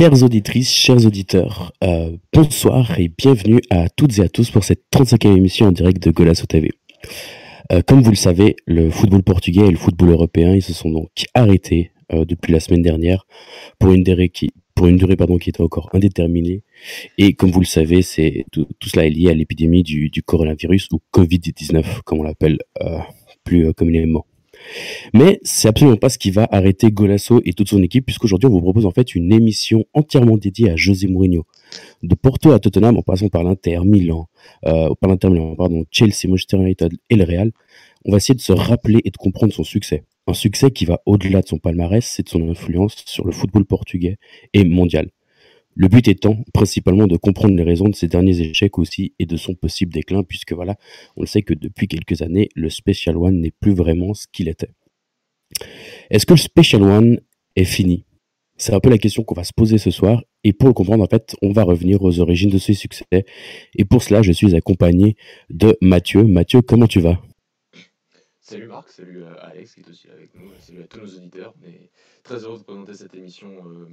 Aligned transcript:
Chères 0.00 0.22
auditrices, 0.22 0.72
chers 0.72 1.04
auditeurs, 1.04 1.74
euh, 1.84 2.16
bonsoir 2.32 2.98
et 2.98 3.08
bienvenue 3.08 3.60
à 3.68 3.90
toutes 3.90 4.18
et 4.18 4.22
à 4.22 4.30
tous 4.30 4.50
pour 4.50 4.64
cette 4.64 4.84
35e 4.90 5.36
émission 5.36 5.66
en 5.66 5.72
direct 5.72 6.02
de 6.02 6.10
Golasso 6.10 6.46
TV. 6.46 6.70
Euh, 7.70 7.82
comme 7.86 8.00
vous 8.00 8.08
le 8.08 8.16
savez, 8.16 8.56
le 8.64 8.88
football 8.88 9.22
portugais 9.22 9.66
et 9.66 9.70
le 9.70 9.76
football 9.76 10.08
européen, 10.08 10.54
ils 10.54 10.62
se 10.62 10.72
sont 10.72 10.88
donc 10.88 11.10
arrêtés 11.34 11.92
euh, 12.14 12.24
depuis 12.24 12.50
la 12.50 12.60
semaine 12.60 12.80
dernière 12.80 13.26
pour 13.78 13.92
une 13.92 14.02
durée 14.02 14.30
qui, 14.30 14.48
était 15.46 15.60
encore 15.60 15.90
indéterminée. 15.92 16.62
Et 17.18 17.34
comme 17.34 17.50
vous 17.50 17.60
le 17.60 17.66
savez, 17.66 18.00
tout, 18.50 18.66
cela 18.82 19.04
est 19.04 19.10
lié 19.10 19.28
à 19.28 19.34
l'épidémie 19.34 19.82
du, 19.82 20.08
du 20.08 20.22
coronavirus 20.22 20.88
ou 20.92 21.00
Covid-19, 21.12 22.00
comme 22.06 22.20
on 22.20 22.22
l'appelle 22.22 22.56
plus 23.44 23.74
communément. 23.74 24.24
Mais 25.14 25.40
c'est 25.42 25.68
absolument 25.68 25.96
pas 25.96 26.08
ce 26.08 26.18
qui 26.18 26.30
va 26.30 26.48
arrêter 26.50 26.90
Golasso 26.90 27.40
et 27.44 27.52
toute 27.52 27.68
son 27.68 27.82
équipe, 27.82 28.06
puisqu'aujourd'hui 28.06 28.48
on 28.48 28.52
vous 28.52 28.60
propose 28.60 28.86
en 28.86 28.90
fait 28.90 29.14
une 29.14 29.32
émission 29.32 29.84
entièrement 29.94 30.36
dédiée 30.36 30.70
à 30.70 30.76
José 30.76 31.08
Mourinho. 31.08 31.44
De 32.02 32.14
Porto 32.14 32.52
à 32.52 32.58
Tottenham, 32.58 32.96
en 32.96 33.02
passant 33.02 33.28
par 33.28 33.44
l'Inter 33.44 33.80
Milan, 33.84 34.28
euh, 34.66 34.90
par 35.00 35.10
l'Inter 35.10 35.30
Milan, 35.30 35.54
pardon, 35.56 35.84
Chelsea, 35.90 36.28
Manchester 36.28 36.56
United 36.56 36.92
et 37.10 37.16
le 37.16 37.24
Real, 37.24 37.52
on 38.04 38.12
va 38.12 38.16
essayer 38.16 38.34
de 38.34 38.40
se 38.40 38.52
rappeler 38.52 39.00
et 39.04 39.10
de 39.10 39.16
comprendre 39.16 39.52
son 39.52 39.64
succès. 39.64 40.04
Un 40.26 40.34
succès 40.34 40.70
qui 40.70 40.84
va 40.84 41.00
au-delà 41.06 41.42
de 41.42 41.48
son 41.48 41.58
palmarès, 41.58 42.04
c'est 42.04 42.24
de 42.24 42.28
son 42.28 42.48
influence 42.48 43.02
sur 43.06 43.26
le 43.26 43.32
football 43.32 43.64
portugais 43.64 44.18
et 44.52 44.64
mondial. 44.64 45.10
Le 45.76 45.88
but 45.88 46.08
étant 46.08 46.36
principalement 46.52 47.06
de 47.06 47.16
comprendre 47.16 47.54
les 47.54 47.62
raisons 47.62 47.88
de 47.88 47.94
ses 47.94 48.08
derniers 48.08 48.40
échecs 48.40 48.78
aussi 48.78 49.14
et 49.18 49.26
de 49.26 49.36
son 49.36 49.54
possible 49.54 49.92
déclin, 49.92 50.22
puisque 50.22 50.52
voilà, 50.52 50.76
on 51.16 51.22
le 51.22 51.26
sait 51.26 51.42
que 51.42 51.54
depuis 51.54 51.86
quelques 51.86 52.22
années, 52.22 52.48
le 52.54 52.68
Special 52.68 53.16
One 53.16 53.40
n'est 53.40 53.52
plus 53.52 53.72
vraiment 53.72 54.12
ce 54.12 54.26
qu'il 54.30 54.48
était. 54.48 54.70
Est-ce 56.10 56.26
que 56.26 56.34
le 56.34 56.38
Special 56.38 56.82
One 56.82 57.20
est 57.56 57.64
fini? 57.64 58.04
C'est 58.56 58.74
un 58.74 58.80
peu 58.80 58.90
la 58.90 58.98
question 58.98 59.22
qu'on 59.22 59.34
va 59.34 59.44
se 59.44 59.54
poser 59.54 59.78
ce 59.78 59.90
soir, 59.90 60.22
et 60.44 60.52
pour 60.52 60.68
le 60.68 60.74
comprendre, 60.74 61.02
en 61.02 61.06
fait, 61.06 61.34
on 61.40 61.52
va 61.52 61.62
revenir 61.62 62.02
aux 62.02 62.20
origines 62.20 62.50
de 62.50 62.58
ses 62.58 62.74
succès. 62.74 63.04
Et 63.76 63.84
pour 63.84 64.02
cela, 64.02 64.22
je 64.22 64.32
suis 64.32 64.54
accompagné 64.54 65.16
de 65.48 65.78
Mathieu. 65.80 66.24
Mathieu, 66.24 66.60
comment 66.62 66.86
tu 66.86 67.00
vas? 67.00 67.22
Salut 68.50 68.66
Marc, 68.66 68.88
salut 68.88 69.22
euh, 69.22 69.32
Alex 69.42 69.74
qui 69.74 69.80
est 69.82 69.88
aussi 69.88 70.10
avec 70.10 70.34
nous, 70.34 70.50
salut 70.58 70.82
à 70.82 70.86
tous 70.88 70.98
nos 70.98 71.06
auditeurs. 71.06 71.54
On 71.62 71.68
est 71.68 71.88
très 72.24 72.42
heureux 72.42 72.58
de 72.58 72.64
présenter 72.64 72.94
cette 72.94 73.14
émission 73.14 73.48
euh, 73.64 73.86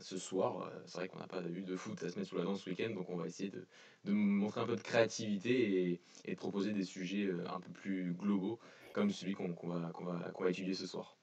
ce 0.00 0.18
soir. 0.18 0.68
Euh, 0.70 0.82
C'est 0.84 0.98
vrai 0.98 1.08
qu'on 1.08 1.18
n'a 1.18 1.26
pas 1.26 1.40
eu 1.42 1.62
de 1.62 1.76
foot 1.76 2.02
à 2.04 2.10
se 2.10 2.18
mettre 2.18 2.28
sous 2.28 2.36
la 2.36 2.44
dent 2.44 2.54
ce 2.54 2.68
week-end, 2.68 2.90
donc 2.94 3.08
on 3.08 3.16
va 3.16 3.26
essayer 3.26 3.48
de, 3.48 3.66
de 4.04 4.12
montrer 4.12 4.60
un 4.60 4.66
peu 4.66 4.76
de 4.76 4.82
créativité 4.82 5.88
et, 5.92 6.00
et 6.26 6.32
de 6.32 6.36
proposer 6.36 6.74
des 6.74 6.84
sujets 6.84 7.24
euh, 7.24 7.42
un 7.48 7.58
peu 7.58 7.70
plus 7.72 8.12
globaux, 8.12 8.58
comme 8.92 9.10
celui 9.10 9.32
qu'on 9.32 9.48
va, 9.62 9.90
va, 10.02 10.32
va 10.38 10.50
étudier 10.50 10.74
ce 10.74 10.86
soir. 10.86 11.16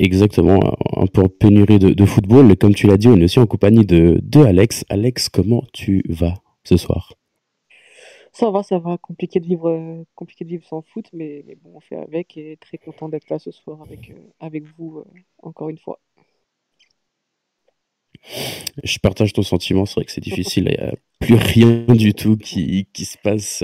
Exactement, 0.00 0.76
un 0.96 1.06
peu 1.06 1.22
en 1.22 1.28
pénurie 1.28 1.78
de, 1.78 1.90
de 1.90 2.04
football. 2.04 2.56
Comme 2.56 2.74
tu 2.74 2.88
l'as 2.88 2.96
dit, 2.96 3.06
on 3.06 3.16
est 3.16 3.24
aussi 3.24 3.38
en 3.38 3.46
compagnie 3.46 3.86
de, 3.86 4.18
de 4.20 4.40
Alex. 4.40 4.84
Alex, 4.88 5.28
comment 5.28 5.62
tu 5.72 6.02
vas 6.08 6.34
ce 6.64 6.76
soir? 6.76 7.17
Ça 8.38 8.50
va, 8.50 8.62
ça 8.62 8.78
va. 8.78 8.96
Compliqué 8.98 9.40
de 9.40 9.46
vivre, 9.46 9.68
euh, 9.70 10.04
compliqué 10.14 10.44
de 10.44 10.50
vivre 10.50 10.64
sans 10.66 10.82
foot, 10.82 11.06
mais, 11.12 11.42
mais 11.46 11.56
bon, 11.56 11.72
on 11.76 11.80
fait 11.80 11.96
avec 11.96 12.36
et 12.36 12.56
très 12.58 12.78
content 12.78 13.08
d'être 13.08 13.28
là 13.30 13.38
ce 13.38 13.50
soir 13.50 13.82
avec, 13.82 14.10
euh, 14.10 14.14
avec 14.40 14.64
vous 14.78 14.98
euh, 15.00 15.04
encore 15.42 15.68
une 15.68 15.78
fois. 15.78 16.00
Je 18.84 18.98
partage 18.98 19.32
ton 19.32 19.42
sentiment, 19.42 19.86
c'est 19.86 19.94
vrai 19.94 20.04
que 20.04 20.12
c'est 20.12 20.20
difficile, 20.20 20.64
il 20.78 20.82
n'y 20.84 20.88
a 20.90 20.94
plus 21.20 21.34
rien 21.34 21.84
du 21.94 22.14
tout 22.14 22.36
qui, 22.36 22.88
qui 22.92 23.04
se 23.04 23.18
passe. 23.18 23.62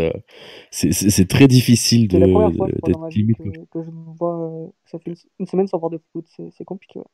C'est 0.71 1.29
très 1.29 1.49
difficile 1.49 2.09
C'est 2.11 2.19
la 2.19 2.29
de 2.29 2.29
première 2.29 2.55
fois, 2.55 2.69
je 2.69 2.75
crois, 2.75 2.89
dans 2.91 2.99
d'être 2.99 3.01
ma 3.01 3.11
vie 3.11 3.21
limite. 3.21 3.39
que, 3.39 3.65
que 3.67 3.83
je 3.83 3.91
me 3.91 4.15
vois. 4.17 4.73
ça 4.87 4.99
fait 4.99 5.11
une, 5.11 5.17
une 5.41 5.47
semaine 5.47 5.67
sans 5.67 5.79
voir 5.79 5.91
de 5.91 6.01
foot, 6.13 6.27
c'est 6.35 6.51
c'est 6.53 6.65
compliqué. 6.65 6.99
ouais. 6.99 7.05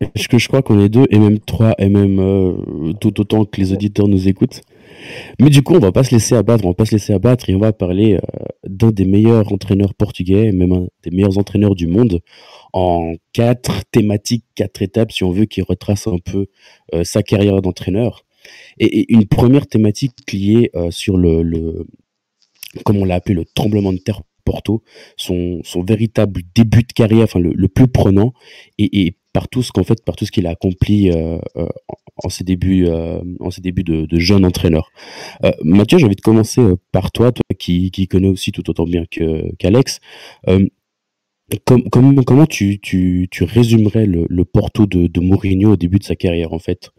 Est-ce 0.00 0.28
que 0.28 0.38
je 0.38 0.48
crois 0.48 0.62
qu'on 0.62 0.80
est 0.80 0.88
deux 0.88 1.04
et 1.10 1.18
même 1.18 1.38
trois 1.38 1.74
et 1.78 1.88
même 1.88 2.18
euh, 2.18 2.92
tout 3.00 3.20
autant 3.20 3.44
que 3.44 3.60
les 3.60 3.72
auditeurs 3.72 4.08
nous 4.08 4.26
écoutent? 4.26 4.60
Mais 5.40 5.50
du 5.50 5.62
coup, 5.62 5.74
on 5.74 5.78
va 5.78 5.92
pas 5.92 6.02
se 6.02 6.10
laisser 6.10 6.34
abattre, 6.34 6.64
on 6.64 6.68
va 6.68 6.74
pas 6.74 6.84
se 6.84 6.92
laisser 6.92 7.12
abattre 7.12 7.48
et 7.48 7.54
on 7.54 7.60
va 7.60 7.72
parler 7.72 8.14
euh, 8.14 8.18
d'un 8.66 8.90
des 8.90 9.04
meilleurs 9.04 9.52
entraîneurs 9.52 9.94
portugais, 9.94 10.50
même 10.50 10.72
un 10.72 10.86
des 11.04 11.10
meilleurs 11.10 11.38
entraîneurs 11.38 11.76
du 11.76 11.86
monde, 11.86 12.20
en 12.72 13.12
quatre 13.32 13.84
thématiques, 13.92 14.44
quatre 14.56 14.82
étapes, 14.82 15.12
si 15.12 15.22
on 15.22 15.30
veut, 15.30 15.44
qui 15.44 15.62
retrace 15.62 16.08
un 16.08 16.18
peu 16.18 16.46
euh, 16.92 17.04
sa 17.04 17.22
carrière 17.22 17.62
d'entraîneur. 17.62 18.24
Et, 18.78 19.12
une 19.12 19.26
première 19.26 19.66
thématique 19.66 20.12
liée 20.32 20.70
sur 20.90 21.16
le, 21.16 21.86
comme 22.84 22.98
on 22.98 23.04
l'a 23.04 23.14
appelé, 23.14 23.34
le 23.34 23.44
tremblement 23.46 23.92
de 23.92 23.98
terre 23.98 24.20
Porto, 24.44 24.82
son, 25.16 25.62
véritable 25.86 26.42
début 26.54 26.82
de 26.82 26.92
carrière, 26.92 27.24
enfin 27.24 27.38
le, 27.40 27.68
plus 27.68 27.88
prenant, 27.88 28.34
et 28.78 29.16
par 29.34 29.48
tout 29.48 29.62
ce 29.62 29.72
qu'en 29.72 29.82
fait, 29.82 30.02
par 30.02 30.16
tout 30.16 30.24
ce 30.24 30.30
qu'il 30.30 30.46
a 30.46 30.50
accompli 30.50 31.10
euh, 31.10 31.38
euh, 31.56 31.66
en, 32.22 32.28
ses 32.30 32.44
débuts, 32.44 32.86
euh, 32.86 33.20
en 33.40 33.50
ses 33.50 33.60
débuts 33.60 33.82
de, 33.82 34.18
jeune 34.18 34.46
entraîneur. 34.46 34.90
Mathieu, 35.62 35.98
j'ai 35.98 36.06
envie 36.06 36.16
de 36.16 36.20
commencer 36.22 36.62
par 36.92 37.10
toi, 37.10 37.32
toi 37.32 37.42
qui, 37.58 37.90
qui 37.90 38.06
connais 38.08 38.28
aussi 38.28 38.52
tout 38.52 38.70
autant 38.70 38.84
bien 38.84 39.04
qu'Alex. 39.58 40.00
Com- 41.66 41.82
com- 41.90 42.24
comment 42.24 42.46
tu, 42.46 42.78
tu, 42.80 43.28
tu 43.30 43.44
résumerais 43.44 44.06
le, 44.06 44.44
Porto 44.44 44.86
de, 44.86 45.20
Mourinho 45.20 45.72
au 45.72 45.76
début 45.76 45.98
de 45.98 46.04
sa 46.04 46.14
carrière 46.14 46.52
en 46.52 46.60
fait? 46.60 46.90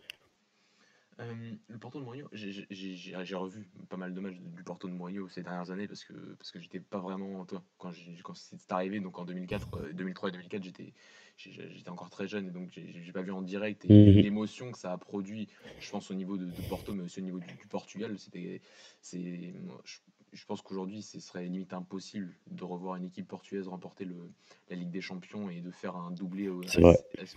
Le 1.69 1.79
Porto 1.79 1.99
de 1.99 2.03
Mourinho, 2.03 2.27
j'ai 2.33 3.35
revu 3.35 3.65
pas 3.85 3.97
mal 3.97 4.13
de 4.13 4.19
matchs 4.19 4.37
du 4.39 4.63
Porto 4.63 4.87
de 4.87 4.93
Mourinho 4.93 5.27
ces 5.29 5.43
dernières 5.43 5.71
années 5.71 5.87
parce 5.87 6.03
que, 6.03 6.13
parce 6.35 6.51
que 6.51 6.59
j'étais 6.59 6.79
pas 6.79 6.99
vraiment. 6.99 7.45
toi, 7.45 7.63
Quand, 7.77 7.91
quand 8.23 8.33
c'est 8.35 8.71
arrivé, 8.71 8.99
donc 8.99 9.17
en 9.19 9.25
2004, 9.25 9.77
euh, 9.77 9.93
2003 9.93 10.29
et 10.29 10.31
2004, 10.33 10.63
j'étais 10.63 10.93
j'étais 11.37 11.89
encore 11.89 12.09
très 12.09 12.27
jeune 12.27 12.47
et 12.47 12.51
donc 12.51 12.71
j'ai 12.73 13.11
pas 13.11 13.21
vu 13.21 13.31
en 13.31 13.41
direct. 13.41 13.85
Et 13.85 13.89
Mhm. 13.89 14.21
l'émotion 14.21 14.71
que 14.71 14.77
ça 14.77 14.91
a 14.93 14.97
produit, 14.97 15.49
je 15.79 15.89
pense, 15.91 16.09
au 16.11 16.13
niveau 16.15 16.37
de, 16.37 16.51
de 16.51 16.61
Porto, 16.61 16.93
mais 16.93 17.03
aussi 17.03 17.19
au 17.19 17.23
niveau 17.23 17.39
du, 17.39 17.55
du 17.55 17.67
Portugal, 17.67 18.17
c'était. 18.19 18.61
c'est- 19.01 19.53
Je, 19.83 19.99
je 20.33 20.45
pense 20.45 20.61
qu'aujourd'hui, 20.61 21.01
ce 21.01 21.19
serait 21.21 21.45
limite 21.45 21.73
impossible 21.73 22.35
de 22.51 22.63
revoir 22.65 22.95
une 22.97 23.05
équipe 23.05 23.27
portugaise 23.27 23.67
remporter 23.69 24.03
le, 24.05 24.31
la 24.69 24.75
Ligue 24.75 24.89
des 24.91 25.01
Champions 25.01 25.49
et 25.49 25.61
de 25.61 25.71
faire 25.71 25.95
un 25.95 26.11
doublé 26.11 26.47
euh, 26.47 26.69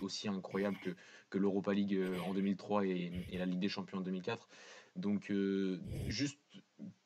aussi 0.01 0.27
incroyable 0.27 0.79
que, 0.79 0.95
que 1.29 1.37
l'Europa 1.37 1.73
League 1.73 1.95
euh, 1.95 2.19
en 2.19 2.33
2003 2.33 2.85
et, 2.85 3.13
et 3.29 3.37
la 3.37 3.45
Ligue 3.45 3.59
des 3.59 3.69
Champions 3.69 3.99
en 3.99 4.01
2004. 4.01 4.49
Donc, 4.99 5.31
euh, 5.31 5.79
juste 6.07 6.39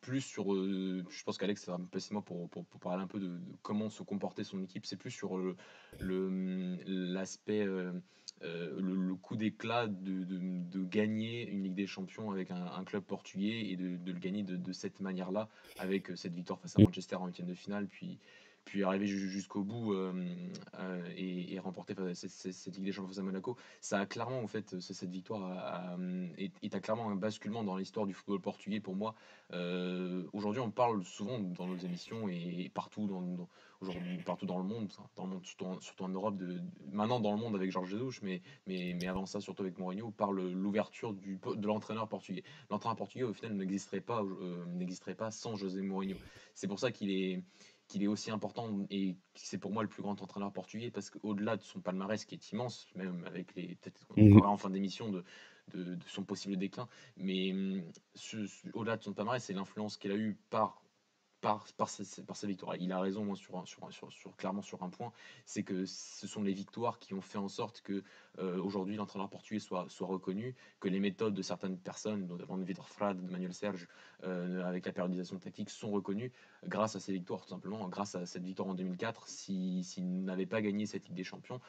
plus 0.02 0.22
sur. 0.22 0.54
euh, 0.54 1.04
je 1.10 1.24
pense 1.24 1.38
qu'Alex 1.38 1.64
sera 1.64 1.80
facilement 1.92 2.22
pour, 2.22 2.50
pour, 2.50 2.66
pour 2.66 2.80
parler 2.80 3.04
un 3.04 3.08
peu 3.08 3.20
de, 3.20 3.28
de 3.28 3.56
comment 3.62 3.90
se 3.90 4.04
comportait 4.04 4.44
son 4.44 4.62
équipe. 4.62 4.86
C'est 4.86 4.98
plus 4.98 5.12
sur 5.12 5.38
le- 5.38 6.78
l'aspect. 6.86 7.66
euh, 7.66 7.94
le, 8.42 8.96
le 8.96 9.16
coup 9.16 9.38
d'éclat 9.38 9.88
de, 9.88 10.24
de, 10.26 10.40
de 10.40 10.84
gagner 10.84 11.48
une 11.50 11.64
Ligue 11.64 11.76
des 11.76 11.88
Champions 11.88 12.30
avec 12.32 12.52
un, 12.52 12.66
un 12.66 12.84
club 12.84 13.04
portugais 13.04 13.70
et 13.70 13.78
de, 13.78 13.98
le 14.12 14.20
gagner 14.20 14.44
de, 14.44 14.72
cette 14.74 15.00
manière-là, 15.00 15.50
avec 15.78 16.12
cette 16.18 16.34
victoire 16.34 16.60
face 16.60 16.78
à. 16.78 16.82
Manchester 16.82 17.16
en 17.16 17.28
huitième 17.28 17.48
de 17.48 17.54
finale, 17.54 17.88
puis, 17.88 18.20
puis 18.66 18.84
arriver 18.84 19.08
ju- 19.08 19.30
jusqu'au 19.30 19.64
bout 19.64 19.94
et, 21.16 21.54
et 21.54 21.60
remporter 21.60 21.96
cette, 22.14 22.30
cette- 22.30 22.76
Ligue 22.76 22.86
des 22.86 22.92
Champions 22.92 23.18
à 23.20 23.22
Monaco. 23.22 23.58
Ça 23.82 24.00
a 24.00 24.06
clairement, 24.06 24.40
en 24.40 24.48
fait, 24.48 24.80
cette 24.80 25.10
victoire 25.12 25.44
a- 25.44 25.94
a, 25.94 25.98
est, 26.38 26.80
clairement 26.82 27.10
un 27.10 27.16
basculement 27.16 27.64
dans 27.64 27.78
l'histoire 27.78 28.06
du 28.06 28.14
football 28.14 28.42
portugais 28.42 28.80
pour 28.80 28.96
moi. 28.96 29.16
Aujourd'hui, 30.34 30.62
on 30.62 30.72
parle 30.72 31.04
souvent 31.04 31.40
dans 31.40 31.68
nos 31.68 31.78
émissions 31.78 32.28
et 32.28 32.72
partout 32.74 33.08
dans, 33.08 33.48
partout 34.26 34.46
dans 34.46 34.58
le 34.58 34.64
monde, 34.64 34.92
dans 35.16 35.42
surtout, 35.44 35.80
surtout 35.82 36.04
en 36.06 36.10
Europe, 36.10 36.38
de, 36.38 36.60
maintenant 36.92 37.20
dans 37.20 37.32
le 37.32 37.38
monde 37.38 37.56
avec 37.56 37.72
Georges 37.72 37.90
Jesus, 37.90 38.20
mais, 38.24 38.42
mais, 38.68 38.96
mais 39.00 39.08
avant 39.08 39.26
ça, 39.26 39.40
surtout 39.42 39.64
avec 39.64 39.78
Mourinho, 39.78 40.12
par 40.12 40.32
l'ouverture 40.32 41.14
de 41.14 41.68
l'entraîneur 41.68 42.08
portugais. 42.08 42.44
L'entraîneur 42.70 42.96
portugais, 42.96 43.24
au 43.24 43.34
final, 43.34 43.54
n'existerait 43.54 44.02
pas, 44.02 44.24
n'existerait 44.68 45.16
pas 45.16 45.32
sans 45.32 45.56
José 45.56 45.82
Mourinho. 45.82 46.16
C'est 46.54 46.68
pour 46.68 46.80
ça 46.80 46.92
qu'il 46.92 47.12
est 47.12 47.44
qu'il 47.94 48.04
est 48.04 48.08
aussi 48.08 48.32
important 48.32 48.86
et 48.90 49.16
c'est 49.36 49.58
pour 49.60 49.72
moi 49.72 49.84
le 49.84 49.90
plus 49.90 50.02
grand 50.02 50.22
entraîneur 50.22 50.52
portugais 50.52 50.92
parce 50.92 51.10
qu'au-delà 51.10 51.58
de 51.58 51.64
son 51.64 51.82
palmarès 51.82 52.26
qui 52.26 52.36
est 52.36 52.52
immense, 52.52 52.88
même 52.96 53.24
avec 53.26 53.56
les 53.56 53.76
peut-être 53.76 54.08
qu'on 54.08 54.18
Mhm. 54.18 54.40
en 54.46 54.58
fin 54.58 54.70
d'émission 54.70 55.10
de, 55.10 55.24
de, 55.74 55.96
de 55.96 56.04
son 56.08 56.24
possible 56.26 56.58
déclin, 56.58 56.88
mais 57.18 57.52
hum, 57.54 57.84
au-delà 58.74 58.98
de 58.98 59.04
son 59.04 59.14
palmarès, 59.14 59.44
c'est 59.44 59.54
l'influence 59.54 59.98
qu'il 59.98 60.12
a 60.12 60.16
eu 60.18 60.38
par 60.50 60.83
par, 61.44 61.66
par, 61.78 61.90
ses, 61.90 62.24
par 62.24 62.38
ses 62.38 62.48
victoires. 62.48 62.78
Il 62.78 62.94
a 62.94 63.02
raison 63.02 63.26
moi, 63.26 63.36
sur, 63.36 63.68
sur, 63.68 63.92
sur, 63.92 64.36
clairement 64.38 64.62
sur 64.62 64.82
un 64.82 64.90
point, 64.90 65.12
c'est 65.46 65.64
que 65.64 65.86
ce 65.86 66.26
sont 66.26 66.42
les 66.42 66.54
victoires 66.54 67.00
qui 67.00 67.14
ont 67.14 67.22
fait 67.22 67.38
en 67.38 67.50
sorte 67.50 67.82
que 67.82 68.02
euh, 68.40 68.58
aujourd'hui 68.62 68.96
l'entraîneur 68.96 69.30
portugais 69.30 69.60
soit, 69.60 69.86
soit 69.90 70.08
reconnu, 70.08 70.56
que 70.80 70.88
les 70.88 71.02
méthodes 71.02 71.34
de 71.34 71.42
certaines 71.42 71.78
personnes, 71.78 72.28
notamment 72.28 72.58
de 72.58 72.64
Vitor 72.64 72.88
Frade, 72.88 73.22
de 73.22 73.30
Manuel 73.30 73.54
Serge, 73.54 73.90
euh, 74.24 74.64
avec 74.64 74.86
la 74.86 74.94
périodisation 74.94 75.38
tactique, 75.38 75.70
sont 75.70 75.92
reconnues 75.92 76.32
grâce 76.66 76.96
à 76.96 77.02
ces 77.02 77.12
victoires, 77.12 77.42
tout 77.42 77.50
simplement, 77.50 77.90
grâce 77.90 78.16
à 78.16 78.26
cette 78.26 78.44
victoire 78.44 78.70
en 78.70 78.74
2004. 78.74 79.28
S'il 79.28 79.84
si, 79.84 79.96
s'il 79.96 80.24
n'avait 80.24 80.46
pas 80.46 80.62
gagné 80.62 80.86
cette 80.86 81.06
Ligue 81.08 81.18
des 81.18 81.26
Champions, 81.26 81.60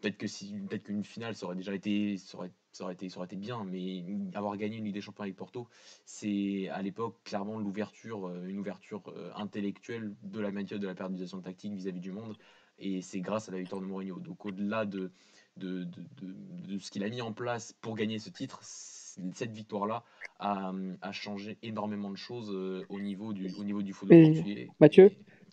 peut-être 0.00 0.16
que 0.16 0.26
si 0.26 0.54
peut-être 0.68 0.84
qu'une 0.84 1.04
finale 1.04 1.34
ça 1.34 1.46
aurait 1.46 1.56
déjà 1.56 1.74
été 1.74 2.16
ça 2.16 2.38
aurait, 2.38 2.50
ça 2.72 2.84
aurait 2.84 2.94
été 2.94 3.08
ça 3.08 3.18
aurait 3.18 3.26
été 3.26 3.36
bien 3.36 3.64
mais 3.64 4.04
avoir 4.34 4.56
gagné 4.56 4.76
une 4.76 4.84
Ligue 4.84 4.94
des 4.94 5.00
Champions 5.00 5.24
avec 5.24 5.36
Porto 5.36 5.68
c'est 6.04 6.68
à 6.68 6.82
l'époque 6.82 7.16
clairement 7.24 7.58
l'ouverture 7.58 8.28
euh, 8.28 8.46
une 8.46 8.58
ouverture 8.58 9.02
euh, 9.08 9.30
intellectuelle 9.36 10.14
de 10.22 10.40
la 10.40 10.50
méthode 10.50 10.80
de 10.80 10.86
la 10.86 10.94
périodisation 10.94 11.40
tactique 11.40 11.74
vis-à-vis 11.74 12.00
du 12.00 12.12
monde 12.12 12.36
et 12.78 13.00
c'est 13.00 13.20
grâce 13.20 13.48
à 13.48 13.52
la 13.52 13.58
victoire 13.58 13.80
de 13.80 13.86
Mourinho 13.86 14.18
donc 14.18 14.44
au-delà 14.44 14.84
de 14.84 15.10
de, 15.56 15.84
de, 15.84 16.78
ce 16.78 16.90
qu'il 16.90 17.02
a 17.02 17.08
mis 17.08 17.22
en 17.22 17.32
place 17.32 17.74
pour 17.80 17.96
gagner 17.96 18.18
ce 18.18 18.28
titre, 18.28 18.60
cette 18.62 19.52
victoire-là 19.52 20.04
a, 20.38 20.70
a, 21.00 21.12
changé 21.12 21.56
énormément 21.62 22.10
de 22.10 22.16
choses 22.16 22.50
au 22.90 23.00
niveau 23.00 23.32
du, 23.32 23.50
au 23.58 23.64
niveau 23.64 23.80
du 23.80 23.94
football. 23.94 24.34
Mathieu, 24.80 25.10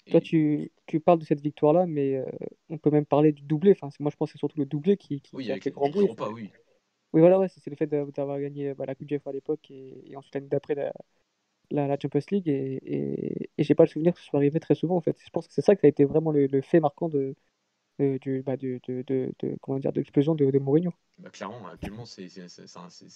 toi, 0.10 0.20
tu, 0.20 0.73
tu, 0.86 1.00
parles 1.00 1.20
de 1.20 1.26
cette 1.26 1.42
victoire-là, 1.42 1.86
mais 1.86 2.24
on 2.70 2.78
peut 2.78 2.92
même 2.92 3.06
parler 3.06 3.32
du 3.32 3.44
doublé. 3.44 3.72
Enfin, 3.72 3.90
moi, 4.00 4.12
je 4.12 4.16
pense 4.18 4.30
que 4.30 4.34
c'est 4.34 4.40
surtout 4.40 4.60
le 4.60 4.66
doublé 4.66 4.98
qui, 4.98 5.22
qui, 5.22 5.36
oui, 5.36 5.52
a 5.52 5.60
fait 5.60 5.72
grand 5.72 5.90
bruit. 5.90 6.08
oui. 6.34 6.52
Oui, 7.14 7.20
voilà, 7.22 7.38
ouais, 7.38 7.48
c'est 7.48 7.70
le 7.70 7.76
fait 7.76 7.86
d'avoir 7.86 8.40
gagné 8.40 8.74
bah, 8.74 8.86
la 8.88 8.96
Coupe 8.96 9.28
à 9.28 9.32
l'époque 9.32 9.70
et, 9.70 10.16
ensuite 10.16 10.34
l'année 10.34 10.48
d'après 10.48 10.74
la, 10.74 10.92
la, 11.70 11.98
Champions 12.00 12.22
League. 12.32 12.50
Et, 12.50 12.80
et, 12.84 13.50
et 13.56 13.64
j'ai 13.64 13.76
pas 13.76 13.84
le 13.84 13.90
souvenir 13.90 14.14
que 14.14 14.20
ce 14.20 14.26
soit 14.26 14.40
arrivé 14.40 14.60
très 14.60 14.74
souvent 14.74 14.96
en 14.96 15.02
fait. 15.02 15.16
Je 15.24 15.30
pense 15.30 15.48
que 15.48 15.54
c'est 15.54 15.62
ça 15.62 15.76
qui 15.76 15.86
a 15.86 15.90
été 15.90 16.06
vraiment 16.06 16.32
le, 16.32 16.48
le 16.48 16.62
fait 16.62 16.80
marquant 16.80 17.10
de, 17.10 17.36
du, 18.00 18.42
bah, 18.46 18.58
de, 18.58 18.80
de, 18.88 19.04
de, 19.08 19.56
comment 19.62 19.80
dire, 19.80 19.92
de 19.92 20.00
l'explosion 20.00 20.36
de, 20.36 20.50
de 20.50 20.60
Mourinho. 20.60 20.94
Bah, 21.20 21.30
clairement, 21.30 21.68
actuellement, 21.68 22.06
c'est 22.06 22.28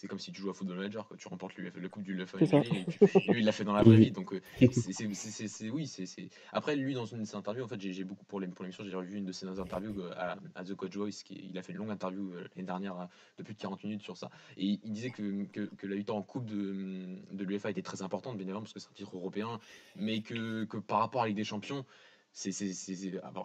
comme 0.07 0.19
si 0.19 0.31
tu 0.31 0.41
joues 0.41 0.51
à 0.51 0.53
Football 0.53 0.77
Manager, 0.77 1.07
quoi. 1.07 1.17
tu 1.17 1.27
remportes 1.27 1.57
le, 1.57 1.71
le 1.75 1.89
Coupe 1.89 2.03
du 2.03 2.15
UEFA 2.15 2.37
et, 2.39 2.45
lui, 3.31 3.39
il 3.39 3.45
l'a 3.45 3.51
fait 3.51 3.63
dans 3.63 3.73
la 3.73 3.81
vraie 3.81 3.97
vie. 3.97 4.11
Donc, 4.11 4.33
euh, 4.33 4.41
c'est 4.71 5.69
oui, 5.69 5.87
c'est 5.87 6.29
Après, 6.51 6.75
lui, 6.75 6.93
dans 6.93 7.05
une 7.05 7.19
de 7.19 7.25
ses 7.25 7.35
interviews, 7.35 7.63
en 7.63 7.67
fait, 7.67 7.81
j'ai 7.81 8.03
beaucoup 8.03 8.23
pour 8.25 8.39
l'émission, 8.39 8.83
j'ai 8.83 8.95
revu 8.95 9.17
une 9.17 9.25
de 9.25 9.31
ses 9.31 9.47
interviews 9.47 9.99
euh, 9.99 10.13
à, 10.15 10.37
à, 10.53 10.63
The 10.63 10.75
Coach 10.75 10.95
Voice, 10.95 11.23
qui, 11.25 11.49
il 11.49 11.57
a 11.57 11.63
fait 11.63 11.73
une 11.73 11.79
longue 11.79 11.89
interview 11.89 12.33
euh, 12.33 12.47
l'année 12.55 12.67
dernière 12.67 13.09
de 13.39 13.43
plus 13.43 13.55
de 13.55 13.59
40 13.59 13.83
minutes 13.83 14.03
sur 14.03 14.15
ça. 14.15 14.29
Et 14.57 14.79
il 14.83 14.91
disait 14.91 15.09
que, 15.09 15.45
que, 15.45 15.61
que 15.61 15.87
la 15.87 15.95
victoire 15.95 16.19
en 16.19 16.23
Coupe 16.23 16.45
de, 16.45 17.07
de 17.31 17.43
l'UEFA 17.43 17.71
était 17.71 17.81
très 17.81 18.03
importante, 18.03 18.35
bien 18.37 18.43
évidemment, 18.43 18.61
parce 18.61 18.73
que 18.73 18.79
c'est 18.79 18.89
un 18.89 18.93
titre 18.93 19.15
européen, 19.15 19.59
mais 19.95 20.21
que, 20.21 20.65
que 20.65 20.77
par 20.77 20.99
rapport 20.99 21.21
à 21.21 21.25
la 21.25 21.29
Ligue 21.29 21.37
des 21.37 21.43
Champions, 21.43 21.83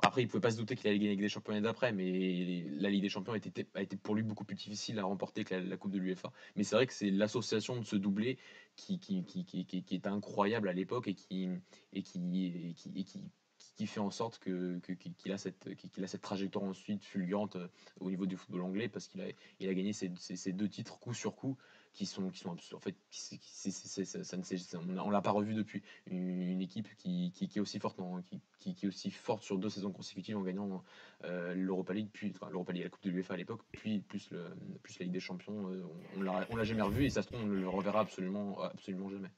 après, 0.02 0.22
il 0.22 0.28
pouvait 0.28 0.40
pas 0.40 0.50
se 0.50 0.56
douter 0.58 0.76
qu'il 0.76 0.88
allait 0.88 0.98
gagner 0.98 1.10
avec 1.10 1.20
des 1.20 1.28
champions 1.28 1.58
d'après, 1.60 1.92
mais 1.92 2.66
la 2.72 2.90
Ligue 2.90 3.02
des 3.02 3.08
Champions 3.08 3.32
a 3.32 3.36
été, 3.36 3.66
a 3.74 3.82
été, 3.82 3.96
pour 3.96 4.14
lui 4.14 4.22
beaucoup 4.22 4.44
plus 4.44 4.54
difficile 4.54 4.98
à 4.98 5.04
remporter 5.04 5.44
que 5.44 5.54
la, 5.54 5.76
Coupe 5.76 5.92
de 5.92 5.98
l'UEFA. 5.98 6.30
Mais 6.56 6.64
c'est 6.64 6.76
vrai 6.76 6.86
que 6.86 6.92
c'est 6.92 7.10
l'association 7.10 7.76
de 7.76 7.84
ce 7.84 7.96
doublé 7.96 8.38
qui, 8.76 8.98
qui, 8.98 9.24
qui, 9.24 9.44
qui, 9.44 9.94
est 9.94 10.06
incroyable 10.06 10.68
à 10.68 10.72
l'époque 10.74 11.08
et 11.08 11.14
qui, 11.14 11.48
et 11.92 12.00
et 12.00 13.04
qui, 13.04 13.86
fait 13.86 14.00
en 14.00 14.10
sorte 14.10 14.38
que, 14.38 14.78
qu'il 14.78 15.32
a, 15.32 15.38
cette, 15.38 15.68
a 16.00 16.06
cette 16.06 16.20
trajectoire 16.20 16.64
ensuite 16.64 17.04
fulgurante 17.04 17.56
euh, 17.56 17.68
au 18.00 18.10
niveau 18.10 18.26
du 18.26 18.36
football 18.36 18.60
anglais 18.62 18.88
parce 18.88 19.08
qu'il 19.08 19.20
a, 19.20 19.26
il 19.58 19.68
a 19.68 19.74
gagné 19.74 19.92
ces, 19.92 20.12
ces, 20.18 20.52
deux 20.52 20.68
titres 20.68 21.00
coup 21.00 21.14
sur 21.14 21.34
coup 21.34 21.56
qui 21.92 22.06
sont, 22.06 22.30
qui 22.30 22.40
sont 22.40 22.50
en 22.50 22.80
fait, 22.80 22.94
ça 23.10 24.78
ne 24.78 25.00
on 25.00 25.10
l'a 25.10 25.20
pas 25.20 25.30
revu 25.30 25.54
depuis. 25.54 25.82
Une, 26.10 26.60
équipe 26.60 26.88
qui, 26.96 27.32
qui, 27.34 27.44
est 27.44 27.60
aussi 27.60 27.78
forte, 27.78 27.98
qui, 28.58 28.74
qui, 28.74 28.86
est 28.86 28.88
aussi 28.88 29.10
forte 29.10 29.42
sur 29.42 29.58
deux 29.58 29.68
saisons 29.68 29.92
consécutives 29.92 30.36
en 30.36 30.42
gagnant 30.42 30.82
euh, 31.24 31.54
l'Europa 31.54 31.92
League, 31.92 32.08
puis 32.12 32.32
l'Europa 32.50 32.72
League, 32.72 32.84
la 32.84 32.88
Coupe 32.88 33.04
de 33.04 33.10
l'UEFA 33.10 33.34
à 33.34 33.36
l'époque, 33.36 33.62
puis 33.72 34.00
plus, 34.00 34.30
le, 34.30 34.44
plus 34.82 34.98
la 34.98 35.04
Ligue 35.04 35.12
des 35.12 35.20
Champions. 35.20 35.68
Euh, 35.70 35.82
on, 36.16 36.22
l'a, 36.22 36.46
on 36.50 36.56
l'a 36.56 36.64
jamais 36.64 36.82
revu 36.82 37.04
et 37.04 37.10
ça 37.10 37.22
se 37.22 37.28
trouve 37.28 37.42
on 37.42 37.46
ne 37.46 37.60
le 37.60 37.68
reverra 37.68 38.00
absolument, 38.00 38.60
absolument 38.60 39.10
jamais. 39.10 39.30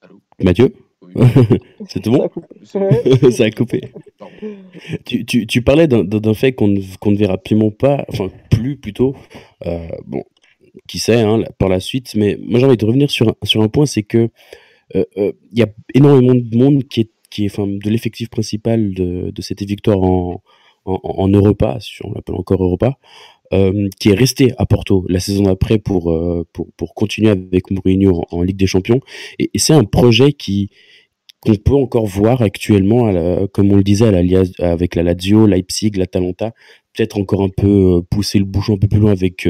Allô? 0.00 0.20
Mathieu? 0.42 0.87
C'est 1.88 2.00
tout 2.00 2.10
bon 2.10 2.30
Ça 3.30 3.44
a 3.44 3.50
coupé. 3.50 3.80
Tu, 5.04 5.24
tu, 5.24 5.46
tu, 5.46 5.62
parlais 5.62 5.86
d'un 5.86 6.34
fait 6.34 6.52
qu'on 6.52 6.68
ne, 6.68 6.80
ne 6.80 7.16
verra 7.16 7.34
absolument 7.34 7.70
pas, 7.70 8.04
enfin 8.08 8.30
plus 8.50 8.76
plutôt, 8.76 9.14
euh, 9.66 9.88
bon, 10.06 10.24
qui 10.86 10.98
sait, 10.98 11.20
hein, 11.20 11.42
par 11.58 11.68
la 11.68 11.80
suite, 11.80 12.14
mais 12.14 12.38
moi 12.40 12.60
j'ai 12.60 12.66
envie 12.66 12.76
de 12.76 12.84
revenir 12.84 13.10
sur, 13.10 13.34
sur 13.42 13.62
un 13.62 13.68
point, 13.68 13.86
c'est 13.86 14.02
que 14.02 14.28
il 14.94 15.00
euh, 15.00 15.04
euh, 15.18 15.32
y 15.52 15.62
a 15.62 15.68
énormément 15.94 16.34
de 16.34 16.56
monde 16.56 16.84
qui 16.84 17.00
est, 17.02 17.10
qui 17.30 17.44
est 17.44 17.50
enfin, 17.50 17.66
de 17.66 17.90
l'effectif 17.90 18.30
principal 18.30 18.94
de, 18.94 19.30
de 19.30 19.42
cette 19.42 19.62
victoire 19.62 20.02
en, 20.02 20.42
en, 20.86 21.00
en 21.02 21.28
Europa, 21.28 21.78
si 21.80 22.04
on 22.04 22.12
l'appelle 22.12 22.36
encore 22.36 22.62
Europa, 22.62 22.98
euh, 23.54 23.88
qui 23.98 24.10
est 24.10 24.14
resté 24.14 24.52
à 24.58 24.66
Porto 24.66 25.06
la 25.08 25.20
saison 25.20 25.44
d'après 25.44 25.78
pour, 25.78 26.12
euh, 26.12 26.46
pour, 26.52 26.68
pour 26.76 26.92
continuer 26.92 27.30
avec 27.30 27.70
Mourinho 27.70 28.24
en, 28.30 28.42
Ligue 28.42 28.58
des 28.58 28.66
Champions. 28.66 29.00
Et, 29.38 29.50
c'est 29.56 29.72
un 29.72 29.84
projet 29.84 30.32
qui 30.32 30.70
qu'on 31.40 31.54
peut 31.54 31.74
encore 31.74 32.04
voir 32.04 32.42
actuellement, 32.42 33.12
comme 33.52 33.70
on 33.72 33.76
le 33.76 33.84
disait, 33.84 34.08
à 34.08 34.10
la, 34.10 34.42
avec 34.58 34.96
la 34.96 35.04
Lazio, 35.04 35.46
Leipzig, 35.46 35.92
l'Atalanta, 35.96 36.52
peut-être 36.92 37.16
encore 37.16 37.42
un 37.42 37.48
peu 37.48 37.98
euh, 37.98 38.00
pousser 38.02 38.40
le 38.40 38.44
bouchon 38.44 38.74
un 38.74 38.78
peu 38.78 38.88
plus 38.88 38.98
loin 38.98 39.12
avec 39.12 39.48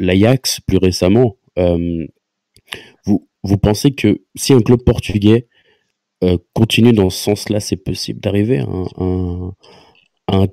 l'Ajax 0.00 0.60
plus 0.66 0.78
récemment. 0.78 1.36
vous, 3.06 3.28
vous 3.44 3.56
pensez 3.56 3.92
que 3.92 4.22
si 4.34 4.52
un 4.52 4.60
club 4.60 4.82
portugais 4.82 5.46
continue 6.54 6.92
dans 6.92 7.08
ce 7.08 7.22
sens-là, 7.22 7.60
c'est 7.60 7.76
possible 7.76 8.20
d'arriver 8.20 8.58
un 8.58 9.54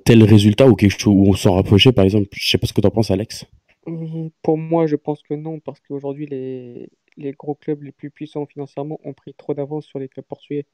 tel 0.04 0.24
résultat 0.24 0.68
ou 0.68 0.74
quelque 0.74 0.98
chose 0.98 1.14
où 1.14 1.30
on 1.30 1.34
s'en 1.34 1.54
rapprochait, 1.54 1.92
par 1.92 2.04
exemple 2.04 2.28
Je 2.32 2.50
sais 2.50 2.58
pas 2.58 2.66
ce 2.66 2.72
que 2.72 2.80
tu 2.80 2.86
en 2.86 2.90
penses, 2.90 3.10
Alex. 3.10 3.46
Mmh, 3.86 4.28
pour 4.42 4.58
moi, 4.58 4.86
je 4.86 4.96
pense 4.96 5.22
que 5.22 5.34
non, 5.34 5.60
parce 5.60 5.80
qu'aujourd'hui, 5.80 6.26
les, 6.26 6.90
les 7.16 7.32
gros 7.32 7.54
clubs 7.54 7.82
les 7.82 7.92
plus 7.92 8.10
puissants 8.10 8.46
financièrement 8.46 8.98
ont 9.04 9.14
pris 9.14 9.34
trop 9.34 9.54
d'avance 9.54 9.86
sur 9.86 9.98
les 9.98 10.08
clubs 10.08 10.24
portugais. 10.26 10.66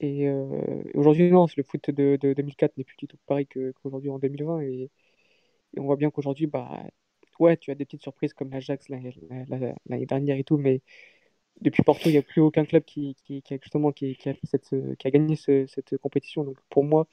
Et 0.00 0.28
euh, 0.28 0.82
aujourd'hui, 0.94 1.30
non, 1.30 1.46
le 1.56 1.62
foot 1.62 1.90
de, 1.90 2.16
de 2.20 2.32
2004 2.34 2.76
n'est 2.76 2.84
plus 2.84 2.96
du 2.98 3.06
tout 3.06 3.18
pareil 3.26 3.46
qu'aujourd'hui 3.46 4.10
en 4.10 4.18
2020. 4.18 4.62
Et, 4.62 4.90
et, 5.74 5.80
on 5.80 5.84
voit 5.84 5.96
bien 5.96 6.10
qu'aujourd'hui, 6.10 6.46
bah, 6.46 6.82
ouais, 7.40 7.56
tu 7.56 7.70
as 7.70 7.74
des 7.74 7.84
petites 7.84 8.02
surprises 8.02 8.34
comme 8.34 8.50
l'Ajax 8.50 8.88
l'année 8.88 10.06
dernière 10.06 10.36
et 10.38 10.44
tout, 10.44 10.56
mais 10.58 10.82
depuis 11.60 11.82
Porto, 11.82 12.08
il 12.08 12.12
n'y 12.12 12.18
a 12.18 12.22
plus 12.22 12.40
aucun 12.40 12.64
club 12.64 12.84
qui, 12.84 13.16
qui, 13.24 13.42
qui 13.42 13.54
a 13.54 13.58
justement 13.62 13.92
qui, 13.92 14.16
qui, 14.16 14.30
a, 14.30 14.34
cette, 14.44 14.74
qui 14.98 15.06
a 15.06 15.10
gagné 15.10 15.36
cette 15.36 15.96
compétition. 15.98 16.44
Donc 16.44 16.58
pour 16.70 16.84
moi, 16.84 17.06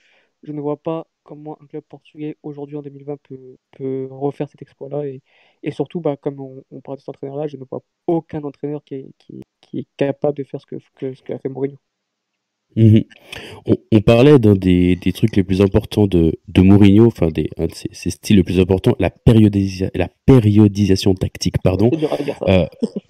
je 0.44 0.51
ne 0.54 0.62
vois 0.62 0.78
pas 0.78 1.08
comment 1.24 1.58
un 1.62 1.66
club 1.68 1.84
portugais 1.84 2.38
aujourd'hui 2.44 2.78
en 2.78 2.82
2020 2.82 3.18
peut, 3.24 3.58
peut 3.78 4.08
refaire 4.12 4.50
cet 4.50 4.62
exploit-là. 4.62 5.06
Et, 5.06 5.22
et, 5.63 5.72
surtout, 5.72 6.01
bah, 6.01 6.18
comme 6.18 6.40
on, 6.40 6.63
on 6.72 6.82
parle 6.82 6.98
de 6.98 7.01
cet 7.01 7.10
entraîneur-là, 7.10 7.48
je 7.48 7.58
ne 7.58 7.66
vois 7.70 7.84
aucun 8.08 8.44
entraîneur 8.44 8.84
qui 8.84 8.96
est, 8.96 9.12
qui, 9.18 9.42
qui 9.62 9.80
est 9.80 9.88
capable 9.98 10.38
de 10.38 10.44
faire 10.44 10.62
ce 10.62 10.66
que, 10.66 10.78
que 10.96 11.13
ce 11.13 11.24
qu'a 11.24 11.40
fait 11.40 11.50
Mourinho. 11.50 11.78
Mhm. 12.75 13.04
On, 13.66 13.75
on, 13.92 14.01
parlait 14.01 14.40
d'un 14.40 14.54
des, 14.54 14.96
des, 14.96 15.12
trucs 15.12 15.36
les 15.36 15.44
plus 15.44 15.62
importants 15.62 16.08
de, 16.08 16.40
de 16.48 16.62
Mourinho, 16.62 17.06
enfin 17.08 17.28
des, 17.28 17.50
un 17.58 17.66
de 17.66 17.74
ses, 17.74 17.90
ses, 17.92 18.12
styles 18.12 18.38
les 18.38 18.44
plus 18.44 18.60
importants, 18.60 18.96
la, 18.98 19.10
périodisa 19.10 19.90
la 19.94 20.08
périodisation 20.25 21.13
tactique, 21.13 21.56
pardon. 21.62 21.92
Euh, 22.48 22.66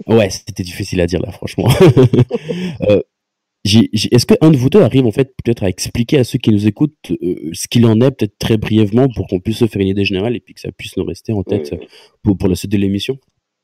ouais, 0.08 0.30
c'était 0.32 0.64
difficile 0.64 1.00
à 1.00 1.06
dire 1.06 1.22
là, 1.22 1.32
franchement. 1.32 1.68
euh, 2.90 3.02
est-ce 3.64 4.26
qu'un 4.26 4.50
de 4.50 4.58
vous 4.58 4.70
deux 4.70 4.82
arrive 4.82 5.06
en 5.06 5.12
fait 5.12 5.36
peut-être 5.44 5.64
à 5.64 5.70
expliquer 5.70 6.18
à 6.18 6.24
ceux 6.24 6.40
qui 6.40 6.52
nous 6.52 6.68
écoutent 6.68 7.12
euh, 7.12 7.52
ce 7.54 7.68
qu'il 7.68 7.86
en 7.86 8.00
est 8.02 8.12
peut-être 8.12 8.38
très 8.40 8.58
brièvement 8.58 9.08
pour 9.16 9.28
qu'on 9.28 9.40
puisse 9.40 9.58
se 9.60 9.68
faire 9.68 9.82
une 9.82 9.90
idée 9.90 10.06
générale 10.06 10.36
et 10.36 10.40
puis 10.40 10.54
que 10.54 10.62
ça 10.62 10.72
puisse 10.72 10.98
nous 10.98 11.06
rester 11.06 11.32
en 11.34 11.44
tête 11.44 11.76
pour, 12.24 12.38
pour 12.38 12.50
la 12.50 12.56
suite 12.56 12.72
de 12.72 12.78
l'émission? 12.78 13.18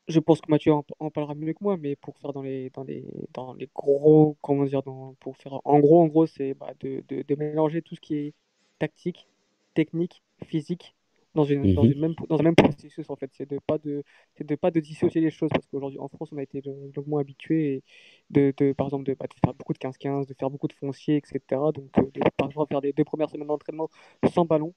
Je 0.06 0.20
pense 0.20 0.40
que 0.40 0.50
Mathieu 0.50 0.72
en, 0.72 1.10
parlera 1.10 1.34
mieux 1.34 1.52
que 1.52 1.58
moi, 1.60 1.76
mais 1.76 1.94
pour 1.96 2.16
faire 2.18 2.32
dans 2.32 2.42
les 2.42 2.70
dans 2.70 2.84
les 2.84 3.04
dans 3.34 3.52
les 3.54 3.68
gros 3.74 4.38
comment 4.40 4.64
dire 4.64 4.82
dans, 4.82 5.14
pour 5.20 5.36
faire 5.36 5.60
en 5.64 5.80
gros 5.80 6.00
en 6.00 6.06
gros 6.06 6.26
c'est 6.26 6.54
bah, 6.54 6.72
de, 6.80 7.02
de, 7.08 7.24
de 7.26 7.34
mélanger 7.34 7.82
tout 7.82 7.94
ce 7.94 8.00
qui 8.00 8.14
est 8.14 8.34
tactique, 8.78 9.26
technique, 9.74 10.22
physique 10.46 10.94
dans, 11.38 11.44
une, 11.44 11.74
dans, 11.74 11.84
mhm. 11.84 11.92
une 11.92 12.00
même, 12.00 12.14
dans 12.28 12.38
un 12.38 12.42
même 12.42 12.56
processus 12.56 13.08
en 13.08 13.16
fait. 13.16 13.30
C'est 13.32 13.48
de 13.48 13.58
pas 13.64 13.78
de 13.78 14.02
de 14.40 14.54
pas 14.56 14.70
de 14.70 14.80
dissocier 14.80 15.20
les 15.20 15.30
choses 15.30 15.50
parce 15.50 15.66
qu'aujourd'hui 15.66 15.98
en 16.00 16.08
France 16.08 16.30
on 16.32 16.36
a 16.38 16.42
été 16.42 16.60
longuement 16.96 17.18
habitué 17.18 17.82
de, 18.30 18.52
de, 18.56 18.72
par 18.72 18.88
exemple 18.88 19.04
de, 19.04 19.14
bah, 19.14 19.26
de, 19.26 19.34
faire 19.44 19.54
beaucoup 19.54 19.72
de 19.72 19.78
15-15, 19.78 20.26
de 20.26 20.34
faire 20.34 20.50
beaucoup 20.50 20.66
de 20.66 20.72
fonciers, 20.72 21.16
etc. 21.16 21.40
Donc 21.72 21.90
euh, 21.98 22.10
de 22.12 22.20
par 22.36 22.48
exemple 22.48 22.68
faire 22.68 22.80
des 22.80 22.92
deux 22.92 23.04
premières 23.04 23.30
semaines 23.30 23.48
d'entraînement 23.48 23.88
sans 24.32 24.44
ballon. 24.44 24.74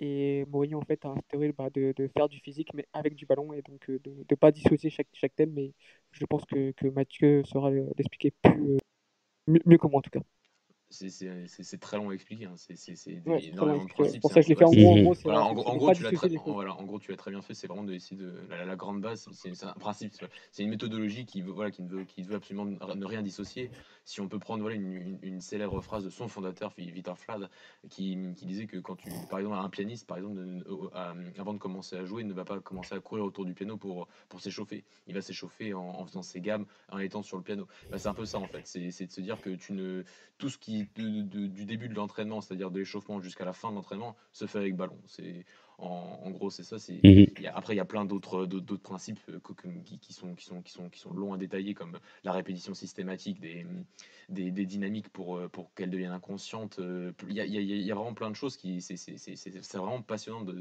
Et 0.00 0.46
Mourinho 0.48 0.78
en 0.80 0.84
fait 0.84 1.04
a 1.04 1.10
instauré 1.10 1.52
bah, 1.52 1.68
de, 1.70 1.92
de, 1.96 2.08
faire 2.16 2.28
du 2.28 2.40
physique 2.40 2.72
mais 2.74 2.86
avec 2.94 3.14
du 3.14 3.26
ballon 3.26 3.52
et 3.52 3.62
donc 3.62 3.88
euh, 3.90 4.00
de 4.02 4.10
ne 4.30 4.36
pas 4.36 4.50
dissocier 4.50 4.90
chaque, 4.90 5.08
chaque 5.12 5.36
thème. 5.36 5.52
Mais 5.52 5.72
je 6.12 6.24
pense 6.26 6.44
que, 6.46 6.72
que 6.72 6.88
Mathieu 6.88 7.44
saura 7.44 7.70
l'expliquer 7.70 8.32
plus 8.42 8.76
euh, 8.76 9.58
mieux 9.66 9.78
que 9.78 9.86
moi 9.86 9.98
en 9.98 10.02
tout 10.02 10.10
cas 10.10 10.22
c'est 10.90 11.80
très 11.80 11.96
long 11.96 12.10
à 12.10 12.14
expliquer. 12.14 12.46
Hein. 12.46 12.54
C'est 12.56 13.22
ouais, 13.26 13.44
énormément 13.44 13.84
de 13.84 13.88
principes. 13.88 14.20
pour 14.20 14.32
ça 14.32 14.40
que 14.40 14.46
je 14.46 14.48
l'ai 14.48 14.56
fait 14.56 14.64
en 14.64 14.70
gros. 14.70 14.90
En 14.90 15.02
gros, 15.02 15.14
voilà, 15.24 15.44
en, 15.44 15.56
en 15.56 15.76
gros 15.76 15.92
tu 15.94 16.02
l'as 16.02 16.10
très, 16.10 16.28
voilà, 16.28 16.74
en 16.74 16.84
gros, 16.84 16.98
tu 16.98 17.10
l'as 17.10 17.16
très 17.16 17.30
bien 17.30 17.42
fait. 17.42 17.54
C'est 17.54 17.66
vraiment 17.68 17.84
d'essayer 17.84 18.16
de 18.16 18.34
la, 18.48 18.64
la, 18.64 18.76
grande 18.76 19.00
base. 19.00 19.28
C'est 19.32 19.64
un 19.64 19.72
principe. 19.74 20.14
C'est 20.50 20.62
une 20.62 20.70
méthodologie 20.70 21.26
qui 21.26 21.42
veut, 21.42 21.52
voilà, 21.52 21.70
qui 21.70 21.82
ne 21.82 21.88
veut, 21.88 22.04
qui 22.04 22.22
veut 22.22 22.34
absolument 22.34 22.64
ne 22.64 23.04
rien 23.06 23.22
dissocier. 23.22 23.70
Si 24.04 24.20
on 24.20 24.28
peut 24.28 24.38
prendre 24.40 24.62
voilà 24.62 24.76
une, 24.76 24.92
une, 24.92 25.18
une 25.22 25.40
célèbre 25.40 25.80
phrase 25.80 26.04
de 26.04 26.10
son 26.10 26.26
fondateur, 26.26 26.74
Victor 26.76 27.16
Flad, 27.18 27.48
qui, 27.88 28.18
qui, 28.36 28.46
disait 28.46 28.66
que 28.66 28.78
quand 28.78 28.96
tu, 28.96 29.10
par 29.28 29.38
exemple, 29.38 29.56
un 29.56 29.68
pianiste, 29.68 30.06
par 30.06 30.16
exemple, 30.16 30.40
avant 31.38 31.52
de 31.54 31.58
commencer 31.58 31.96
à 31.96 32.04
jouer, 32.04 32.24
ne 32.24 32.32
va 32.32 32.44
pas 32.44 32.58
commencer 32.60 32.94
à 32.94 33.00
courir 33.00 33.24
autour 33.24 33.44
du 33.44 33.54
piano 33.54 33.76
pour 33.76 34.08
pour 34.28 34.40
s'échauffer. 34.40 34.84
Il 35.06 35.14
va 35.14 35.20
s'échauffer 35.20 35.74
en, 35.74 35.80
en, 35.80 36.04
faisant 36.04 36.22
ses 36.22 36.40
gammes, 36.40 36.66
en 36.90 36.98
étant 36.98 37.22
sur 37.22 37.36
le 37.36 37.42
piano. 37.42 37.68
Bah, 37.90 37.98
c'est 37.98 38.08
un 38.08 38.14
peu 38.14 38.24
ça 38.24 38.38
en 38.38 38.46
fait. 38.46 38.66
C'est 38.66 39.06
de 39.06 39.12
se 39.12 39.20
dire 39.20 39.40
que 39.40 39.50
tu 39.50 39.72
ne 39.72 40.04
tout 40.38 40.48
ce 40.48 40.58
qui 40.58 40.79
du 40.94 41.64
début 41.66 41.88
de 41.88 41.94
l'entraînement, 41.94 42.40
c'est-à-dire 42.40 42.70
de 42.70 42.78
l'échauffement 42.78 43.20
jusqu'à 43.20 43.44
la 43.44 43.52
fin 43.52 43.70
de 43.70 43.76
l'entraînement, 43.76 44.16
se 44.32 44.46
fait 44.46 44.58
avec 44.58 44.76
ballon. 44.76 44.98
C'est 45.06 45.44
En, 45.82 46.30
gros, 46.30 46.50
c'est 46.50 46.62
ça. 46.62 46.78
C'est 46.78 47.00
Mhm. 47.02 47.26
après 47.54 47.74
il 47.74 47.78
y 47.78 47.80
a 47.80 47.84
plein 47.84 48.04
d'autres 48.04 48.46
d'autres 48.46 48.82
principes 48.82 49.18
euh, 49.30 49.40
qui, 50.00 50.12
sont 50.12 50.34
qui 50.34 50.44
sont 50.44 50.62
qui 50.62 50.72
sont 50.72 50.88
qui 50.90 51.00
sont 51.00 51.12
longs 51.12 51.32
à 51.32 51.38
détailler 51.38 51.74
comme 51.74 51.98
la 52.22 52.32
répétition 52.32 52.74
systématique 52.74 53.40
des 53.40 53.64
des, 54.28 54.66
dynamiques 54.66 55.08
pour 55.08 55.36
euh, 55.36 55.48
pour 55.48 55.72
qu'elles 55.74 55.90
deviennent 55.90 56.12
inconscientes. 56.12 56.78
Euh, 56.80 57.12
il 57.28 57.34
y 57.34 57.40
a, 57.40 57.44
il 57.46 57.54
y 57.62 57.90
a 57.90 57.94
vraiment 57.94 58.14
plein 58.14 58.30
de 58.30 58.36
choses 58.36 58.56
qui 58.56 58.82
c'est 58.82 58.96
c'est 58.96 59.76
vraiment 59.76 60.02
passionnant 60.02 60.42
de 60.42 60.52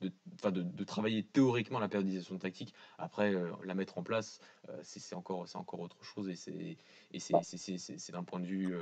de, 0.00 0.12
de, 0.50 0.62
de, 0.62 0.84
travailler 0.84 1.22
théoriquement 1.22 1.78
la 1.78 1.88
périodisation 1.88 2.36
tactique. 2.38 2.74
Après 2.98 3.34
la 3.64 3.74
mettre 3.74 3.98
en 3.98 4.02
place, 4.02 4.40
c'est 4.82 5.14
encore 5.14 5.48
c'est 5.48 5.58
encore 5.58 5.80
autre 5.80 6.02
chose 6.02 6.28
et 6.28 6.36
c'est 6.36 6.76
et 7.12 7.18
c'est 7.18 8.12
d'un 8.12 8.24
point 8.24 8.40
de 8.40 8.46
vue 8.46 8.74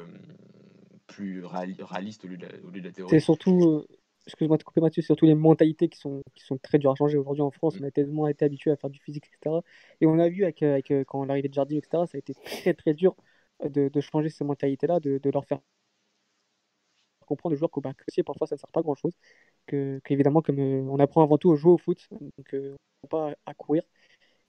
plus 1.06 1.44
réaliste 1.44 2.24
au 2.24 2.28
lieu 2.28 2.36
de 2.36 2.80
la, 2.80 2.92
théorie. 2.92 3.10
C'est 3.10 3.20
surtout, 3.20 3.62
euh, 3.64 3.86
excuse-moi 4.26 4.56
de 4.58 4.62
couper 4.64 4.80
Mathieu, 4.80 5.02
c'est 5.02 5.06
surtout 5.06 5.26
les 5.26 5.34
mentalités 5.34 5.88
qui 5.88 5.98
sont, 5.98 6.22
qui 6.34 6.44
sont 6.44 6.58
très 6.58 6.78
dures 6.78 6.92
à 6.92 6.94
changer. 6.96 7.16
Aujourd'hui 7.18 7.42
en 7.42 7.50
France, 7.50 7.78
mm. 7.78 7.84
on 7.84 7.88
a 7.88 7.90
tellement 7.90 8.28
été 8.28 8.44
habitué 8.44 8.70
à 8.70 8.76
faire 8.76 8.90
du 8.90 9.00
physique, 9.00 9.26
etc. 9.26 9.56
Et 10.00 10.06
on 10.06 10.18
a 10.18 10.28
vu 10.28 10.44
avec, 10.44 10.62
avec 10.62 10.90
euh, 10.90 11.04
quand 11.04 11.24
l'arrivée 11.24 11.48
de 11.48 11.54
Jardim, 11.54 11.76
etc., 11.76 12.06
ça 12.06 12.16
a 12.16 12.18
été 12.18 12.34
très 12.34 12.74
très 12.74 12.94
dur 12.94 13.16
de, 13.64 13.88
de 13.88 14.00
changer 14.00 14.28
ces 14.30 14.44
mentalités-là, 14.44 15.00
de, 15.00 15.18
de, 15.18 15.30
leur 15.30 15.44
faire 15.46 15.60
comprendre 17.26 17.54
aux 17.54 17.58
joueurs 17.58 17.70
que, 17.70 17.80
bah, 17.80 17.92
que 17.94 18.22
parfois 18.22 18.46
ça 18.46 18.54
ne 18.56 18.58
sert 18.60 18.70
pas 18.70 18.82
grand-chose. 18.82 19.12
Que, 19.66 20.00
évidemment, 20.10 20.42
comme 20.42 20.58
euh, 20.60 20.82
on 20.90 20.98
apprend 20.98 21.22
avant 21.22 21.38
tout 21.38 21.52
à 21.52 21.56
jouer 21.56 21.72
au 21.72 21.78
foot, 21.78 22.08
donc 22.10 22.54
pas 23.08 23.34
à, 23.46 23.54
courir. 23.54 23.82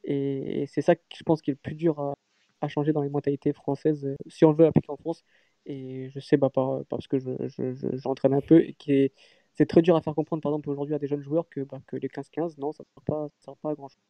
Et, 0.04 0.64
et 0.64 0.68
c'est 0.68 0.82
ça 0.82 0.96
que 0.96 1.02
je 1.16 1.24
pense 1.24 1.42
qui 1.42 1.52
est 1.52 1.54
le 1.54 1.60
plus 1.60 1.76
dur 1.76 2.00
à, 2.00 2.16
à 2.62 2.68
changer 2.68 2.94
dans 2.94 3.02
les 3.02 3.10
mentalités 3.10 3.54
françaises 3.54 4.16
si 4.28 4.46
on 4.46 4.54
veut 4.54 4.66
l'appliquer 4.66 4.92
en 4.92 4.98
France. 4.98 5.24
Et 5.66 6.10
je 6.12 6.20
sais, 6.20 6.38
bah, 6.38 6.50
parce 6.90 7.08
que 7.08 7.18
j'entraîne 7.20 8.32
je, 8.32 8.38
je, 8.38 8.38
un 8.38 8.42
peu, 8.42 8.62
et 8.64 8.74
qui 8.74 9.12
c'est 9.58 9.66
très 9.66 9.82
dur 9.82 9.96
à 9.96 10.02
faire 10.02 10.14
comprendre, 10.16 10.42
par 10.42 10.52
exemple, 10.52 10.70
aujourd'hui 10.70 10.96
à 10.96 11.00
des 11.00 11.08
jeunes 11.08 11.22
joueurs 11.22 11.50
que, 11.50 11.62
bah, 11.62 11.82
que 11.88 11.96
les 11.96 12.08
15-15, 12.08 12.60
non, 12.60 12.72
ça 12.72 12.84
ne 12.84 12.88
sert 12.94 13.04
pas, 13.04 13.28
ça 13.40 13.46
sert 13.46 13.58
pas 13.58 13.72
à 13.72 13.76
grand-chose. 13.76 14.04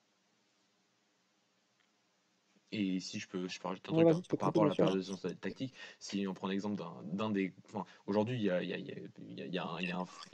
Et 2.73 2.99
si 2.99 3.17
je 3.17 3.29
peux, 3.29 3.47
je 3.47 3.59
parle 3.61 3.79
par, 3.79 3.95
par 3.95 4.47
rapport 4.47 4.65
à 4.65 4.67
la 4.67 4.75
périodisation 4.75 5.15
tactique, 5.39 5.73
si 5.99 6.27
on 6.27 6.33
prend 6.33 6.47
l'exemple 6.47 6.83
d'un 7.05 7.29
des. 7.29 7.53
Enfin, 7.65 7.85
aujourd'hui, 8.07 8.35
il 8.35 8.43
y 8.43 8.49
a, 8.49 8.61
y, 8.61 8.73
a, 8.73 8.77
y, 8.77 8.91
a, 8.91 8.97
y, 9.47 9.57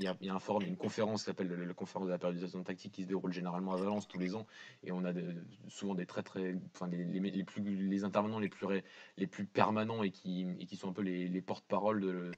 a 0.07 0.15
y 0.19 0.29
a 0.29 0.33
un 0.33 0.39
forum, 0.39 0.63
une 0.63 0.75
conférence 0.75 1.21
qui 1.21 1.25
s'appelle 1.27 1.47
le, 1.47 1.73
conférence 1.75 2.07
de 2.07 2.11
la 2.11 2.17
périodisation 2.17 2.63
tactique 2.63 2.93
qui 2.93 3.03
se 3.03 3.07
déroule 3.07 3.31
généralement 3.31 3.73
à 3.73 3.77
Valence 3.77 4.07
tous 4.07 4.17
les 4.17 4.33
ans. 4.33 4.47
Et 4.83 4.91
on 4.91 5.05
a 5.05 5.13
souvent 5.67 5.93
des 5.93 6.07
très 6.07 6.23
très. 6.23 6.55
Enfin, 6.73 6.87
les, 6.87 7.05
les, 7.05 7.43
plus, 7.43 7.61
les 7.61 8.03
intervenants 8.03 8.39
les 8.39 8.49
plus, 8.49 8.65
les 9.17 9.27
plus 9.27 9.45
permanents 9.45 10.01
et 10.01 10.09
qui, 10.09 10.47
et 10.59 10.65
qui 10.65 10.75
sont 10.75 10.89
un 10.89 10.93
peu 10.93 11.03
les, 11.03 11.27
les 11.27 11.41
porte-parole 11.41 12.01
de, 12.01 12.31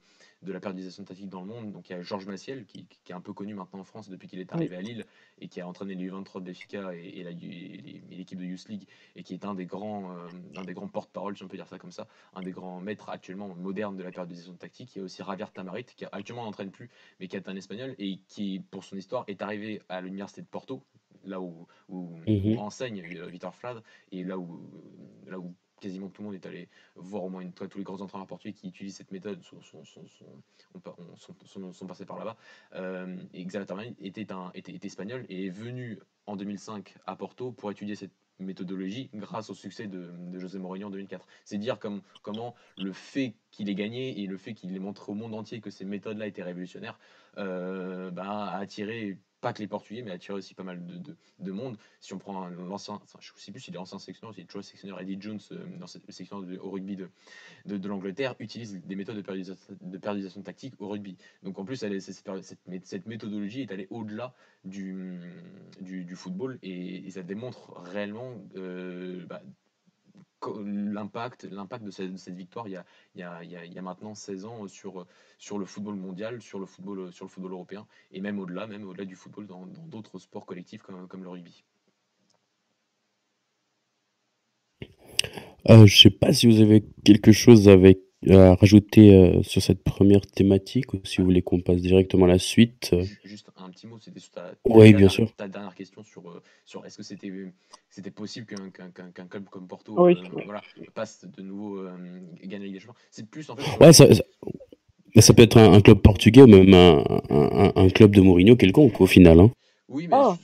de 0.46 0.52
la 0.52 0.60
périodisation 0.60 1.04
tactique 1.04 1.28
dans 1.28 1.40
le 1.40 1.48
monde. 1.48 1.72
Donc 1.72 1.90
il 1.90 1.92
y 1.92 1.96
a 1.96 2.02
Georges 2.02 2.26
Massiel, 2.26 2.64
qui, 2.64 2.86
qui, 2.86 3.12
est 3.12 3.14
un 3.14 3.20
peu 3.20 3.32
connu 3.32 3.52
maintenant 3.54 3.80
en 3.80 3.84
France 3.84 4.08
depuis 4.08 4.28
qu'il 4.28 4.38
est 4.38 4.52
arrivé 4.52 4.76
à 4.76 4.80
Lille, 4.80 5.04
et 5.40 5.48
qui 5.48 5.60
a 5.60 5.68
entraîné 5.68 5.94
les 5.94 6.08
U23 6.08 6.40
de 6.40 6.46
l'EFICA 6.46 6.94
et, 6.94 7.20
et 7.20 8.16
l'équipe 8.16 8.38
de 8.38 8.44
Youth 8.44 8.68
League, 8.68 8.86
et 9.16 9.22
qui 9.22 9.34
est 9.34 9.44
un 9.44 9.54
des 9.54 9.66
grands, 9.66 10.12
euh, 10.12 10.28
un 10.56 10.62
des 10.62 10.72
grands 10.72 10.88
porte-parole, 10.88 11.36
si 11.36 11.42
on 11.42 11.48
peut 11.48 11.56
dire 11.56 11.66
ça 11.66 11.78
comme 11.78 11.90
ça, 11.90 12.06
un 12.34 12.42
des 12.42 12.52
grands 12.52 12.80
maîtres 12.80 13.10
actuellement 13.10 13.48
modernes 13.54 13.96
de 13.96 14.02
la 14.02 14.12
périodisation 14.12 14.54
tactique. 14.54 14.94
Il 14.94 14.98
y 15.00 15.02
a 15.02 15.04
aussi 15.04 15.22
Javier 15.22 15.46
Tamarit, 15.52 15.84
qui 15.84 16.04
actuellement 16.10 16.44
n'entraîne 16.44 16.70
plus, 16.70 16.90
mais 17.18 17.26
qui 17.26 17.36
est 17.36 17.48
un 17.48 17.56
espagnol, 17.56 17.94
et 17.98 18.20
qui, 18.28 18.60
pour 18.70 18.84
son 18.84 18.96
histoire, 18.96 19.24
est 19.26 19.42
arrivé 19.42 19.82
à 19.88 20.00
l'université 20.00 20.42
de 20.42 20.46
Porto, 20.46 20.82
là 21.24 21.40
où, 21.40 21.66
où, 21.88 22.16
mhm. 22.28 22.58
enseigne 22.58 23.02
euh, 23.16 23.26
Victor 23.26 23.54
Flad, 23.54 23.82
et 24.12 24.22
là 24.22 24.38
où, 24.38 24.60
là 25.26 25.40
où 25.40 25.54
quasiment 25.80 26.08
tout 26.08 26.22
le 26.22 26.26
monde 26.26 26.34
est 26.34 26.46
allé 26.46 26.68
voir 26.94 27.24
au 27.24 27.28
moins 27.28 27.40
une 27.40 27.52
fois 27.52 27.68
tous 27.68 27.78
les 27.78 27.84
grands 27.84 28.00
entraîneurs 28.00 28.26
portugais 28.26 28.52
qui 28.52 28.68
utilisent 28.68 28.96
cette 28.96 29.12
méthode 29.12 29.42
sont, 29.42 29.60
sont, 29.62 29.84
sont, 29.84 31.72
sont 31.72 31.86
passés 31.86 32.06
par 32.06 32.18
là-bas. 32.18 32.36
Euh, 32.74 33.16
et 33.34 33.44
Xavier 33.44 33.94
était, 34.00 34.32
un, 34.32 34.50
était, 34.54 34.86
espagnol 34.86 35.26
et 35.28 35.46
est 35.46 35.50
venu 35.50 35.98
en 36.26 36.36
2005 36.36 36.96
à 37.06 37.16
Porto 37.16 37.52
pour 37.52 37.70
étudier 37.70 37.94
cette 37.94 38.12
méthodologie 38.38 39.10
grâce 39.14 39.50
au 39.50 39.54
succès 39.54 39.86
de, 39.86 40.12
José 40.38 40.58
Mourinho 40.58 40.88
en 40.88 40.90
2004. 40.90 41.26
C'est 41.44 41.58
dire 41.58 41.78
comme, 41.78 42.02
comment 42.22 42.54
le 42.76 42.92
fait 42.92 43.34
qu'il 43.50 43.68
ait 43.70 43.74
gagné 43.74 44.20
et 44.20 44.26
le 44.26 44.36
fait 44.36 44.54
qu'il 44.54 44.74
ait 44.74 44.78
montré 44.78 45.12
au 45.12 45.14
monde 45.14 45.34
entier 45.34 45.60
que 45.60 45.70
ces 45.70 45.84
méthodes-là 45.84 46.26
étaient 46.26 46.42
révolutionnaires 46.42 46.98
euh, 47.38 48.10
bah, 48.10 48.26
a 48.28 48.58
attiré 48.58 49.18
pas 49.40 49.52
que 49.52 49.60
les 49.60 49.68
Portugais, 49.68 50.02
mais 50.02 50.10
attiré 50.10 50.34
aussi 50.34 50.54
pas 50.54 50.62
mal 50.62 50.84
de, 50.84 51.16
de, 51.38 51.52
monde. 51.52 51.76
Si 52.00 52.14
on 52.14 52.18
prend 52.18 52.48
l'ancien, 52.48 53.00
je 53.20 53.32
ne 53.32 53.38
sais 53.38 53.52
plus 53.52 53.60
s'il 53.60 53.74
est 53.74 53.78
ancien 53.78 53.98
sectionneur, 53.98 54.34
s'il 54.34 54.44
est 54.44 54.46
toujours 54.46 54.64
sectionneur, 54.64 55.00
Eddie 55.00 55.18
Jones, 55.20 55.40
euh, 55.52 55.64
dans 55.78 55.86
cette 55.86 56.10
section 56.10 56.38
au 56.38 56.70
rugby 56.70 56.96
de, 56.96 57.08
de, 57.66 57.88
l'Angleterre, 57.88 58.34
utilise 58.38 58.80
des 58.84 58.96
méthodes 58.96 59.16
de 59.16 59.98
périodisation, 59.98 60.42
tactique 60.42 60.74
au 60.78 60.88
rugby. 60.88 61.16
Donc 61.42 61.58
en 61.58 61.64
plus, 61.64 61.76
cette, 61.76 63.06
méthodologie 63.06 63.62
est 63.62 63.72
allée 63.72 63.88
au-delà 63.90 64.34
du, 64.64 65.20
du, 65.80 66.16
football 66.16 66.58
et, 66.62 67.10
ça 67.10 67.22
démontre 67.22 67.72
réellement 67.80 68.34
euh, 68.56 69.24
bah, 69.26 69.42
l'impact 70.64 71.44
l'impact 71.44 71.84
de 71.84 71.90
cette, 71.90 72.34
victoire 72.34 72.68
il 72.68 72.72
y, 72.72 72.76
a, 72.76 72.84
il, 73.14 73.20
y 73.20 73.24
a, 73.56 73.64
il 73.64 73.72
y 73.72 73.78
a 73.78 73.82
maintenant 73.82 74.14
16 74.14 74.44
ans 74.44 74.68
sur, 74.68 75.06
sur 75.38 75.58
le 75.58 75.66
football 75.66 75.96
mondial, 75.96 76.40
sur 76.40 76.58
le 76.58 76.66
football, 76.66 77.12
sur 77.12 77.24
le 77.24 77.30
football 77.30 77.52
européen 77.52 77.86
et 78.12 78.20
même 78.20 78.38
au-delà, 78.38 78.66
même 78.66 78.86
au-delà 78.86 79.04
du 79.04 79.16
football 79.16 79.46
dans 79.46 79.66
d'autres 79.66 80.18
sports 80.18 80.46
collectifs 80.46 80.82
comme, 80.82 81.08
comme 81.08 81.22
le 81.22 81.30
rugby. 81.30 81.64
Euh, 85.68 85.86
je 85.86 85.96
sais 85.98 86.10
pas 86.10 86.32
si 86.32 86.46
vous 86.46 86.60
avez 86.60 86.84
quelque 87.04 87.32
chose 87.32 87.68
avec 87.68 87.98
à 88.30 88.54
rajouter 88.54 89.14
euh, 89.14 89.42
sur 89.42 89.62
cette 89.62 89.82
première 89.82 90.26
thématique 90.26 90.92
ou 90.94 91.00
si 91.04 91.18
vous 91.18 91.24
voulez 91.24 91.42
qu'on 91.42 91.60
passe 91.60 91.80
directement 91.80 92.24
à 92.24 92.28
la 92.28 92.38
suite 92.38 92.94
Juste 93.24 93.50
un 93.56 93.70
petit 93.70 93.86
mot, 93.86 93.98
c'était 94.00 94.20
sur 94.20 94.30
ta, 94.30 94.52
oui, 94.64 94.92
bien 94.94 95.08
sûr. 95.08 95.32
ta 95.36 95.48
dernière 95.48 95.74
question 95.74 96.02
sur, 96.02 96.28
euh, 96.28 96.42
sur 96.64 96.84
est-ce 96.84 96.96
que 96.96 97.02
c'était 97.02 97.32
c'était 97.90 98.10
possible 98.10 98.46
qu'un 98.46 98.90
qu'un 98.90 99.26
club 99.26 99.44
comme 99.50 99.66
Porto 99.66 99.94
oui. 99.96 100.16
euh, 100.36 100.42
voilà, 100.44 100.62
passe 100.94 101.24
de 101.24 101.42
nouveau 101.42 101.84
gagne 102.42 102.60
la 102.60 102.66
Ligue 102.66 102.74
des 102.74 102.80
Champions 102.80 102.94
C'est 103.10 103.28
plus 103.28 103.48
en 103.50 103.56
fait. 103.56 103.84
Ouais, 103.84 103.92
ça, 103.92 104.06
ça, 105.18 105.34
peut 105.34 105.42
être 105.42 105.58
un, 105.58 105.80
club 105.80 105.98
portugais 105.98 106.42
ou 106.42 106.46
même 106.46 106.74
un, 106.74 107.02
un, 107.30 107.72
un, 107.74 107.88
club 107.88 108.14
de 108.14 108.20
Mourinho 108.20 108.56
quelconque 108.56 109.00
au 109.00 109.06
final. 109.06 109.40
Hein. 109.40 109.50
Oui, 109.88 110.08
mais. 110.08 110.16
Oh. 110.18 110.34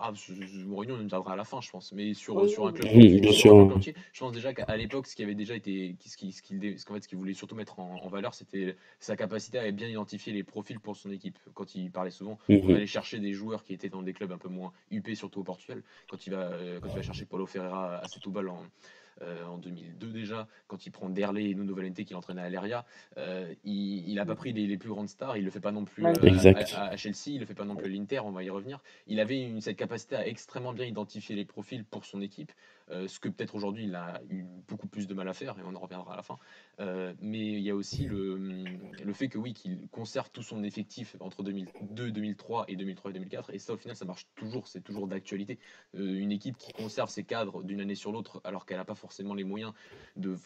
Ah, 0.00 0.12
Mourinho 0.64 0.96
nous 0.96 1.08
viendra 1.08 1.32
à 1.32 1.36
la 1.36 1.44
fin, 1.44 1.60
je 1.60 1.70
pense. 1.70 1.92
Mais 1.92 2.14
sur, 2.14 2.48
sur 2.48 2.68
un 2.68 2.72
club, 2.72 2.88
bien 2.88 3.32
sûr. 3.32 3.80
je 3.80 4.20
pense 4.20 4.32
déjà 4.32 4.54
qu'à 4.54 4.76
l'époque, 4.76 5.08
ce 5.08 5.16
qui 5.16 5.24
avait 5.24 5.34
déjà 5.34 5.56
été, 5.56 5.96
ce 6.06 6.16
qu'il 6.16 6.32
ce 6.32 6.40
qu 6.40 6.78
ce 6.78 6.84
fait, 6.86 7.16
voulait 7.16 7.34
surtout 7.34 7.56
mettre 7.56 7.80
en, 7.80 8.08
valeur, 8.08 8.32
c'était 8.32 8.76
sa 9.00 9.16
capacité 9.16 9.58
à 9.58 9.70
bien 9.72 9.88
identifier 9.88 10.32
les 10.32 10.44
profils 10.44 10.78
pour 10.78 10.96
son 10.96 11.10
équipe. 11.10 11.38
Quand 11.54 11.74
il 11.74 11.90
parlait 11.90 12.12
souvent, 12.12 12.38
on 12.48 12.62
mhm. 12.62 12.76
allait 12.76 12.86
chercher 12.86 13.18
des 13.18 13.32
joueurs 13.32 13.64
qui 13.64 13.74
étaient 13.74 13.88
dans 13.88 14.02
des 14.02 14.12
clubs 14.12 14.30
un 14.30 14.38
peu 14.38 14.48
moins 14.48 14.72
huppés, 14.90 15.16
surtout 15.16 15.40
au 15.40 15.44
Portugal. 15.44 15.82
Quand 16.08 16.26
il 16.26 16.30
va, 16.30 16.52
euh, 16.52 16.78
quand 16.80 16.88
il 16.88 16.96
va 16.96 17.02
chercher 17.02 17.24
Paulo 17.24 17.46
Ferreira 17.46 17.96
à 17.98 18.06
Setúbal 18.06 18.48
en, 18.48 18.62
euh, 19.22 19.44
en 19.46 19.58
2002 19.58 20.08
déjà, 20.08 20.46
quand 20.66 20.86
il 20.86 20.90
prend 20.90 21.08
Derley 21.08 21.50
et 21.50 21.54
Nuno 21.54 21.74
Valente 21.74 22.04
qui 22.04 22.12
l'entraînait 22.12 22.42
à 22.42 22.50
l'Eria, 22.50 22.84
euh, 23.16 23.52
il 23.64 24.14
n'a 24.14 24.24
pas 24.24 24.36
pris 24.36 24.52
les, 24.52 24.76
plus 24.76 24.90
grandes 24.90 25.08
stars, 25.08 25.36
il 25.36 25.44
le 25.44 25.50
fait 25.50 25.60
pas 25.60 25.72
non 25.72 25.84
plus 25.84 26.04
euh, 26.04 26.12
à, 26.76 26.96
Chelsea, 26.96 27.28
il 27.28 27.40
le 27.40 27.46
fait 27.46 27.54
pas 27.54 27.64
non 27.64 27.74
plus 27.74 27.86
à 27.86 27.88
l'Inter, 27.88 28.20
on 28.20 28.30
va 28.30 28.42
y 28.42 28.50
revenir. 28.50 28.80
Il 29.06 29.20
avait 29.20 29.40
une, 29.40 29.60
cette 29.60 29.76
capacité 29.76 30.16
à 30.16 30.26
extrêmement 30.26 30.72
bien 30.72 30.86
identifier 30.86 31.34
les 31.34 31.44
profils 31.44 31.84
pour 31.84 32.04
son 32.04 32.20
équipe, 32.20 32.52
ce 32.90 33.20
que 33.20 33.28
peut-être 33.28 33.54
aujourd'hui 33.54 33.84
il 33.84 33.94
a 33.94 34.20
eu 34.30 34.44
beaucoup 34.66 34.88
plus 34.88 35.06
de 35.06 35.14
mal 35.14 35.28
à 35.28 35.34
faire, 35.34 35.58
et 35.58 35.62
on 35.64 35.74
en 35.74 35.80
reviendra 35.80 36.14
à 36.14 36.16
la 36.16 36.22
fin. 36.22 36.38
mais 37.20 37.52
il 37.52 37.60
y 37.60 37.70
a 37.70 37.74
aussi 37.74 38.06
le, 38.06 38.36
le 38.36 39.12
fait 39.12 39.28
que 39.28 39.38
oui, 39.38 39.54
qu'il 39.54 39.88
conserve 39.90 40.30
tout 40.30 40.42
son 40.42 40.62
effectif 40.62 41.16
entre 41.20 41.42
2002, 41.42 42.10
2003 42.10 42.66
et 42.68 42.76
2003 42.76 43.10
et 43.10 43.14
2004, 43.14 43.54
et 43.54 43.58
ça 43.58 43.72
au 43.72 43.76
final 43.76 43.96
ça 43.96 44.04
marche 44.04 44.26
toujours, 44.34 44.66
c'est 44.68 44.82
toujours 44.82 45.06
d'actualité. 45.06 45.58
une 45.94 46.32
équipe 46.32 46.56
qui 46.56 46.72
conserve 46.72 47.10
ses 47.10 47.24
cadres 47.24 47.62
d'une 47.62 47.80
année 47.80 47.94
sur 47.94 48.12
l'autre 48.12 48.40
alors 48.44 48.66
qu'elle 48.66 48.78
n'a 48.78 48.84
pas 48.84 48.94
forcément 48.94 49.34
les 49.34 49.44
moyens 49.44 49.72
de, 50.16 50.36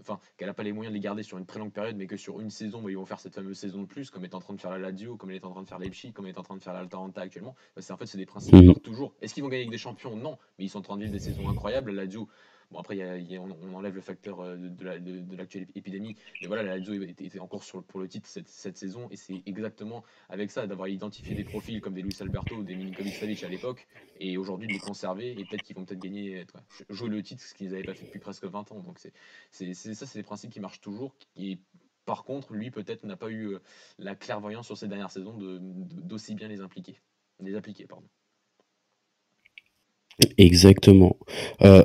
enfin 0.00 0.18
qu'elle 0.36 0.48
n'a 0.48 0.54
pas 0.54 0.62
les 0.62 0.72
moyens 0.72 0.92
de 0.92 0.96
les 0.96 1.00
garder 1.00 1.22
sur 1.22 1.38
une 1.38 1.46
très 1.46 1.58
longue 1.58 1.72
période, 1.72 1.96
mais 1.96 2.06
que 2.06 2.16
sur 2.16 2.40
une 2.40 2.50
saison, 2.50 2.82
bah, 2.82 2.90
ils 2.90 2.96
vont 2.96 3.06
faire 3.06 3.20
cette 3.20 3.34
fameuse 3.34 3.58
saison 3.58 3.82
de 3.82 3.86
plus, 3.86 4.10
comme 4.10 4.24
est 4.24 4.34
en 4.34 4.40
train 4.40 4.54
de 4.54 4.60
faire 4.60 4.70
la 4.70 4.78
Lazio, 4.78 5.16
comme 5.16 5.30
elle 5.30 5.36
est 5.36 5.44
en 5.44 5.50
train 5.50 5.62
de 5.62 5.68
faire 5.68 5.78
Leipzig, 5.78 6.12
comme 6.12 6.26
elle 6.26 6.34
est 6.34 6.38
en 6.38 6.42
train 6.42 6.56
de 6.56 6.62
faire 6.62 6.72
l'Atalanta 6.72 7.20
actuellement. 7.20 7.54
Bah, 7.74 7.82
c'est 7.82 7.92
en 7.92 7.96
fait 7.96 8.06
c'est 8.06 8.18
des 8.18 8.26
principes 8.26 8.54
mmh. 8.54 8.74
toujours. 8.82 9.14
Est-ce 9.20 9.34
qu'ils 9.34 9.42
vont 9.42 9.48
gagner 9.48 9.62
avec 9.62 9.70
des 9.70 9.78
champions? 9.78 10.16
Non, 10.16 10.38
mais 10.58 10.64
ils 10.64 10.68
sont 10.68 10.78
en 10.78 10.82
train 10.82 10.96
de 10.96 11.02
vivre 11.02 11.12
des 11.12 11.18
saisons 11.18 11.48
incroyables. 11.48 11.81
La 11.90 12.04
Lazio 12.04 12.28
Bon, 12.72 12.78
après, 12.78 13.38
on, 13.38 13.74
enlève 13.74 13.94
le 13.94 14.00
facteur 14.00 14.40
euh, 14.40 14.56
de, 14.56 15.36
l'actuelle 15.36 15.66
épidémie. 15.74 16.16
Mais 16.40 16.46
voilà, 16.46 16.62
la 16.62 16.78
Lazio 16.78 16.94
était, 17.02 17.38
encore 17.38 17.64
sur, 17.64 17.84
pour 17.84 18.00
le 18.00 18.08
titre 18.08 18.26
cette, 18.26 18.78
saison. 18.78 19.08
Et 19.10 19.16
c'est 19.16 19.42
exactement 19.44 20.02
avec 20.30 20.50
ça, 20.50 20.66
d'avoir 20.66 20.88
identifié 20.88 21.34
des 21.34 21.44
profils 21.44 21.82
comme 21.82 21.92
des 21.92 22.00
Luis 22.00 22.16
Alberto 22.20 22.56
ou 22.56 22.62
des 22.62 22.74
Milinkovic 22.74 23.14
Savic 23.14 23.44
à 23.44 23.48
l'époque. 23.48 23.86
Et 24.20 24.38
aujourd'hui, 24.38 24.68
de 24.68 24.72
les 24.72 24.78
conserver. 24.78 25.32
Et 25.32 25.44
peut-être 25.44 25.62
qu'ils 25.62 25.76
vont 25.76 25.84
peut-être 25.84 26.00
gagner, 26.00 26.46
jouer 26.88 27.10
le 27.10 27.22
titre, 27.22 27.42
ce 27.42 27.52
qu'ils 27.52 27.70
n'avaient 27.70 27.82
pas 27.82 27.94
fait 27.94 28.06
depuis 28.06 28.20
presque 28.20 28.44
20 28.44 28.72
ans. 28.72 28.80
Donc, 28.80 28.98
c'est 29.50 29.74
ça, 29.74 30.06
c'est 30.06 30.18
des 30.18 30.22
principes 30.22 30.50
qui 30.50 30.60
marchent 30.60 30.80
toujours. 30.80 31.14
Et 31.36 31.58
par 32.06 32.24
contre, 32.24 32.54
lui, 32.54 32.70
peut-être, 32.70 33.04
n'a 33.04 33.16
pas 33.16 33.28
eu 33.28 33.54
euh, 33.54 33.58
la 33.98 34.14
clairvoyance 34.14 34.66
sur 34.66 34.78
ces 34.78 34.88
dernières 34.88 35.10
saisons 35.10 35.36
d'aussi 35.38 36.34
bien 36.34 36.48
les 36.48 36.62
impliquer. 36.62 36.98
Les 37.38 37.54
appliquer, 37.54 37.86
pardon. 37.86 38.08
Exactement. 40.38 41.16
Euh, 41.62 41.82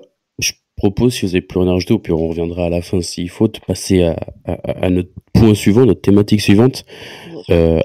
propose, 0.75 1.15
si 1.15 1.21
vous 1.21 1.31
n'avez 1.31 1.41
plus 1.41 1.59
rien 1.59 1.69
à 1.69 1.73
rajouter, 1.73 1.93
ou 1.93 1.99
puis 1.99 2.13
on 2.13 2.27
reviendra 2.27 2.65
à 2.65 2.69
la 2.69 2.81
fin 2.81 3.01
s'il 3.01 3.29
faut, 3.29 3.47
de 3.47 3.57
passer 3.65 4.03
à, 4.03 4.15
à, 4.45 4.89
notre 4.91 5.09
point 5.33 5.55
suivant, 5.55 5.85
notre 5.85 6.01
thématique 6.01 6.39
suivante. 6.39 6.85
Euh, 7.49 7.79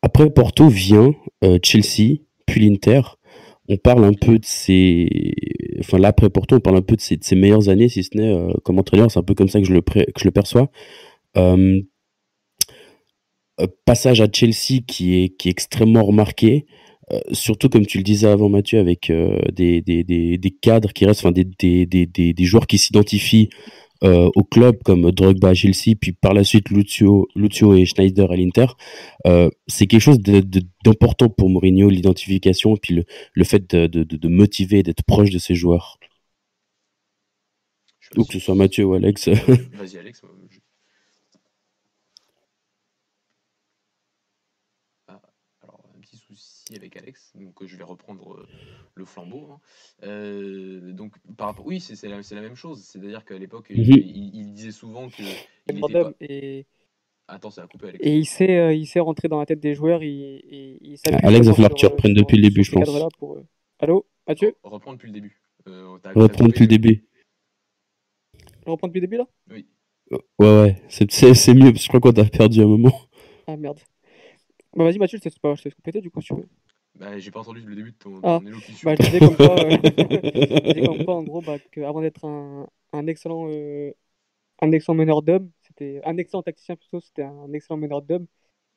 après 0.00 0.30
Porto 0.30 0.68
vient 0.68 1.12
Chelsea, 1.62 2.20
puis 2.46 2.68
l'Inter. 2.68 3.00
On 3.68 3.76
parle 3.78 4.04
un 4.04 4.12
peu 4.12 4.38
de 4.38 4.44
ses, 4.44 5.08
enfin 5.80 5.98
là 5.98 6.08
après 6.08 6.30
Porto, 6.30 6.54
on 6.54 6.60
parle 6.60 6.76
un 6.76 6.82
peu 6.82 6.94
de 6.94 7.00
ses, 7.00 7.16
de 7.16 7.24
ses 7.24 7.34
meilleures 7.34 7.68
années, 7.68 7.88
si 7.88 8.04
ce 8.04 8.16
n'est 8.16 8.52
comme 8.62 8.78
entraîneur. 8.78 9.10
C'est 9.10 9.18
un 9.18 9.24
peu 9.24 9.34
comme 9.34 9.48
ça 9.48 9.58
que 9.58 9.66
je 9.66 9.72
le, 9.72 9.80
que 9.80 10.02
je 10.16 10.24
le 10.24 10.30
perçois. 10.30 10.70
passage 13.86 14.20
à 14.20 14.28
Chelsea 14.32 14.82
qui 14.86 15.24
est, 15.24 15.28
qui 15.30 15.48
est 15.48 15.50
extrêmement 15.50 16.04
remarqué. 16.04 16.66
Euh, 17.12 17.20
surtout 17.32 17.68
comme 17.68 17.86
tu 17.86 17.98
le 17.98 18.04
disais 18.04 18.28
avant 18.28 18.48
Mathieu, 18.48 18.78
avec 18.78 19.10
euh, 19.10 19.38
des, 19.52 19.82
des, 19.82 20.04
des, 20.04 20.38
des, 20.38 20.50
cadres 20.50 20.92
qui 20.92 21.04
restent, 21.04 21.20
enfin 21.20 21.32
des, 21.32 21.44
des, 21.44 21.84
des, 21.86 22.06
des, 22.06 22.44
joueurs 22.44 22.66
qui 22.66 22.78
s'identifient 22.78 23.50
euh, 24.02 24.30
au 24.34 24.42
club 24.42 24.82
comme 24.84 25.10
Drogba 25.10 25.52
Chelsea, 25.52 25.96
puis 26.00 26.12
par 26.12 26.32
la 26.32 26.44
suite 26.44 26.70
Lucio, 26.70 27.28
Lucio 27.34 27.74
et 27.74 27.84
Schneider 27.84 28.30
à 28.30 28.36
l'Inter, 28.36 28.66
c'est 29.66 29.86
quelque 29.86 30.00
chose 30.00 30.18
d'important 30.18 31.28
pour 31.28 31.50
Mourinho, 31.50 31.90
l'identification, 31.90 32.74
et 32.76 32.78
puis 32.80 32.94
le, 32.94 33.04
le 33.34 33.44
fait 33.44 33.70
de, 33.74 33.86
de, 33.86 34.04
de 34.04 34.28
motiver, 34.28 34.82
d'être 34.82 35.02
proche 35.04 35.30
de 35.30 35.38
ses 35.38 35.54
joueurs. 35.54 35.98
Ou 38.16 38.24
que 38.24 38.34
ce 38.34 38.38
soit 38.38 38.54
Mathieu 38.54 38.84
ou 38.84 38.94
Alex. 38.94 39.28
Vas-y 39.28 39.98
Alex, 39.98 40.22
avec 46.76 46.96
Alex, 46.96 47.32
donc 47.34 47.64
je 47.64 47.76
vais 47.76 47.84
reprendre 47.84 48.34
euh, 48.34 48.46
le 48.94 49.04
flambeau. 49.04 49.48
Hein. 49.50 49.60
Euh, 50.04 50.92
donc 50.92 51.14
par 51.36 51.48
rapport, 51.48 51.66
oui, 51.66 51.80
c'est 51.80 52.08
la, 52.08 52.20
la, 52.30 52.40
même 52.40 52.54
chose. 52.54 52.82
C'est-à-dire 52.82 53.24
qu'à 53.24 53.38
l'époque, 53.38 53.66
il, 53.70 54.52
disait 54.52 54.72
souvent 54.72 55.08
que 55.08 55.22
il 55.68 55.78
était 55.78 55.80
pas... 55.80 56.12
et... 56.20 56.66
Attends, 57.26 57.50
ça 57.50 57.62
a 57.62 57.66
coupé 57.66 57.88
Alex. 57.88 58.04
Et 58.04 58.16
il 58.16 58.26
sait, 58.26 58.58
euh, 58.58 58.74
il 58.74 58.86
sait 58.86 59.00
rentrer 59.00 59.28
dans 59.28 59.38
la 59.38 59.46
tête 59.46 59.60
des 59.60 59.74
joueurs. 59.74 60.02
Il, 60.02 60.42
il, 60.50 60.98
Alex, 61.06 61.46
il 61.46 61.48
va 61.48 61.54
falloir 61.54 61.70
que 61.70 61.78
tu 61.78 61.86
reprennes 61.86 62.14
depuis 62.14 62.36
le 62.36 62.42
début, 62.42 62.64
je 62.64 62.72
pense. 62.72 62.88
Pour... 63.18 63.38
Allô, 63.78 64.06
Mathieu 64.26 64.54
Reprends 64.62 64.92
depuis 64.92 65.08
le 65.08 65.14
début. 65.14 65.40
Reprends 65.66 66.46
depuis 66.46 66.62
le 66.62 66.68
début. 66.68 67.06
Reprends 68.66 68.88
depuis 68.88 69.00
le 69.00 69.06
début 69.06 69.16
là 69.18 69.26
Oui. 69.50 69.66
Ouais, 70.10 70.20
ouais, 70.38 70.82
c'est 70.88 71.54
mieux, 71.54 71.72
parce 71.72 71.78
que 71.78 71.84
je 71.84 71.88
crois 71.88 72.00
qu'on 72.00 72.12
t'a 72.12 72.24
perdu 72.24 72.60
un 72.60 72.66
moment. 72.66 72.94
Ah 73.46 73.56
merde. 73.56 73.80
Bah 74.76 74.84
vas-y 74.84 74.98
Mathieu, 74.98 75.18
je 75.18 75.28
te 75.28 75.28
laisse 75.28 75.74
compléter 75.74 76.00
du 76.00 76.10
coup 76.10 76.20
si 76.20 76.28
tu 76.28 76.34
veux. 76.34 76.48
Bah 76.96 77.18
j'ai 77.18 77.30
pas 77.32 77.40
entendu 77.40 77.60
le 77.60 77.74
début 77.74 77.90
de 77.90 77.96
ton, 77.96 78.20
ah. 78.22 78.40
élocution. 78.46 78.88
Bah 78.88 78.94
je 78.98 79.04
disais 79.04 79.18
comme 79.18 79.36
quoi, 79.36 79.58
euh, 79.58 79.76
comme 80.86 81.04
quoi 81.04 81.14
en 81.16 81.22
gros 81.24 81.42
bah, 81.42 81.56
avant 81.84 82.00
d'être 82.00 82.24
un, 82.24 82.68
un, 82.92 83.06
excellent 83.08 83.48
euh, 83.48 83.92
un 84.60 84.70
excellent 84.70 84.94
meneur 84.94 85.22
d'hommes, 85.22 85.50
c'était 85.62 86.00
un 86.04 86.16
excellent 86.18 86.42
tacticien 86.42 86.76
plutôt, 86.76 87.00
c'était 87.00 87.24
un 87.24 87.52
excellent 87.52 87.78
meneur 87.78 88.00
d'hommes 88.00 88.26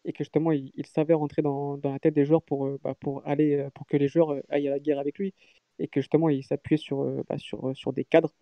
et 0.04 0.14
que 0.14 0.24
justement 0.24 0.52
il, 0.52 0.72
il, 0.76 0.88
savait 0.88 1.14
rentrer 1.14 1.44
dans, 1.44 1.78
dans, 1.78 1.92
la 1.92 2.00
tête 2.00 2.16
des 2.16 2.26
joueurs 2.26 2.42
pour, 2.42 2.66
euh, 2.66 2.80
bah, 2.84 2.96
pour 3.00 3.22
aller 3.28 3.56
euh, 3.56 3.70
pour 3.72 3.86
que 3.86 3.98
les 3.98 4.08
joueurs 4.08 4.42
aillent 4.50 4.68
à 4.68 4.72
la 4.72 4.80
guerre 4.80 5.00
avec 5.00 5.20
lui 5.20 5.36
et 5.78 5.88
que 5.88 6.02
justement 6.02 6.30
il 6.30 6.44
s'appuyait 6.44 6.78
sur, 6.78 7.04
bah, 7.30 7.38
sur, 7.38 7.76
sur 7.76 7.94
des 7.94 8.04
cadres. 8.04 8.34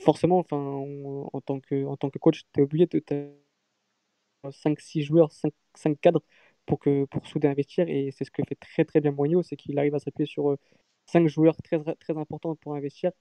Forcément, 0.00 0.38
enfin 0.38 0.56
en 0.58 1.40
tant 1.40 1.60
que 1.60 1.84
en 1.86 1.96
tant 1.96 2.10
que 2.10 2.18
coach, 2.18 2.42
tu 2.52 2.60
es 2.60 2.62
obligé 2.62 2.86
de 2.86 3.02
5-6 4.44 5.02
joueurs, 5.02 5.32
5, 5.32 5.52
5 5.74 6.00
cadres 6.00 6.22
pour, 6.66 6.78
que, 6.78 7.04
pour 7.06 7.26
souder 7.26 7.48
un 7.48 7.54
vestiaire. 7.54 7.88
Et 7.88 8.10
c'est 8.12 8.24
ce 8.24 8.30
que 8.30 8.42
fait 8.48 8.54
très 8.56 8.84
très 8.84 9.00
bien 9.00 9.12
Mourinho, 9.12 9.42
c'est 9.42 9.56
qu'il 9.56 9.78
arrive 9.78 9.94
à 9.94 9.98
s'appuyer 9.98 10.26
sur 10.26 10.50
euh, 10.50 10.56
cinq 11.06 11.26
joueurs 11.28 11.56
très, 11.62 11.78
très 11.96 12.16
importants 12.16 12.56
pour 12.56 12.74
un 12.74 12.80
vestiaire 12.80 13.12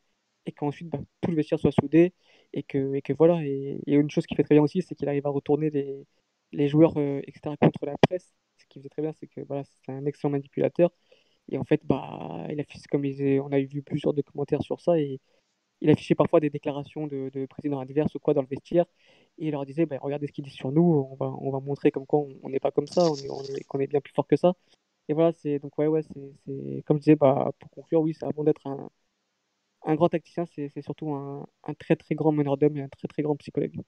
et 0.45 0.51
qu'ensuite 0.51 0.89
bah, 0.89 0.99
tout 1.21 1.31
le 1.31 1.37
vestiaire 1.37 1.59
soit 1.59 1.71
soudé. 1.71 2.13
Et 2.53 2.63
que, 2.63 2.95
et 2.95 3.01
que 3.01 3.13
voilà. 3.13 3.43
Et, 3.45 3.81
une 3.87 4.09
chose 4.11 4.25
qui 4.25 4.35
fait 4.35 4.43
très 4.43 4.55
bien 4.55 4.63
aussi, 4.63 4.81
c'est 4.81 4.95
qu'il 4.95 5.07
arrive 5.09 5.25
à 5.27 5.29
retourner 5.29 5.69
les, 5.69 6.05
les 6.51 6.67
joueurs 6.67 6.93
euh, 6.97 7.21
etc., 7.27 7.55
contre 7.61 7.85
la 7.85 7.95
presse. 8.07 8.33
Ce 8.57 8.65
qui 8.69 8.79
faisait 8.79 8.89
très 8.89 9.01
bien, 9.01 9.13
c'est 9.13 9.27
que 9.27 9.41
voilà, 9.41 9.63
c'est 9.63 9.91
un 9.91 10.05
excellent 10.05 10.31
manipulateur. 10.31 10.91
Et 11.49 11.57
en 11.57 11.63
fait, 11.65 11.81
bah, 11.85 12.47
il 12.49 12.59
affiche, 12.59 12.83
comme 12.89 13.03
on 13.05 13.51
a 13.51 13.59
vu 13.61 13.81
plusieurs 13.83 14.13
de 14.13 14.21
commentaires 14.21 14.61
sur 14.61 14.79
ça, 14.81 14.99
et 14.99 15.19
il 15.81 15.89
affichait 15.89 16.15
parfois 16.15 16.39
des 16.39 16.49
déclarations 16.49 17.07
de, 17.07 17.29
de 17.33 17.45
présidents 17.47 17.79
adverses 17.79 18.15
ou 18.15 18.19
quoi 18.19 18.33
dans 18.33 18.41
le 18.41 18.47
vestiaire 18.47 18.85
et 19.41 19.47
il 19.47 19.51
leur 19.51 19.65
disait 19.65 19.85
bah, 19.87 19.97
regardez 20.01 20.27
ce 20.27 20.31
qu'ils 20.33 20.45
disent 20.45 20.53
sur 20.53 20.71
nous, 20.71 21.07
on 21.11 21.15
va, 21.15 21.27
on 21.41 21.51
va 21.51 21.59
montrer 21.59 21.91
comme 21.91 22.05
quoi 22.05 22.21
on 22.43 22.49
n'est 22.49 22.59
pas 22.59 22.71
comme 22.71 22.87
ça, 22.87 23.09
on 23.09 23.15
est, 23.15 23.29
on 23.29 23.43
est, 23.43 23.63
qu'on 23.65 23.79
est 23.79 23.87
bien 23.87 24.01
plus 24.01 24.13
fort 24.13 24.27
que 24.27 24.35
ça. 24.37 24.53
Et 25.09 25.13
voilà, 25.13 25.33
c'est 25.33 25.59
donc 25.59 25.77
ouais, 25.79 25.87
ouais, 25.87 26.03
c'est, 26.03 26.83
comme 26.85 26.97
je 26.97 27.01
disais, 27.03 27.15
bah, 27.15 27.51
pour 27.59 27.71
conclure, 27.71 28.01
oui, 28.01 28.13
c'est 28.17 28.25
avant 28.25 28.43
d'être 28.43 28.67
un, 28.67 28.89
un 29.85 29.95
grand 29.95 30.09
tacticien, 30.09 30.45
c'est, 30.45 30.69
surtout 30.81 31.11
un, 31.13 31.47
un, 31.63 31.73
très 31.75 31.95
très 31.95 32.15
grand 32.15 32.31
meneur 32.31 32.57
d'hommes 32.57 32.77
et 32.77 32.81
un 32.83 32.89
très 32.89 33.07
très 33.07 33.23
grand 33.23 33.35
psychologue. 33.37 33.81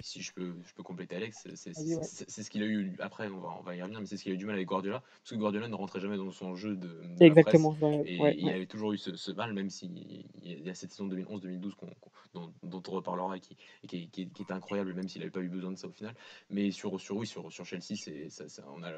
Et 0.00 0.02
si 0.02 0.22
je 0.22 0.32
peux, 0.32 0.54
je 0.64 0.72
peux 0.72 0.82
compléter 0.82 1.16
Alex, 1.16 1.46
c'est 1.54 1.74
ce 1.74 2.50
qu'il 2.50 2.62
a 2.62 2.66
eu 2.66 2.96
après, 3.00 3.28
on 3.28 3.38
va, 3.38 3.54
on 3.58 3.62
va 3.62 3.76
y 3.76 3.82
revenir, 3.82 4.00
mais 4.00 4.06
c'est 4.06 4.16
ce 4.16 4.22
qu'il 4.22 4.32
a 4.32 4.34
eu 4.34 4.38
du 4.38 4.46
mal 4.46 4.54
avec 4.54 4.66
Guardiola, 4.66 5.00
parce 5.00 5.30
que 5.30 5.34
Guardiola 5.34 5.68
ne 5.68 5.74
rentrait 5.74 6.00
jamais 6.00 6.16
dans 6.16 6.30
son 6.30 6.54
jeu 6.54 6.74
de. 6.74 6.88
de 7.18 7.22
Exactement. 7.22 7.76
et 8.06 8.38
il 8.38 8.48
avait 8.48 8.64
toujours 8.64 8.92
eu 8.92 8.98
ce, 8.98 9.32
mal, 9.32 9.52
même 9.52 9.68
s'il 9.68 10.24
y 10.42 10.70
a 10.70 10.74
cette 10.74 10.92
saison 10.92 11.06
2011-2012 11.08 11.74
dont, 12.32 12.50
dont, 12.62 12.82
on 12.88 12.92
reparlera 12.92 13.36
et 13.36 13.40
qui, 13.40 13.56
qui, 13.86 14.08
qui, 14.08 14.42
est 14.42 14.52
incroyable, 14.52 14.94
même 14.94 15.06
s'il 15.06 15.20
n'avait 15.20 15.30
pas 15.30 15.40
eu 15.40 15.50
besoin 15.50 15.72
de 15.72 15.76
ça 15.76 15.86
au 15.86 15.92
final. 15.92 16.14
Mais 16.48 16.70
sur, 16.70 16.98
sur, 16.98 17.16
oui, 17.16 17.26
sur, 17.26 17.52
sur 17.52 17.66
Chelsea, 17.66 17.96
c'est 17.96 18.28
on, 18.74 18.82
a, 18.82 18.92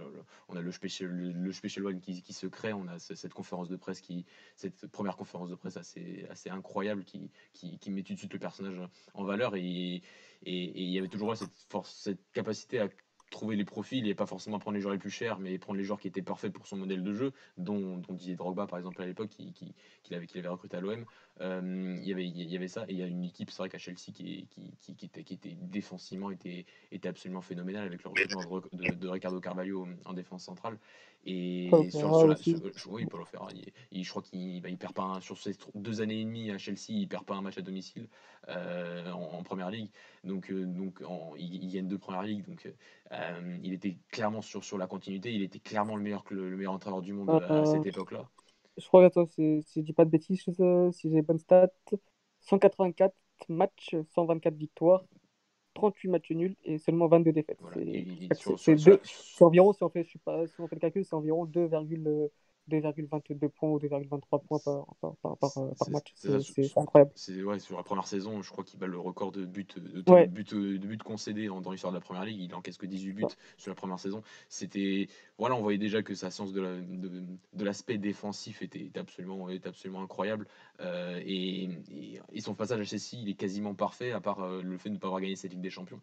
on 0.49 0.57
a 0.57 0.61
le 0.61 0.71
special, 0.71 1.09
le, 1.09 1.53
special 1.53 1.87
one 1.87 2.01
qui, 2.01 2.23
qui, 2.23 2.33
se 2.33 2.47
crée, 2.47 2.73
on 2.73 2.87
a 2.87 3.01
cette 3.01 3.35
conférence 3.35 3.69
de 3.69 3.77
presse, 3.77 4.01
qui, 4.01 4.25
cette 4.55 4.87
première 4.87 5.17
conférence 5.17 5.49
de 5.49 5.57
presse 5.57 5.77
assez, 5.77 6.27
assez 6.31 6.49
incroyable 6.49 7.03
qui, 7.03 7.31
qui, 7.53 7.79
qui 7.79 7.91
met 7.91 8.03
tout 8.05 8.13
de 8.13 8.19
suite 8.19 8.33
le 8.33 8.39
personnage 8.39 8.81
en 9.15 9.25
valeur. 9.25 9.57
Et, 9.57 10.03
et, 10.45 10.92
il 10.93 10.97
y 10.97 10.99
avait 10.99 11.09
toujours 11.09 11.37
cette, 11.37 11.51
force, 11.69 11.95
cette 11.95 12.21
capacité 12.33 12.81
à 12.81 12.89
trouver 13.31 13.57
les 13.57 13.65
profils 13.65 14.07
et 14.07 14.15
pas 14.15 14.27
forcément 14.27 14.59
prendre 14.59 14.77
les 14.77 14.81
joueurs 14.83 14.93
les 14.93 15.01
plus 15.01 15.11
chers, 15.11 15.39
mais 15.39 15.59
prendre 15.59 15.79
les 15.79 15.85
joueurs 15.85 15.99
qui 15.99 16.07
étaient 16.07 16.23
parfaits 16.23 16.53
pour 16.53 16.67
son 16.67 16.77
modèle 16.77 17.03
de 17.03 17.15
jeu, 17.15 17.33
dont, 17.57 17.97
dont 17.97 18.13
Didier 18.13 18.37
Drogba 18.37 18.67
par 18.67 18.79
exemple 18.79 19.01
à 19.03 19.07
l'époque, 19.07 19.31
qu'il 19.31 19.53
qui, 19.53 19.75
qui, 20.03 20.15
avait, 20.15 20.27
avait, 20.37 20.49
recruté 20.49 20.77
à 20.77 20.81
l'OM. 20.81 21.05
Euh, 21.41 21.99
il, 22.01 22.07
y 22.07 22.13
avait, 22.13 22.27
il 22.27 22.51
y 22.51 22.57
avait 22.57 22.69
ça, 22.69 22.85
et 22.89 22.93
il 22.93 22.99
y 22.99 23.03
a 23.03 23.07
une 23.07 23.25
équipe, 23.25 23.51
c'est 23.51 23.59
vrai 23.59 23.71
qu'à 23.71 23.79
Chelsea, 23.79 24.13
qui, 24.13 24.47
qui, 24.51 24.95
qui, 24.95 25.07
était, 25.07 25.25
qui 25.25 25.35
était 25.35 25.57
défensivement 25.63 26.31
était, 26.31 26.67
était 26.93 27.09
absolument 27.09 27.41
phénoménale 27.41 27.87
avec 27.87 28.03
le 28.05 28.11
recrutement 28.11 28.61
de, 28.73 28.95
de, 28.95 29.09
Ricardo 29.09 29.41
Carvalho 29.41 29.89
en 30.05 30.13
défense 30.13 30.45
centrale. 30.45 30.79
Et 31.25 31.71
sur, 31.91 32.17
sur, 32.17 32.27
la, 32.27 32.35
oui, 32.89 33.07
Paulo 33.07 33.25
Ferra, 33.25 33.49
il, 33.93 34.05
je 34.05 34.11
crois 34.11 34.23
qu'il 34.23 34.61
bah, 34.61 34.69
il 34.69 34.77
perd 34.77 34.93
pas 34.93 35.05
un, 35.05 35.21
sur 35.21 35.39
ces 35.39 35.57
deux 35.75 36.01
années 36.01 36.21
et 36.21 36.25
demie 36.25 36.51
à 36.51 36.59
Chelsea, 36.59 36.89
il 36.89 37.07
perd 37.07 37.25
pas 37.25 37.35
un 37.35 37.43
match 37.43 37.59
à 37.59 37.63
domicile 37.63 38.09
euh, 38.49 39.09
en, 39.13 39.43
première 39.45 39.71
ligue. 39.71 39.89
Donc, 40.25 40.51
euh, 40.51 40.67
donc 40.67 41.01
en, 41.07 41.35
il, 41.39 41.63
il, 41.63 41.73
gagne 41.73 41.87
deux 41.87 41.99
premières 41.99 42.23
ligues. 42.23 42.45
Donc, 42.45 42.69
euh, 43.13 43.59
il 43.63 43.73
était 43.73 43.97
clairement 44.11 44.43
sur, 44.43 44.65
sur 44.65 44.79
la 44.79 44.89
continuité. 44.89 45.33
Il 45.33 45.43
était 45.43 45.61
clairement 45.61 45.95
le 45.95 46.03
meilleur, 46.03 46.25
le, 46.31 46.51
le 46.51 46.57
meilleur 46.57 46.73
entraîneur 46.73 47.03
du 47.03 47.13
monde 47.13 47.31
à, 47.31 47.65
cette 47.67 47.87
époque-là. 47.87 48.29
Je 48.77 48.87
crois, 48.87 49.05
attends, 49.05 49.27
si 49.27 49.63
je 49.77 49.81
dis 49.81 49.93
pas 49.93 50.05
de 50.05 50.11
bêtises, 50.11 50.43
si 50.43 51.11
j'ai 51.11 51.23
bonne 51.23 51.39
stat, 51.39 51.71
184 52.41 53.15
matchs, 53.49 53.95
124 54.15 54.55
victoires, 54.55 55.05
38 55.75 56.09
matchs 56.09 56.31
nuls 56.31 56.57
et 56.65 56.79
seulement 56.79 57.09
22 57.09 57.33
défaites. 57.33 57.59
c'est 58.57 58.77
environ, 59.41 59.73
si 59.73 59.83
on, 59.83 59.89
fait, 59.89 60.05
je 60.05 60.13
sais 60.13 60.21
pas, 60.25 60.47
si 60.47 60.61
on 60.61 60.69
fait 60.69 60.77
le 60.77 60.81
calcul, 60.81 61.05
c'est 61.05 61.15
environ 61.15 61.45
2, 61.47 61.71
2,22 62.71 63.49
points 63.49 63.71
ou 63.71 63.79
2,23 63.79 64.21
points 64.47 64.59
par, 64.65 64.87
par, 65.01 65.17
par, 65.17 65.37
par, 65.39 65.53
par 65.53 65.91
match. 65.91 66.13
C'est 66.15 66.79
incroyable. 66.79 67.13
Ouais, 67.45 67.59
sur 67.59 67.77
la 67.77 67.83
première 67.83 68.07
saison, 68.07 68.43
je 68.43 68.51
crois 68.51 68.65
qu'il 68.65 68.79
bat 68.79 68.87
le 68.87 68.99
record 68.99 69.33
de 69.33 69.45
buts, 69.45 69.67
de, 69.77 70.01
de 70.01 70.87
buts 70.87 70.99
concédés 70.99 71.47
dans 71.47 71.71
l'histoire 71.71 71.93
de 71.93 71.99
la 71.99 72.03
première 72.03 72.25
ligue. 72.25 72.41
Il 72.41 72.55
encaisse 72.55 72.77
que 72.77 72.87
18 72.87 73.13
buts 73.13 73.25
sur 73.57 73.71
la 73.71 73.75
première 73.75 73.99
saison. 73.99 74.23
C'était 74.49 75.09
voilà, 75.39 75.57
on 75.57 75.61
voyait 75.61 75.79
déjà 75.79 76.03
que 76.03 76.15
sa 76.15 76.31
science 76.31 76.53
de 76.53 77.65
l'aspect 77.65 77.99
de, 77.99 78.03
défensif 78.03 78.63
était, 78.63 78.91
absolument, 78.97 79.49
était 79.49 79.69
absolument 79.69 80.03
incroyable. 80.03 80.47
Euh, 80.81 81.21
et, 81.25 81.69
et, 82.33 82.41
son 82.41 82.55
passage 82.55 82.81
à 82.81 82.85
Chelsea, 82.85 83.21
il 83.21 83.29
est 83.29 83.35
quasiment 83.35 83.75
parfait, 83.75 84.13
à 84.13 84.21
part 84.21 84.41
euh, 84.41 84.63
le 84.63 84.79
fait 84.79 84.89
de 84.89 84.95
ne 84.95 85.01
pas 85.01 85.09
avoir 85.09 85.21
gagné 85.21 85.35
cette 85.35 85.51
Ligue 85.51 85.61
des 85.61 85.71
Champions. 85.71 86.01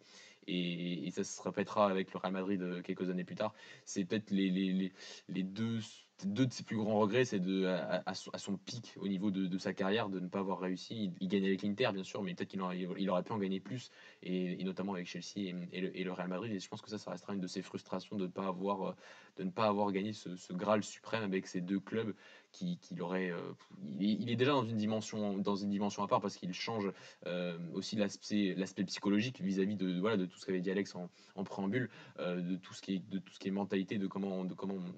Et, 0.47 1.07
et, 1.07 1.11
ça 1.11 1.23
se 1.23 1.41
répétera 1.41 1.89
avec 1.89 2.11
le 2.11 2.19
Real 2.19 2.33
Madrid 2.33 2.61
euh, 2.61 2.81
quelques 2.81 3.09
années 3.09 3.23
plus 3.23 3.35
tard. 3.35 3.53
C'est 3.85 4.03
peut-être 4.03 4.29
les, 4.31 4.49
les, 4.49 4.73
les, 4.73 4.91
les 5.29 5.43
deux 5.43 5.79
deux 6.25 6.45
de 6.45 6.53
ses 6.53 6.63
plus 6.63 6.77
grands 6.77 6.99
regrets, 6.99 7.25
c'est 7.25 7.39
de 7.39 7.65
à, 7.65 8.13
son 8.13 8.57
pic 8.57 8.95
au 8.97 9.07
niveau 9.07 9.31
de, 9.31 9.57
sa 9.57 9.73
carrière 9.73 10.09
de 10.09 10.19
ne 10.19 10.27
pas 10.27 10.39
avoir 10.39 10.59
réussi. 10.59 11.11
Il, 11.19 11.27
gagne 11.27 11.45
avec 11.45 11.61
l'Inter, 11.61 11.89
bien 11.93 12.03
sûr, 12.03 12.21
mais 12.23 12.33
peut-être 12.33 12.49
qu'il 12.49 12.61
aurait, 12.61 12.87
il 12.97 13.09
aurait 13.09 13.23
pu 13.23 13.31
en 13.31 13.37
gagner 13.37 13.59
plus, 13.59 13.91
et, 14.23 14.63
notamment 14.63 14.93
avec 14.93 15.07
Chelsea 15.07 15.53
et, 15.71 16.03
le, 16.03 16.11
Real 16.11 16.27
Madrid. 16.27 16.51
Et 16.51 16.59
je 16.59 16.67
pense 16.67 16.81
que 16.81 16.89
ça, 16.89 16.97
ça 16.97 17.11
restera 17.11 17.33
une 17.33 17.41
de 17.41 17.47
ses 17.47 17.61
frustrations 17.61 18.17
de, 18.17 18.27
pas 18.27 18.47
avoir, 18.47 18.95
de 19.37 19.43
ne 19.43 19.51
pas 19.51 19.67
avoir 19.67 19.91
gagné 19.91 20.13
ce, 20.13 20.29
Graal 20.53 20.83
suprême 20.83 21.23
avec 21.23 21.47
ces 21.47 21.61
deux 21.61 21.79
clubs 21.79 22.13
qui, 22.51 22.79
qui 22.79 22.99
aurait, 22.99 23.31
euh, 23.31 23.53
il, 23.99 24.29
est, 24.29 24.35
déjà 24.35 24.51
dans 24.51 24.65
une 24.65 24.77
dimension, 24.77 25.37
dans 25.37 25.55
une 25.55 25.69
dimension 25.69 26.03
à 26.03 26.07
part 26.07 26.21
parce 26.21 26.35
qu'il 26.35 26.53
change 26.53 26.91
euh, 27.25 27.57
aussi 27.73 27.95
l'aspect, 27.95 28.83
psychologique 28.85 29.41
vis-à-vis 29.41 29.75
de, 29.75 29.99
voilà, 29.99 30.17
de 30.17 30.25
tout 30.25 30.37
ce 30.37 30.45
qu'avait 30.45 30.61
dit 30.61 30.71
Alex 30.71 30.95
en, 30.95 31.43
préambule, 31.43 31.89
euh, 32.19 32.41
de 32.41 32.55
tout 32.55 32.73
ce 32.73 32.81
qui 32.81 32.95
est, 32.95 33.09
de 33.09 33.19
tout 33.19 33.33
ce 33.33 33.39
qui 33.39 33.47
est 33.47 33.51
mentalité, 33.51 33.97
de 33.97 34.07
comment, 34.07 34.45
de 34.45 34.53
comment 34.53 34.75
euh, 34.75 34.91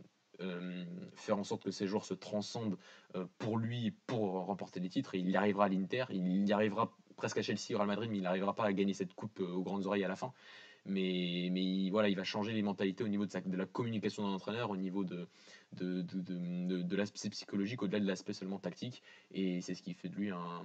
faire 1.15 1.38
en 1.38 1.43
sorte 1.43 1.63
que 1.63 1.71
ces 1.71 1.88
joueurs 1.88 2.06
se 2.06 2.13
transcendent 2.13 2.77
euh, 3.15 3.25
pour 3.38 3.58
lui, 3.58 3.91
pour 4.08 4.45
remporter 4.45 4.80
les 4.80 4.89
titres. 4.89 5.15
Il 5.15 5.30
y 5.30 5.36
arrivera 5.36 5.65
à 5.65 5.69
l'Inter, 5.69 6.06
il 6.10 6.47
y 6.47 6.54
arrivera 6.54 6.91
presque 7.15 7.38
à 7.38 7.41
Chelsea, 7.41 7.73
au 7.73 7.77
Real 7.77 7.88
Madrid, 7.88 8.10
mais 8.10 8.17
il 8.17 8.23
n'arrivera 8.23 8.56
pas 8.56 8.65
à 8.65 8.73
gagner 8.73 8.93
cette 8.93 9.13
coupe 9.13 9.39
euh, 9.39 9.54
aux 9.54 9.63
grandes 9.63 9.86
oreilles 9.86 10.04
à 10.04 10.08
la 10.08 10.15
fin. 10.15 10.34
Mais, 10.86 11.50
mais 11.52 11.89
voilà, 11.89 12.10
il 12.10 12.15
va 12.15 12.24
changer 12.24 12.54
les 12.54 12.62
mentalités 12.62 13.04
au 13.04 13.08
niveau 13.08 13.26
de, 13.26 13.39
de 13.39 13.58
la 13.58 13.65
communication 13.65 14.24
d'un 14.24 14.34
entraîneur, 14.34 14.70
au 14.70 14.78
niveau 14.78 15.04
de, 15.04 15.28
de, 15.74 16.02
de, 16.02 16.82
de, 16.82 16.96
l'aspect 16.96 17.30
psychologique, 17.30 17.82
au-delà 17.84 18.00
de 18.00 18.08
l'aspect 18.08 18.34
seulement 18.34 18.60
tactique. 18.60 19.04
Et 19.32 19.62
c'est 19.62 19.76
ce 19.76 19.82
qui 19.84 19.94
fait 19.94 20.10
de 20.10 20.15
lui, 20.15 20.30
un, 20.32 20.63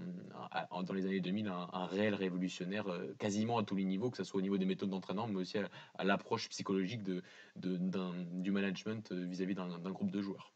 dans 0.83 0.95
les 0.95 1.07
années 1.07 1.21
2000, 1.21 1.49
un, 1.49 1.87
réel 1.87 2.15
révolutionnaire 2.15 2.89
euh, 2.89 3.15
quasiment 3.19 3.59
à 3.59 3.65
tous 3.65 3.77
les 3.77 3.85
niveaux, 3.85 4.11
que 4.11 4.17
ce 4.17 4.25
soit 4.25 4.39
au 4.39 4.43
niveau 4.43 4.59
des 4.59 4.67
méthodes 4.67 4.91
d'entraînement, 4.91 5.27
mais 5.29 5.37
aussi 5.41 5.59
à, 5.59 6.05
l'approche 6.05 6.49
psychologique 6.49 7.03
de, 7.03 7.23
du 7.57 8.51
management 8.51 9.13
euh, 9.13 9.25
vis-à-vis 9.27 9.55
d'un 9.55 9.91
groupe 9.91 10.11
de 10.11 10.21
joueurs. 10.23 10.53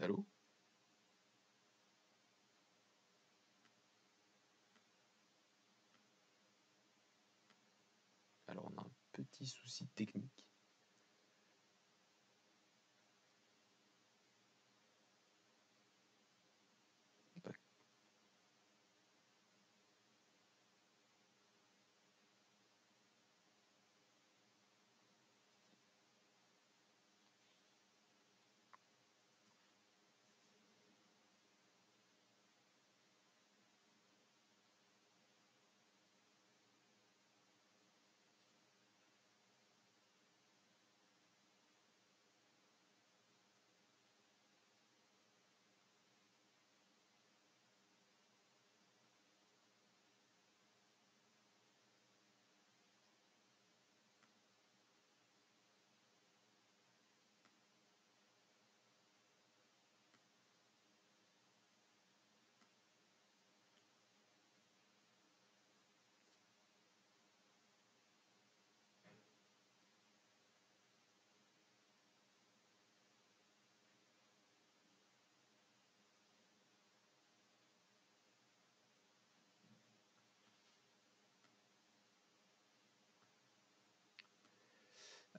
Allô 0.00 0.24
Alors 8.48 8.70
on 8.76 8.80
a 8.80 8.84
un 9.40 9.44
petit 9.44 9.50
souci 9.58 9.86
technique. 9.94 10.44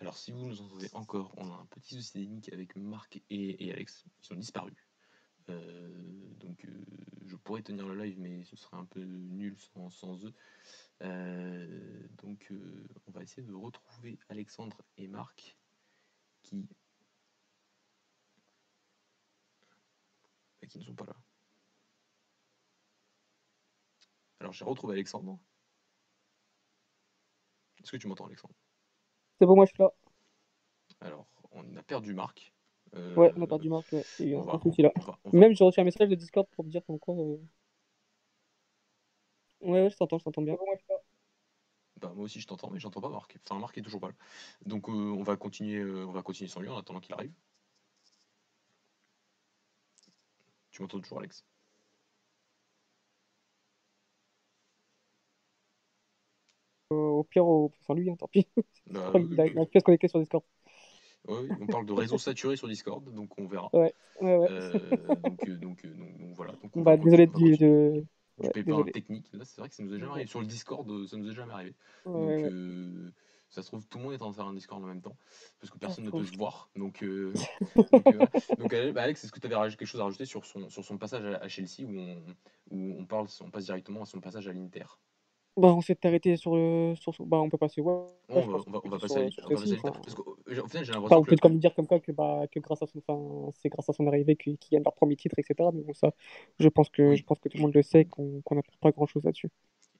Alors 0.01 0.17
si 0.17 0.31
vous 0.31 0.47
nous 0.47 0.59
entendez 0.61 0.89
encore, 0.93 1.31
on 1.37 1.51
a 1.51 1.55
un 1.55 1.65
petit 1.67 1.93
souci 1.93 2.13
technique 2.13 2.51
avec 2.51 2.75
Marc 2.75 3.21
et, 3.29 3.71
Alex. 3.71 4.03
Ils 4.07 4.25
sont 4.25 4.33
disparus. 4.33 4.73
Euh, 5.49 5.89
donc 6.39 6.65
euh, 6.65 6.85
je 7.27 7.35
pourrais 7.35 7.61
tenir 7.61 7.87
le 7.87 8.03
live 8.03 8.19
mais 8.19 8.43
ce 8.43 8.55
serait 8.55 8.77
un 8.77 8.85
peu 8.85 8.99
nul 9.03 9.55
sans, 9.59 10.25
eux. 10.25 10.33
Euh, 11.03 12.07
donc 12.23 12.51
on 13.05 13.11
va 13.11 13.21
essayer 13.21 13.43
de 13.43 13.53
retrouver 13.53 14.17
Alexandre 14.29 14.81
et 14.97 15.07
Marc 15.07 15.55
qui, 16.41 16.67
qui 20.67 20.79
ne 20.79 20.83
sont 20.83 20.95
pas 20.95 21.05
là. 21.05 21.15
Alors 24.39 24.53
j'ai 24.53 24.65
retrouvé 24.65 24.93
Alexandre. 24.93 25.39
Est-ce 27.83 27.91
que 27.91 27.97
tu 27.97 28.07
m'entends 28.07 28.25
Alexandre? 28.25 28.55
C'est 29.41 29.47
bon, 29.47 29.55
moi 29.55 29.65
je 29.65 29.71
suis 29.71 29.81
là. 29.81 29.91
Alors, 30.99 31.25
on 31.51 31.75
a 31.75 31.81
perdu 31.81 32.13
Marc. 32.13 32.53
Euh, 32.95 33.15
ouais, 33.15 33.33
on 33.35 33.41
a 33.41 33.47
perdu 33.47 33.69
Marc, 33.69 33.91
ouais. 33.91 34.03
là. 34.19 34.93
Même 35.33 35.55
j'ai 35.55 35.63
reçu 35.63 35.79
un 35.79 35.83
message 35.83 36.09
de 36.09 36.13
Discord 36.13 36.47
pour 36.51 36.63
me 36.63 36.69
dire 36.69 36.83
encore. 36.89 37.19
Euh... 37.19 37.41
Ouais, 39.61 39.81
ouais, 39.81 39.89
je 39.89 39.97
t'entends, 39.97 40.19
je 40.19 40.25
t'entends 40.25 40.43
bien. 40.43 40.55
Bah, 41.99 42.11
moi 42.15 42.25
aussi 42.25 42.39
je 42.39 42.45
t'entends, 42.45 42.69
mais 42.69 42.79
j'entends 42.79 43.01
pas 43.01 43.09
Marc. 43.09 43.35
Enfin, 43.43 43.59
Marc 43.59 43.75
est 43.79 43.81
toujours 43.81 43.99
pas 43.99 44.09
là. 44.09 44.13
Donc 44.67 44.87
euh, 44.89 44.91
on 44.91 45.23
va 45.23 45.35
continuer, 45.37 45.83
on 45.83 46.11
va 46.11 46.21
continuer 46.21 46.47
sans 46.47 46.61
lui 46.61 46.69
en 46.69 46.77
attendant 46.77 46.99
qu'il 46.99 47.15
arrive. 47.15 47.33
Tu 50.69 50.83
m'entends 50.83 50.99
toujours, 50.99 51.17
Alex? 51.17 51.43
Au 57.21 57.23
pire, 57.23 57.45
au... 57.45 57.71
sans 57.85 57.93
lui, 57.93 58.09
hein, 58.09 58.15
tant 58.17 58.27
pis. 58.27 58.47
Bah, 58.87 59.13
il 59.15 59.39
a, 59.39 59.45
il 59.45 59.67
se 59.73 59.79
connecter 59.79 60.07
sur 60.07 60.19
Discord. 60.19 60.43
Ouais, 61.27 61.47
on 61.61 61.67
parle 61.67 61.85
de 61.85 61.93
réseau 61.93 62.17
saturé 62.17 62.55
sur 62.55 62.67
Discord, 62.67 63.03
donc 63.13 63.29
on 63.37 63.45
verra. 63.45 63.69
Ouais, 63.73 63.93
ouais, 64.21 64.37
ouais. 64.37 64.47
Euh, 64.49 64.71
donc, 65.23 65.47
euh, 65.47 65.55
donc, 65.57 65.85
euh, 65.85 65.93
donc, 65.93 66.17
donc, 66.17 66.35
voilà. 66.35 66.53
Donc, 66.53 66.71
bah, 66.83 66.97
désolé 66.97 67.27
de, 67.27 67.33
de... 67.33 68.05
Du 68.39 68.47
ouais, 68.47 68.49
pépin 68.51 68.83
technique. 68.85 69.29
Là, 69.33 69.45
c'est 69.45 69.61
vrai 69.61 69.69
que 69.69 69.75
ça 69.75 69.83
nous 69.83 69.93
est 69.93 69.99
jamais 69.99 70.11
arrivé. 70.11 70.27
Sur 70.27 70.39
le 70.39 70.47
Discord, 70.47 70.87
ça 71.07 71.17
nous 71.17 71.29
est 71.29 71.35
jamais 71.35 71.53
arrivé. 71.53 71.75
donc, 72.05 72.29
euh, 72.29 73.11
ça 73.51 73.61
se 73.61 73.67
trouve, 73.67 73.85
tout 73.85 73.97
le 73.97 74.05
monde 74.05 74.13
est 74.13 74.15
en 74.15 74.19
train 74.19 74.29
de 74.29 74.35
faire 74.35 74.45
un 74.45 74.53
Discord 74.53 74.81
en 74.81 74.87
même 74.87 75.01
temps, 75.01 75.17
parce 75.59 75.69
que 75.69 75.77
personne 75.77 76.05
ne 76.05 76.09
peut 76.09 76.23
se 76.23 76.37
voir. 76.37 76.69
Donc, 76.75 77.03
euh, 77.03 77.33
bah, 78.93 79.01
Alex, 79.03 79.25
est-ce 79.25 79.31
que 79.31 79.41
tu 79.41 79.53
avais 79.53 79.69
quelque 79.71 79.85
chose 79.85 79.99
à 79.99 80.05
rajouter 80.05 80.25
sur 80.25 80.45
son, 80.45 80.69
sur 80.69 80.85
son 80.85 80.97
passage 80.97 81.25
à, 81.25 81.47
Chelsea, 81.49 81.83
où 81.83 81.99
on, 81.99 82.23
où 82.71 82.95
on, 82.97 83.05
parle, 83.05 83.27
on 83.41 83.51
passe 83.51 83.65
directement 83.65 84.03
à 84.03 84.05
son 84.05 84.21
passage 84.21 84.47
à 84.47 84.53
l'Inter? 84.53 84.85
Bah, 85.57 85.73
on 85.73 85.81
s'est 85.81 85.97
arrêté 86.05 86.37
sur 86.37 86.55
le. 86.55 86.93
Sur, 86.95 87.13
bah, 87.25 87.37
on 87.37 87.49
peut 87.49 87.57
passer. 87.57 87.81
Ouais, 87.81 87.93
on, 88.29 88.39
va, 88.41 88.57
on, 88.65 88.71
va, 88.71 88.79
on 88.83 88.89
va 88.89 88.99
passer 88.99 89.17
à 89.17 89.23
l'étape. 89.23 90.01
Parce 90.01 90.15
qu'au 90.15 90.37
final, 90.45 90.67
j'ai 90.71 90.91
l'impression. 90.93 91.03
Enfin, 91.03 91.17
on 91.17 91.23
peut 91.23 91.35
comme 91.35 91.57
dire 91.59 91.75
comme 91.75 91.87
quoi 91.87 91.99
que, 91.99 92.11
bah, 92.11 92.43
que 92.51 92.59
grâce 92.59 92.81
à 92.81 92.87
son, 92.87 92.99
enfin, 93.05 93.51
c'est 93.61 93.69
grâce 93.69 93.89
à 93.89 93.93
son 93.93 94.07
arrivée 94.07 94.35
qu'ils 94.35 94.57
gagnent 94.71 94.83
leur 94.83 94.95
premier 94.95 95.15
titre, 95.15 95.37
etc. 95.37 95.69
Mais 95.73 95.81
bon, 95.83 95.93
ça, 95.93 96.11
je 96.59 96.67
pense 96.69 96.89
que, 96.89 97.15
je 97.15 97.23
pense 97.23 97.39
que 97.39 97.49
tout 97.49 97.57
le 97.57 97.63
monde 97.63 97.75
le 97.75 97.81
sait, 97.81 98.05
qu'on 98.05 98.41
qu 98.45 98.55
n'a 98.55 98.61
pas 98.79 98.91
grand 98.91 99.07
chose 99.07 99.23
là-dessus 99.23 99.49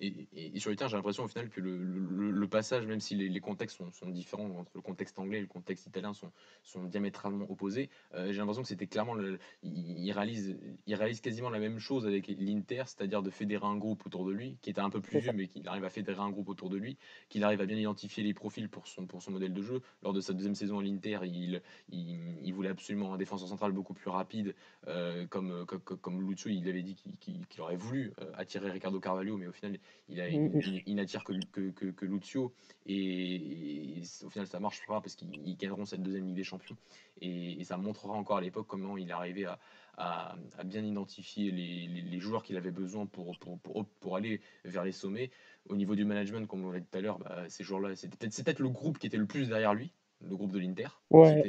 et, 0.02 0.60
sur 0.60 0.72
les 0.72 0.78
j'ai 0.78 0.96
l'impression 0.96 1.24
au 1.24 1.28
final 1.28 1.50
que 1.50 1.62
le, 1.62 2.48
passage, 2.48 2.86
même 2.86 3.00
si 3.00 3.16
les, 3.16 3.40
contextes 3.40 3.82
sont, 3.94 4.10
différents 4.10 4.50
entre 4.58 4.72
le 4.76 4.82
contexte 4.82 5.18
anglais 5.20 5.38
et 5.38 5.42
le 5.42 5.48
contexte 5.48 5.86
italien 5.86 6.14
sont, 6.14 6.32
sont 6.64 6.84
diamétralement 6.84 7.50
opposés, 7.50 7.90
euh, 8.14 8.32
j'ai 8.32 8.40
l'impression 8.40 8.64
que 8.64 8.68
c'était 8.68 8.88
clairement, 8.88 9.14
le, 9.14 9.40
il, 9.64 10.12
réalise, 10.12 10.58
il 10.86 10.96
réalise 10.96 11.22
quasiment 11.22 11.50
la 11.50 11.60
même 11.60 11.80
chose 11.80 12.06
avec 12.06 12.28
l'Inter, 12.28 12.84
c'est-à-dire 12.88 13.22
de 13.22 13.30
fédérer 13.30 13.66
un 13.66 13.78
groupe 13.78 14.06
autour 14.06 14.26
de 14.26 14.32
lui, 14.32 14.58
qui 14.62 14.70
était 14.70 14.82
un 14.82 14.90
peu 14.90 15.02
plus 15.02 15.20
vieux, 15.20 15.32
mais 15.34 15.48
qu'il 15.48 15.68
arrive 15.68 15.86
à 15.86 15.90
fédérer 15.90 16.22
un 16.22 16.30
groupe 16.30 16.50
autour 16.50 16.70
de 16.70 16.78
lui, 16.78 16.98
qu'il 17.30 17.44
arrive 17.44 17.62
à 17.62 17.66
bien 17.66 17.78
identifier 17.78 18.24
les 18.24 18.34
profils 18.34 18.68
pour 18.68 18.88
son, 18.88 19.06
pour 19.06 19.22
son 19.22 19.32
modèle 19.32 19.54
de 19.54 19.62
jeu. 19.62 19.82
Lors 20.04 20.14
de 20.14 20.20
sa 20.20 20.34
deuxième 20.34 20.56
saison 20.56 20.80
à 20.80 20.84
l'Inter, 20.84 21.20
il, 21.24 21.62
il, 21.90 22.54
voulait 22.54 22.70
absolument 22.70 23.14
un 23.14 23.18
défenseur 23.18 23.48
central 23.48 23.72
beaucoup 23.72 23.94
plus 23.94 24.10
rapide, 24.10 24.56
euh, 24.88 25.26
comme, 25.28 25.66
comme, 25.66 25.80
comme 25.80 26.30
Luzzo, 26.30 26.50
il 26.50 26.68
avait 26.68 26.84
dit 26.84 26.96
qu'il 27.20 27.62
aurait 27.62 27.78
voulu 27.78 28.14
euh, 28.20 28.32
attirer 28.36 28.72
Ricardo 28.72 29.00
Carvalho, 29.00 29.38
mais 29.38 29.48
au 29.48 29.52
final, 29.52 29.78
il, 30.10 30.22
a, 30.22 30.30
mm, 30.30 30.48
mm. 30.48 30.62
il, 30.86 31.06
que, 31.06 31.34
que, 31.52 31.72
que, 31.72 31.86
que 31.86 32.06
Lucio 32.06 32.54
et, 32.86 34.02
au 34.26 34.30
final 34.30 34.48
ça 34.48 34.60
marche 34.60 34.82
pas 34.88 35.00
parce 35.02 35.16
qu'ils 35.16 35.56
gagneront 35.58 35.86
cette 35.86 36.02
deuxième 36.02 36.26
Ligue 36.26 36.36
des 36.36 36.44
Champions 36.44 36.76
et, 37.22 37.64
ça 37.64 37.78
montrera 37.78 38.14
encore 38.14 38.38
à 38.38 38.42
l'époque 38.42 38.68
comment 38.68 38.98
il 38.98 39.12
arrivait 39.12 39.46
à, 39.46 39.60
à, 39.98 40.36
à 40.58 40.64
bien 40.64 40.84
identifier 40.84 41.52
les, 41.52 41.88
les, 41.88 42.20
joueurs 42.20 42.44
qu'il 42.44 42.58
avait 42.58 42.72
besoin 42.72 43.06
pour, 43.06 43.38
pour, 43.40 43.60
pour, 43.60 43.86
pour, 43.86 44.16
aller 44.16 44.42
vers 44.66 44.84
les 44.84 44.92
sommets. 44.92 45.30
Au 45.70 45.76
niveau 45.76 45.96
du 45.96 46.06
management, 46.06 46.48
comme 46.48 46.66
on 46.66 46.72
l'a 46.72 46.80
dit 46.80 46.88
tout 46.92 46.98
à 46.98 47.02
l'heure, 47.02 47.20
bah, 47.20 47.44
ces 47.50 47.64
joueurs-là, 47.64 47.96
c'est 47.96 48.10
peut-être 48.10 48.44
peut 48.44 48.64
le 48.64 48.70
groupe 48.70 48.98
qui 48.98 49.08
était 49.08 49.18
le 49.18 49.28
plus 49.28 49.50
derrière 49.50 49.74
lui, 49.74 49.92
le 50.22 50.36
groupe 50.36 50.52
de 50.52 50.60
l'Inter. 50.60 50.88
Ouais, 51.12 51.44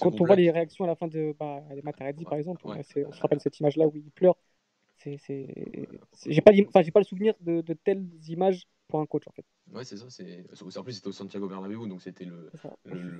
Quand 0.00 0.20
on 0.20 0.24
voit 0.24 0.36
les 0.36 0.50
réactions 0.50 0.84
à 0.84 0.88
la 0.88 0.96
fin 0.96 1.06
de 1.06 1.34
bah, 1.38 1.62
Matarazzi, 1.84 2.24
par 2.24 2.34
exemple, 2.34 2.62
on 2.64 2.82
se 2.82 3.20
rappelle 3.20 3.40
cette 3.40 3.60
image-là 3.60 3.86
où 3.86 3.92
il 3.94 4.10
pleure 4.10 4.36
c'est 5.18 5.46
j'ai 6.26 6.40
pas 6.40 6.52
enfin 6.68 6.82
j'ai 6.82 6.90
pas 6.90 7.00
le 7.00 7.04
souvenir 7.04 7.34
de, 7.40 7.60
de, 7.60 7.74
telles 7.74 8.06
images 8.28 8.66
pour 8.88 9.00
un 9.00 9.06
coach 9.06 9.26
en 9.26 9.32
fait. 9.32 9.44
Ouais 9.72 9.84
c'est 9.84 9.96
ça 9.96 10.06
c'est 10.10 10.44
en 10.78 10.82
plus 10.82 10.92
c'était 10.92 11.08
au 11.08 11.12
Santiago 11.12 11.48
Bernabéu 11.48 11.88
donc 11.88 12.02
c'était 12.02 12.24
le, 12.24 12.50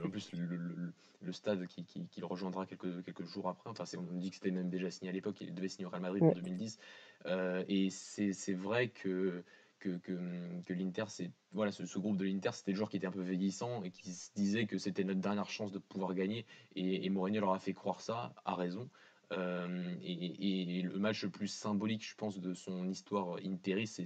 en 0.05 0.11
plus 0.11 0.33
le, 0.33 0.93
le 1.21 1.33
stade 1.33 1.67
qui, 1.67 1.85
qui, 1.85 2.07
qui, 2.07 2.21
le 2.21 2.27
rejoindra 2.27 2.67
quelques, 2.67 3.05
quelques 3.05 3.25
jours 3.25 3.49
après. 3.49 3.71
Enfin 3.71 3.85
on 3.99 4.17
dit 4.17 4.31
que 4.31 4.37
c'était 4.37 4.51
même 4.51 4.69
déjà 4.69 4.91
signé 4.91 5.11
à 5.11 5.13
l'époque 5.13 5.41
il 5.41 5.55
devait 5.55 5.69
signer 5.69 5.87
au 5.87 5.91
Real 5.91 6.03
Madrid 6.03 6.23
en 6.23 6.33
2010 6.33 6.79
euh, 7.27 7.65
et 7.69 7.91
c'est 7.91 8.55
vrai 8.55 8.89
que 8.89 9.43
que, 9.79 9.99
que, 9.99 10.19
que 10.67 10.73
l'Inter, 10.73 11.05
c'est 11.09 11.31
voilà, 11.53 11.73
ce, 11.73 11.87
ce, 11.87 11.99
groupe 11.99 12.17
de 12.17 12.25
l'Inter, 12.25 12.51
c'était 12.53 12.73
le 12.73 12.77
joueur 12.77 12.89
qui 12.89 12.97
était 12.97 13.07
un 13.07 13.13
peu 13.13 13.23
vieillissant 13.23 13.83
et 13.83 13.91
qui 13.91 14.13
se 14.13 14.31
disait 14.35 14.67
que 14.67 14.79
c'était 14.79 15.05
notre 15.05 15.21
dernière 15.21 15.51
chance 15.51 15.73
de 15.73 15.79
pouvoir 15.79 16.15
gagner. 16.15 16.47
Et, 16.75 17.05
et 17.05 17.11
Mourinho 17.11 17.41
leur 17.41 17.53
a 17.53 17.59
fait 17.59 17.75
croire 17.75 18.01
ça, 18.01 18.35
à 18.45 18.55
raison. 18.55 18.89
Et, 19.33 20.83
le 20.83 20.99
match 20.99 21.23
le 21.25 21.31
plus 21.31 21.49
symbolique, 21.49 22.07
je 22.07 22.15
pense, 22.15 22.39
de 22.41 22.55
son 22.55 22.89
histoire 22.89 23.37
Interi, 23.45 23.87
c'est 23.87 24.05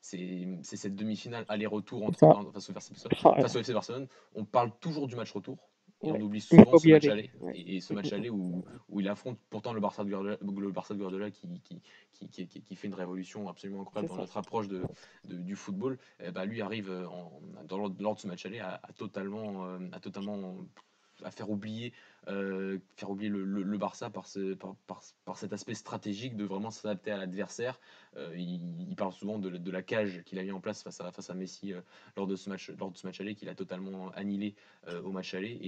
c'est 0.00 0.76
cette 0.76 0.94
demi-finale 0.94 1.44
aller-retour 1.48 2.04
entre 2.04 2.18
face, 2.52 2.70
au, 2.70 2.72
face 2.72 3.56
au 3.56 3.60
FC 3.60 3.72
Barcelone. 3.72 4.06
On 4.34 4.44
parle 4.44 4.72
toujours 4.80 5.08
du 5.08 5.16
match 5.16 5.32
retour. 5.32 5.58
Et 6.02 6.12
on 6.12 6.20
oublie 6.20 6.40
souvent 6.40 6.78
ce 6.78 6.88
match 6.88 7.06
aller. 7.06 7.30
Et, 7.54 7.80
ce 7.80 7.92
match 7.92 8.12
aller 8.12 8.30
où, 8.30 8.64
où, 8.88 9.00
il 9.00 9.08
affronte 9.08 9.38
pourtant 9.50 9.72
le 9.72 9.80
Barça 9.80 10.04
de 10.04 10.10
Guardiola, 10.10 10.38
le 10.40 10.70
Barça 10.70 10.94
de 10.94 11.00
Guardiola 11.00 11.30
qui, 11.32 11.60
qui, 11.60 11.80
qui, 12.12 12.46
qui, 12.46 12.62
qui 12.62 12.76
fait 12.76 12.86
une 12.86 12.94
révolution 12.94 13.48
absolument 13.48 13.82
incroyable 13.82 14.08
dans 14.08 14.20
notre 14.20 14.36
approche 14.36 14.68
de, 14.68 14.84
de, 15.24 15.36
du 15.36 15.56
football. 15.56 15.98
Eh 16.20 16.26
bah, 16.26 16.30
ben, 16.30 16.44
lui 16.44 16.62
arrive 16.62 16.90
en, 16.90 17.40
dans, 17.64 17.78
lors 17.78 18.14
de 18.14 18.20
ce 18.20 18.28
match 18.28 18.46
aller 18.46 18.60
à, 18.60 18.80
totalement, 18.96 19.66
euh, 19.66 19.78
à 19.90 19.98
totalement 19.98 20.54
à 21.24 21.32
faire 21.32 21.50
oublier, 21.50 21.92
euh, 22.28 22.78
faire 22.96 23.10
oublier 23.10 23.30
le, 23.30 23.78
Barça 23.78 24.10
par, 24.10 24.26
ce, 24.26 24.54
par, 24.54 24.74
par, 25.24 25.36
cet 25.36 25.52
aspect 25.52 25.74
stratégique 25.74 26.36
de 26.36 26.44
vraiment 26.44 26.70
s'adapter 26.70 27.10
à 27.10 27.16
l'adversaire. 27.16 27.78
Euh, 28.16 28.34
il, 28.36 28.94
parle 28.96 29.12
souvent 29.12 29.38
de, 29.38 29.70
la 29.70 29.82
cage 29.82 30.22
qu'il 30.24 30.38
a 30.38 30.42
mis 30.42 30.50
en 30.50 30.60
place 30.60 30.82
face 30.82 31.00
à, 31.00 31.34
Messi 31.34 31.72
euh, 31.72 31.80
lors, 32.16 32.26
de 32.26 32.34
ce 32.34 32.50
match, 32.50 32.70
aller, 33.20 33.34
qu'il 33.34 33.48
a 33.48 33.54
totalement 33.54 34.10
annihilé 34.10 34.56
au 35.04 35.12
match 35.12 35.34
aller. 35.34 35.58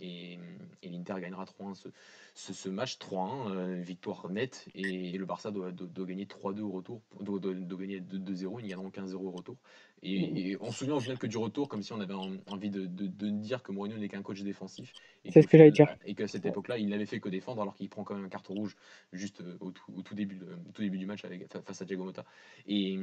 Et, 0.00 0.38
l'Inter 0.82 1.14
gagnera 1.20 1.44
3-1 1.44 1.90
ce, 2.34 2.68
match, 2.68 2.98
3-1, 2.98 3.80
victoire 3.80 4.28
nette. 4.30 4.66
Et, 4.74 5.16
le 5.16 5.24
Barça 5.24 5.50
doit, 5.50 5.70
gagner 5.70 6.26
3-2 6.26 6.60
au 6.60 6.72
retour, 6.72 7.00
doit, 7.20 7.38
gagner 7.40 8.00
2-0, 8.00 8.58
il 8.60 8.66
y 8.66 8.72
a 8.72 8.76
donc 8.76 8.96
1-0 8.96 9.14
au 9.14 9.30
retour. 9.30 9.56
Et, 10.02 10.56
on 10.60 10.70
se 10.72 10.78
souvient 10.78 10.94
au 10.94 11.00
final 11.00 11.18
que 11.18 11.26
du 11.26 11.38
retour, 11.38 11.68
comme 11.68 11.82
si 11.82 11.92
on 11.92 12.00
avait 12.00 12.14
envie 12.46 12.70
de 12.70 13.30
dire 13.30 13.62
que 13.62 13.72
Mourinho 13.72 13.98
n'est 13.98 14.08
qu'un 14.08 14.22
coach 14.22 14.42
défensif. 14.42 14.92
C'est 15.38 15.42
ce 15.42 15.48
que 15.48 15.58
j'allais. 15.58 15.98
Et 16.04 16.14
qu'à 16.14 16.26
cette 16.26 16.46
époque-là, 16.46 16.78
il 16.78 16.88
n'avait 16.88 17.06
fait 17.06 17.20
que 17.20 17.28
défendre, 17.28 17.62
alors 17.62 17.74
qu'il 17.74 17.88
prend 17.88 18.02
quand 18.02 18.14
même 18.14 18.24
un 18.24 18.28
carton 18.28 18.54
rouge 18.54 18.76
juste 19.12 19.40
euh, 19.40 19.56
au 19.60 19.70
tout, 19.70 20.14
début, 20.14 20.98
du 20.98 21.06
match 21.06 21.24
avec, 21.24 21.46
face 21.64 21.82
à 21.82 21.84
Diego 21.84 22.04
Mota. 22.04 22.24
Et, 22.66 22.98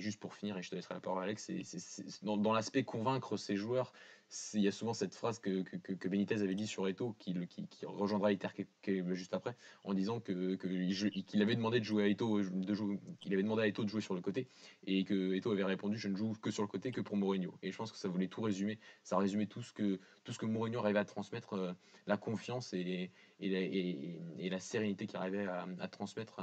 juste 0.00 0.20
pour 0.20 0.34
finir, 0.34 0.58
et 0.58 0.62
je 0.62 0.70
te 0.70 0.74
laisserai 0.74 0.94
la 0.94 1.00
parole, 1.00 1.22
Alex, 1.22 1.50
c'est, 1.62 2.24
dans, 2.24 2.52
l'aspect 2.52 2.82
convaincre 2.82 3.36
ces 3.36 3.56
joueurs, 3.56 3.92
il 4.54 4.62
y 4.62 4.68
a 4.68 4.72
souvent 4.72 4.94
cette 4.94 5.14
phrase 5.14 5.38
que, 5.38 5.62
que, 5.62 5.92
que 5.92 6.08
Benitez 6.08 6.40
avait 6.40 6.54
dit 6.54 6.66
sur 6.66 6.88
Eto, 6.88 7.14
qui, 7.18 7.34
qui, 7.46 7.66
rejoindra 7.84 8.32
Iter 8.32 8.48
juste 9.12 9.34
après, 9.34 9.54
en 9.84 9.92
disant 9.92 10.20
que, 10.20 10.54
qu'il 10.54 11.42
avait 11.42 11.56
demandé 11.56 11.80
de 11.80 11.84
jouer 11.84 12.04
à 12.04 12.08
Eto, 12.08 12.40
de 12.42 12.74
jouer, 12.74 12.98
il 13.24 13.32
avait 13.32 13.42
demandé 13.42 13.62
à 13.62 13.66
Eto 13.66 13.84
de 13.84 13.88
jouer 13.88 14.00
sur 14.00 14.14
le 14.14 14.20
côté, 14.20 14.48
et 14.86 15.04
que 15.04 15.34
Eto 15.34 15.50
avait 15.50 15.64
répondu 15.64 15.98
je 15.98 16.08
ne 16.08 16.16
joue 16.16 16.32
que 16.40 16.50
sur 16.50 16.62
le 16.62 16.68
côté 16.68 16.92
que 16.92 17.00
pour 17.00 17.16
Mourinho. 17.16 17.54
Et 17.62 17.70
je 17.70 17.76
pense 17.76 17.92
que 17.92 17.98
ça 17.98 18.08
voulait 18.08 18.28
tout 18.28 18.40
résumer, 18.40 18.78
ça 19.02 19.18
résumait 19.18 19.46
tout 19.46 19.62
ce 19.62 19.72
que 19.72 20.00
tout 20.24 20.32
ce 20.32 20.38
que 20.38 20.46
Mourinho 20.46 20.80
arrivait 20.80 21.00
à 21.00 21.04
transmettre, 21.04 21.54
euh, 21.54 21.72
la 22.06 22.16
confiance 22.16 22.72
et, 22.72 23.10
et, 23.40 23.48
la, 23.48 23.60
et, 23.60 24.48
la 24.48 24.60
sérénité 24.60 25.06
qu'il 25.06 25.16
arrivait 25.16 25.46
à, 25.46 25.66
à 25.80 25.88
transmettre 25.88 26.40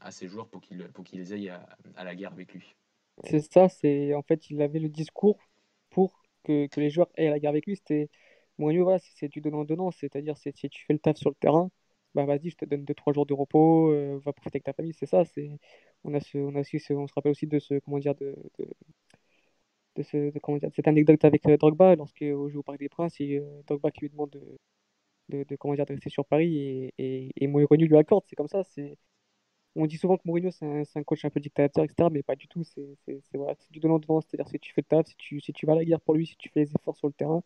à, 0.00 0.10
ses 0.10 0.28
joueurs 0.28 0.48
pour 0.48 0.60
qu'ils 0.60 0.88
pour 0.88 1.04
qu'ils 1.04 1.32
aillent 1.32 1.50
à, 1.50 1.66
à 1.96 2.04
la 2.04 2.14
guerre 2.14 2.32
avec 2.32 2.54
lui. 2.54 2.76
C'est 3.24 3.40
ça, 3.40 3.68
c'est 3.68 4.14
en 4.14 4.22
fait 4.22 4.50
il 4.50 4.62
avait 4.62 4.78
le 4.78 4.88
discours 4.88 5.38
pour 5.90 6.25
que, 6.46 6.66
que 6.68 6.80
les 6.80 6.90
joueurs 6.90 7.08
aient 7.16 7.30
la 7.30 7.38
guerre 7.40 7.50
avec 7.50 7.66
lui, 7.66 7.76
c'était 7.76 8.08
Mourinho, 8.58 8.84
voilà, 8.84 8.98
c'est 9.16 9.28
du 9.28 9.40
donnant-donnant, 9.40 9.90
c'est-à-dire 9.90 10.36
si 10.38 10.52
tu 10.52 10.84
fais 10.86 10.92
le 10.94 10.98
taf 10.98 11.16
sur 11.16 11.30
le 11.30 11.36
terrain, 11.36 11.70
bah 12.14 12.24
vas-y, 12.24 12.50
je 12.50 12.56
te 12.56 12.64
donne 12.64 12.84
2-3 12.84 13.12
jours 13.12 13.26
de 13.26 13.34
repos, 13.34 13.90
euh, 13.92 14.18
va 14.24 14.32
profiter 14.32 14.56
avec 14.58 14.64
ta 14.64 14.72
famille, 14.72 14.94
c'est 14.94 15.06
ça. 15.06 15.22
On, 16.04 16.14
a 16.14 16.20
ce, 16.20 16.38
on, 16.38 16.54
a 16.56 16.60
aussi 16.60 16.78
on 16.92 17.06
se 17.06 17.12
rappelle 17.14 17.32
aussi 17.32 17.46
de 17.46 17.58
ce, 17.58 17.78
comment 17.80 17.98
dire, 17.98 18.14
de, 18.14 18.34
de, 18.58 18.66
de, 19.96 20.02
ce, 20.02 20.30
comment 20.40 20.58
dire, 20.58 20.70
cette 20.74 20.88
anecdote 20.88 21.24
avec 21.24 21.46
euh, 21.48 21.56
Drogba, 21.56 21.96
lorsque 21.96 22.22
au 22.22 22.48
joue 22.48 22.60
au 22.60 22.62
Parc 22.62 22.78
des 22.78 22.88
Princes, 22.88 23.20
et 23.20 23.38
euh, 23.38 23.62
Drogba 23.66 23.90
qui 23.90 24.00
lui 24.02 24.10
demande 24.10 24.30
de, 25.28 25.44
de, 25.44 25.56
comment 25.56 25.74
dire, 25.74 25.86
de 25.86 25.92
rester 25.94 26.10
sur 26.10 26.26
Paris, 26.26 26.56
et, 26.58 26.94
et, 26.98 27.30
et 27.36 27.46
Mourinho 27.46 27.86
lui 27.86 27.96
accorde, 27.96 28.24
c'est 28.28 28.36
comme 28.36 28.48
ça, 28.48 28.62
on 29.76 29.86
dit 29.86 29.98
souvent 29.98 30.16
que 30.16 30.22
Mourinho, 30.24 30.50
c'est 30.50 30.66
un, 30.66 30.82
un, 30.94 31.02
coach 31.04 31.24
un 31.24 31.30
peu 31.30 31.40
dictateur, 31.40 31.84
etc. 31.84 32.08
Mais 32.10 32.22
pas 32.22 32.36
du 32.36 32.48
tout. 32.48 32.64
C'est 32.64 32.96
voilà, 33.34 33.54
du 33.70 33.80
donnant-donnant. 33.80 34.20
C'est-à-dire 34.22 34.48
si 34.48 34.58
tu 34.58 34.72
fais 34.72 34.80
le 34.82 34.86
taf, 34.86 35.06
si 35.06 35.16
tu, 35.16 35.40
si 35.40 35.52
tu 35.52 35.66
vas 35.66 35.72
à 35.74 35.76
la 35.76 35.84
guerre 35.84 36.00
pour 36.00 36.14
lui, 36.14 36.26
si 36.26 36.36
tu 36.36 36.48
fais 36.48 36.60
les 36.60 36.72
efforts 36.74 36.96
sur 36.96 37.06
le 37.08 37.12
terrain, 37.12 37.42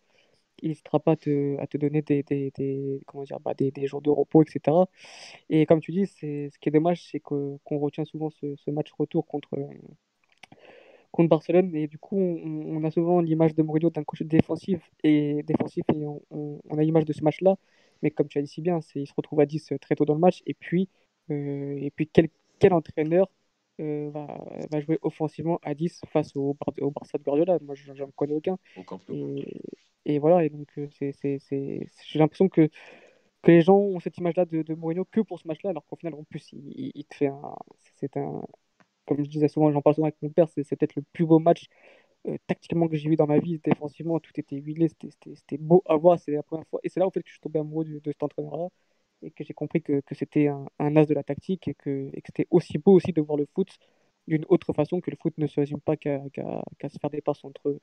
il 0.63 0.69
n'hésitera 0.69 1.01
pas 1.01 1.13
à 1.13 1.17
te, 1.17 1.59
à 1.59 1.67
te 1.67 1.77
donner 1.79 2.03
des, 2.03 2.23
des, 2.23 2.53
des 2.57 3.01
comment 3.07 3.25
dire, 3.25 3.41
bah, 3.41 3.55
des, 3.55 3.71
des, 3.71 3.87
jours 3.87 4.03
de 4.03 4.11
repos, 4.11 4.43
etc. 4.43 4.77
Et 5.49 5.67
comme 5.67 5.81
tu 5.81 5.93
dis, 5.93 6.07
ce 6.07 6.59
qui 6.59 6.69
est 6.69 6.73
dommage, 6.73 7.05
c'est 7.11 7.21
qu'on 7.21 7.59
retient 7.67 8.05
souvent 8.05 8.31
ce, 8.31 8.55
ce, 8.57 8.71
match 8.71 8.93
retour 8.99 9.27
contre, 9.27 9.51
contre 11.13 11.29
Barcelone. 11.29 11.75
Et 11.75 11.89
du 11.89 11.99
coup, 11.99 12.17
on, 12.19 12.77
on 12.77 12.85
a 12.85 12.91
souvent 12.91 13.21
l'image 13.21 13.55
de 13.55 13.63
Mourinho 13.63 13.91
d'un 13.91 14.05
coach 14.05 14.23
défensif 14.23 14.81
et, 15.05 15.43
défensif, 15.45 15.85
et 15.95 16.05
on, 16.07 16.23
on 16.31 16.79
a 16.79 16.83
l'image 16.83 17.05
de 17.05 17.13
ce 17.13 17.25
match-là. 17.25 17.57
Mais 18.03 18.11
comme 18.11 18.29
tu 18.29 18.39
as 18.39 18.43
dit 18.43 18.49
si 18.49 18.61
bien, 18.63 18.81
il 18.95 19.07
se 19.07 19.13
retrouve 19.17 19.41
à 19.41 19.47
10 19.47 19.75
très 19.81 19.95
tôt 19.95 20.05
dans 20.05 20.15
le 20.15 20.21
match. 20.21 20.43
Et 20.47 20.55
puis, 20.55 20.83
euh, 20.85 21.00
et 21.31 21.91
puis 21.95 22.09
quel, 22.09 22.29
quel 22.59 22.73
entraîneur 22.73 23.29
euh, 23.81 24.11
va, 24.11 24.27
va, 24.71 24.81
jouer 24.81 24.99
offensivement 25.03 25.59
à 25.63 25.75
10 25.75 26.03
face 26.13 26.37
au, 26.37 26.57
au 26.81 26.91
Barça 26.91 27.19
de 27.19 27.23
Guardiola? 27.23 27.59
Moi, 27.63 27.75
je 27.75 27.93
n'en 27.93 28.11
connais 28.11 28.35
aucun. 28.35 28.59
Et, 29.09 29.63
et, 30.05 30.19
voilà, 30.19 30.45
et 30.45 30.51
donc 30.51 30.69
euh, 30.79 30.89
j'ai 31.01 32.19
l'impression 32.19 32.49
que, 32.49 32.69
que 33.43 33.51
les 33.51 33.63
gens 33.63 33.77
ont 33.77 34.01
cette 34.01 34.19
image-là 34.19 34.45
de, 34.45 34.63
de 34.63 34.75
Mourinho 34.75 35.07
que 35.07 35.21
pour 35.21 35.41
ce 35.41 35.49
match-là, 35.49 35.71
alors 35.71 35.87
qu'au 35.87 35.97
final, 35.97 36.15
en 36.15 36.25
plus, 36.25 36.53
il, 36.53 36.93
il 36.95 37.05
te 37.07 37.15
fait 37.17 37.29
un. 37.29 37.57
C'est 37.97 38.17
un. 38.17 38.43
Comme 39.07 39.25
je 39.25 39.31
disais 39.31 39.49
souvent, 39.49 39.73
j'en 39.73 39.83
parle 39.83 39.97
souvent 39.97 40.07
avec 40.07 40.21
mon 40.23 40.31
père, 40.31 40.49
c'est, 40.49 40.63
peut-être 40.77 40.95
le 40.95 41.03
plus 41.13 41.27
beau 41.27 41.39
match 41.39 41.67
tactiquement 42.47 42.87
que 42.87 42.97
j'ai 42.97 43.09
vu 43.09 43.17
dans 43.17 43.27
ma 43.27 43.39
vie. 43.39 43.59
Défensivement, 43.65 44.21
tout 44.21 44.33
était 44.37 44.57
huilé, 44.57 44.89
c'était, 44.89 45.59
beau 45.59 45.83
à 45.87 45.97
voir. 45.97 46.19
C'est 46.19 46.33
la 46.33 46.43
première 46.43 46.67
fois. 46.69 46.81
Et 46.83 46.89
c'est 46.91 47.01
là 47.01 47.07
en 47.07 47.11
fait 47.11 47.23
que 47.23 47.29
je 47.29 47.33
suis 47.33 47.41
tombé 47.41 47.59
amoureux 47.61 47.85
de, 47.87 47.99
de 47.99 48.13
cet 48.13 48.23
entraîneur-là 48.23 48.69
et 49.23 49.31
que 49.31 49.45
j'ai 49.45 49.55
compris 49.55 49.83
que, 49.83 50.01
que 50.01 50.15
c'était 50.15 50.49
un, 50.49 50.67
un, 50.79 50.97
as 50.97 51.07
de 51.07 51.15
la 51.15 51.23
tactique 51.23 51.69
et 51.69 51.75
que, 51.75 52.11
et 52.13 52.21
que 52.23 52.27
c'était 52.27 52.49
aussi 52.51 52.79
beau 52.79 52.93
aussi 52.93 53.13
de 53.13 53.21
voir 53.21 53.37
le 53.37 53.47
foot 53.55 53.69
d'une 54.27 54.45
autre 54.49 54.73
façon 54.73 55.01
que 55.01 55.11
le 55.11 55.17
foot 55.21 55.37
ne 55.39 55.47
se 55.47 55.59
résume 55.61 55.81
pas 55.81 55.97
qu'à 55.97 56.21
qu 56.33 56.41
se 56.89 56.99
faire 56.99 57.11
des 57.11 57.21
passes 57.21 57.45
entre, 57.45 57.81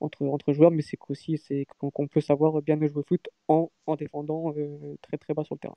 entre, 0.00 0.22
entre 0.24 0.52
joueurs, 0.52 0.70
mais 0.70 0.82
c'est 0.82 0.96
qu'aussi 0.96 1.40
qu'on 1.78 2.08
peut 2.08 2.20
savoir 2.20 2.60
bien 2.62 2.76
jouer 2.76 2.90
au 2.96 3.02
foot 3.02 3.28
en, 3.48 3.70
en 3.86 3.96
défendant 3.96 4.52
euh, 4.56 4.96
très 5.02 5.18
très 5.18 5.34
bas 5.34 5.44
sur 5.44 5.54
le 5.54 5.60
terrain. 5.60 5.76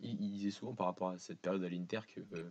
Il, 0.00 0.20
il, 0.20 0.32
disait 0.32 0.50
souvent 0.50 0.74
par 0.74 0.86
rapport 0.86 1.10
à 1.10 1.18
cette 1.18 1.38
période 1.38 1.62
à 1.62 1.68
l'Inter 1.68 2.00
que, 2.12 2.20
euh, 2.34 2.50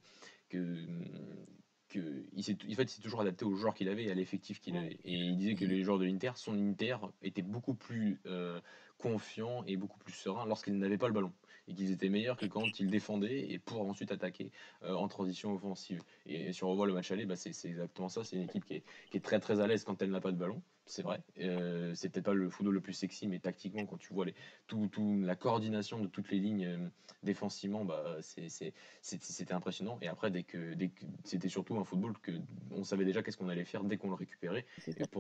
que 1.90 2.24
il 2.34 2.44
s'est 2.44 2.58
en 2.70 2.76
fait, 2.76 3.02
toujours 3.02 3.22
adapté 3.22 3.46
aux 3.46 3.56
joueurs 3.56 3.74
qu'il 3.74 3.90
avait 3.90 4.06
et 4.06 4.12
à 4.12 4.16
l'effectif 4.16 4.60
qu'il 4.60 4.78
avait. 4.78 4.98
Et 5.04 5.14
il 5.14 5.38
disait 5.38 5.56
que 5.56 5.66
les 5.66 5.84
joueurs 5.84 6.00
de 6.00 6.06
l'Inter, 6.06 6.32
son 6.36 6.58
Inter, 6.58 6.98
étaient 7.22 7.42
beaucoup 7.42 7.74
plus 7.74 8.22
euh, 8.26 8.60
confiants 8.98 9.64
et 9.66 9.76
beaucoup 9.76 10.00
plus 10.00 10.14
sereins 10.14 10.46
lorsqu'ils 10.46 10.78
n'avaient 10.78 10.98
pas 10.98 11.08
le 11.08 11.14
ballon 11.14 11.34
et 11.72 11.74
qu'ils 11.74 11.92
étaient 11.92 12.10
meilleurs 12.10 12.38
que 12.38 12.46
quand 12.46 12.80
ils 12.80 12.90
défendaient 12.90 13.52
et 13.52 13.60
pour 13.60 13.82
ensuite 13.82 14.12
attaquer 14.12 14.52
euh, 14.84 14.94
en 14.94 15.08
transition 15.08 15.54
offensive. 15.54 16.02
Et, 16.26 16.52
si 16.54 16.64
on 16.64 16.70
revoit 16.70 16.86
le 16.86 16.94
match 16.94 17.12
aller, 17.12 17.26
bah 17.26 17.36
c'est 17.36 17.50
exactement 17.66 18.10
ça. 18.10 18.24
C'est 18.24 18.36
une 18.36 18.44
équipe 18.44 18.66
qui 18.66 18.76
est, 18.76 18.84
qui 19.10 19.18
est, 19.18 19.22
très 19.22 19.40
très 19.40 19.62
à 19.62 19.68
l'aise 19.68 19.84
quand 19.84 20.02
elle 20.02 20.12
n'a 20.12 20.22
pas 20.22 20.32
de 20.32 20.38
ballon. 20.38 20.62
C'est 20.86 21.04
vrai. 21.04 21.22
Euh, 21.40 21.94
c'est 21.96 22.10
peut-être 22.10 22.26
pas 22.26 22.34
le 22.34 22.50
football 22.50 22.74
le 22.74 22.82
plus 22.82 22.94
sexy, 22.94 23.28
mais 23.28 23.40
tactiquement, 23.40 23.86
quand 23.86 23.98
tu 23.98 24.14
vois 24.14 24.26
les, 24.26 24.36
tout, 24.68 24.90
tout, 24.92 25.22
la 25.22 25.36
coordination 25.36 26.00
de 26.00 26.08
toutes 26.08 26.30
les 26.32 26.40
lignes 26.40 26.66
euh, 26.66 26.90
défensivement, 27.24 27.86
bah, 27.86 28.18
c'était 28.22 29.54
impressionnant. 29.54 29.98
Et 30.02 30.08
après, 30.08 30.32
dès 30.32 30.44
que, 30.44 30.74
dès 30.74 30.90
que 30.90 31.06
c'était 31.24 31.50
surtout 31.50 31.78
un 31.78 31.86
football 31.86 32.14
que 32.22 32.32
on 32.72 32.84
savait 32.84 33.06
déjà 33.06 33.24
qu'est-ce 33.24 33.38
qu'on 33.38 33.50
allait 33.50 33.64
faire 33.64 33.84
dès 33.84 33.98
qu'on 33.98 34.10
le 34.10 34.16
récupérait. 34.16 34.66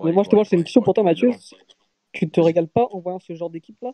mais 0.03 0.11
moi, 0.11 0.23
je 0.23 0.29
te 0.29 0.35
vois, 0.35 0.43
c'est 0.43 0.57
une 0.57 0.63
question 0.63 0.81
pour 0.81 0.93
toi, 0.93 1.03
Mathieu. 1.03 1.31
Tu 2.11 2.29
te 2.29 2.41
régales 2.41 2.67
pas 2.67 2.87
en 2.91 2.99
voyant 2.99 3.19
ce 3.19 3.33
genre 3.33 3.49
d'équipe-là? 3.49 3.93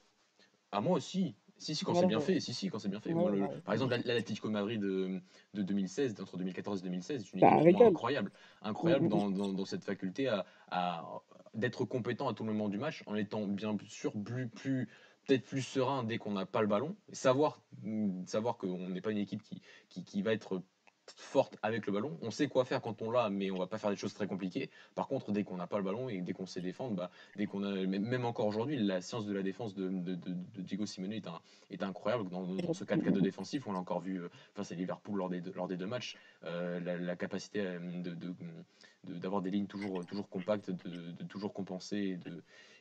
Ah, 0.71 0.81
moi 0.81 0.97
aussi. 0.97 1.35
Si, 1.57 1.75
si, 1.75 1.85
quand 1.85 1.95
c'est 1.95 2.05
bien 2.05 2.19
fait. 2.19 2.39
Si, 2.39 2.53
si, 2.53 2.69
quand 2.69 2.79
c'est 2.79 2.89
bien 2.89 2.99
fait. 2.99 3.13
Moi, 3.13 3.31
le, 3.31 3.47
par 3.61 3.73
exemple, 3.73 3.95
l'Atlético 4.05 4.49
Madrid 4.49 4.79
de, 4.79 5.19
de, 5.53 5.61
2016, 5.63 6.15
entre 6.21 6.37
2014 6.37 6.81
et 6.81 6.83
2016, 6.83 7.25
c'est 7.25 7.37
une 7.37 7.67
équipe 7.67 7.81
incroyable. 7.81 8.31
Incroyable 8.61 9.07
dans, 9.07 9.29
dans, 9.29 9.51
dans, 9.51 9.65
cette 9.65 9.83
faculté 9.83 10.27
à, 10.27 10.45
à 10.69 11.21
d'être 11.53 11.85
compétent 11.85 12.27
à 12.27 12.33
tout 12.33 12.43
moment 12.43 12.69
du 12.69 12.77
match 12.77 13.03
en 13.07 13.15
étant 13.15 13.47
bien 13.47 13.75
sûr 13.87 14.13
plus, 14.13 14.47
plus 14.47 14.87
peut-être 15.25 15.43
plus 15.43 15.61
serein 15.61 16.03
dès 16.03 16.17
qu'on 16.17 16.31
n'a 16.31 16.45
pas 16.45 16.61
le 16.61 16.67
ballon. 16.67 16.95
Savoir, 17.11 17.61
savoir 18.25 18.57
qu'on 18.57 18.89
n'est 18.89 19.01
pas 19.01 19.11
une 19.11 19.17
équipe 19.17 19.41
qui, 19.41 19.61
qui, 19.89 20.03
qui 20.03 20.21
va 20.21 20.33
être 20.33 20.61
forte 21.15 21.57
avec 21.61 21.85
le 21.85 21.93
ballon. 21.93 22.17
On 22.21 22.31
sait 22.31 22.47
quoi 22.47 22.65
faire 22.65 22.81
quand 22.81 23.01
on 23.01 23.11
l'a, 23.11 23.29
mais 23.29 23.51
on 23.51 23.57
va 23.57 23.67
pas 23.67 23.77
faire 23.77 23.89
des 23.89 23.95
choses 23.95 24.13
très 24.13 24.27
compliquées. 24.27 24.69
Par 24.95 25.07
contre, 25.07 25.31
dès 25.31 25.43
qu'on 25.43 25.57
n'a 25.57 25.67
pas 25.67 25.77
le 25.77 25.83
ballon 25.83 26.09
et 26.09 26.21
dès 26.21 26.33
qu'on 26.33 26.45
sait 26.45 26.61
défendre, 26.61 26.95
bah, 26.95 27.11
dès 27.35 27.45
qu'on 27.45 27.63
a, 27.63 27.85
même 27.85 28.25
encore 28.25 28.47
aujourd'hui, 28.47 28.77
la 28.77 29.01
science 29.01 29.25
de 29.25 29.33
la 29.33 29.43
défense 29.43 29.75
de, 29.75 29.89
Diego 30.57 30.85
Simeone 30.85 31.13
est, 31.13 31.83
incroyable. 31.83 32.29
Dans, 32.29 32.45
ce 32.73 32.83
4-4-2 32.83 33.21
défensif, 33.21 33.67
on 33.67 33.73
l'a 33.73 33.79
encore 33.79 34.01
vu 34.01 34.21
euh, 34.21 34.29
face 34.53 34.71
à 34.71 34.75
Liverpool 34.75 35.17
lors 35.17 35.29
des, 35.29 35.77
deux 35.77 35.85
matchs. 35.85 36.17
Euh, 36.43 36.79
la, 36.79 36.97
la, 36.97 37.15
capacité 37.15 37.61
euh, 37.61 37.79
de, 37.79 38.33
d'avoir 39.07 39.41
des 39.41 39.51
lignes 39.51 39.67
toujours, 39.67 40.05
toujours 40.05 40.29
compactes, 40.29 40.69
de, 40.69 41.23
toujours 41.23 41.53
compenser 41.53 42.19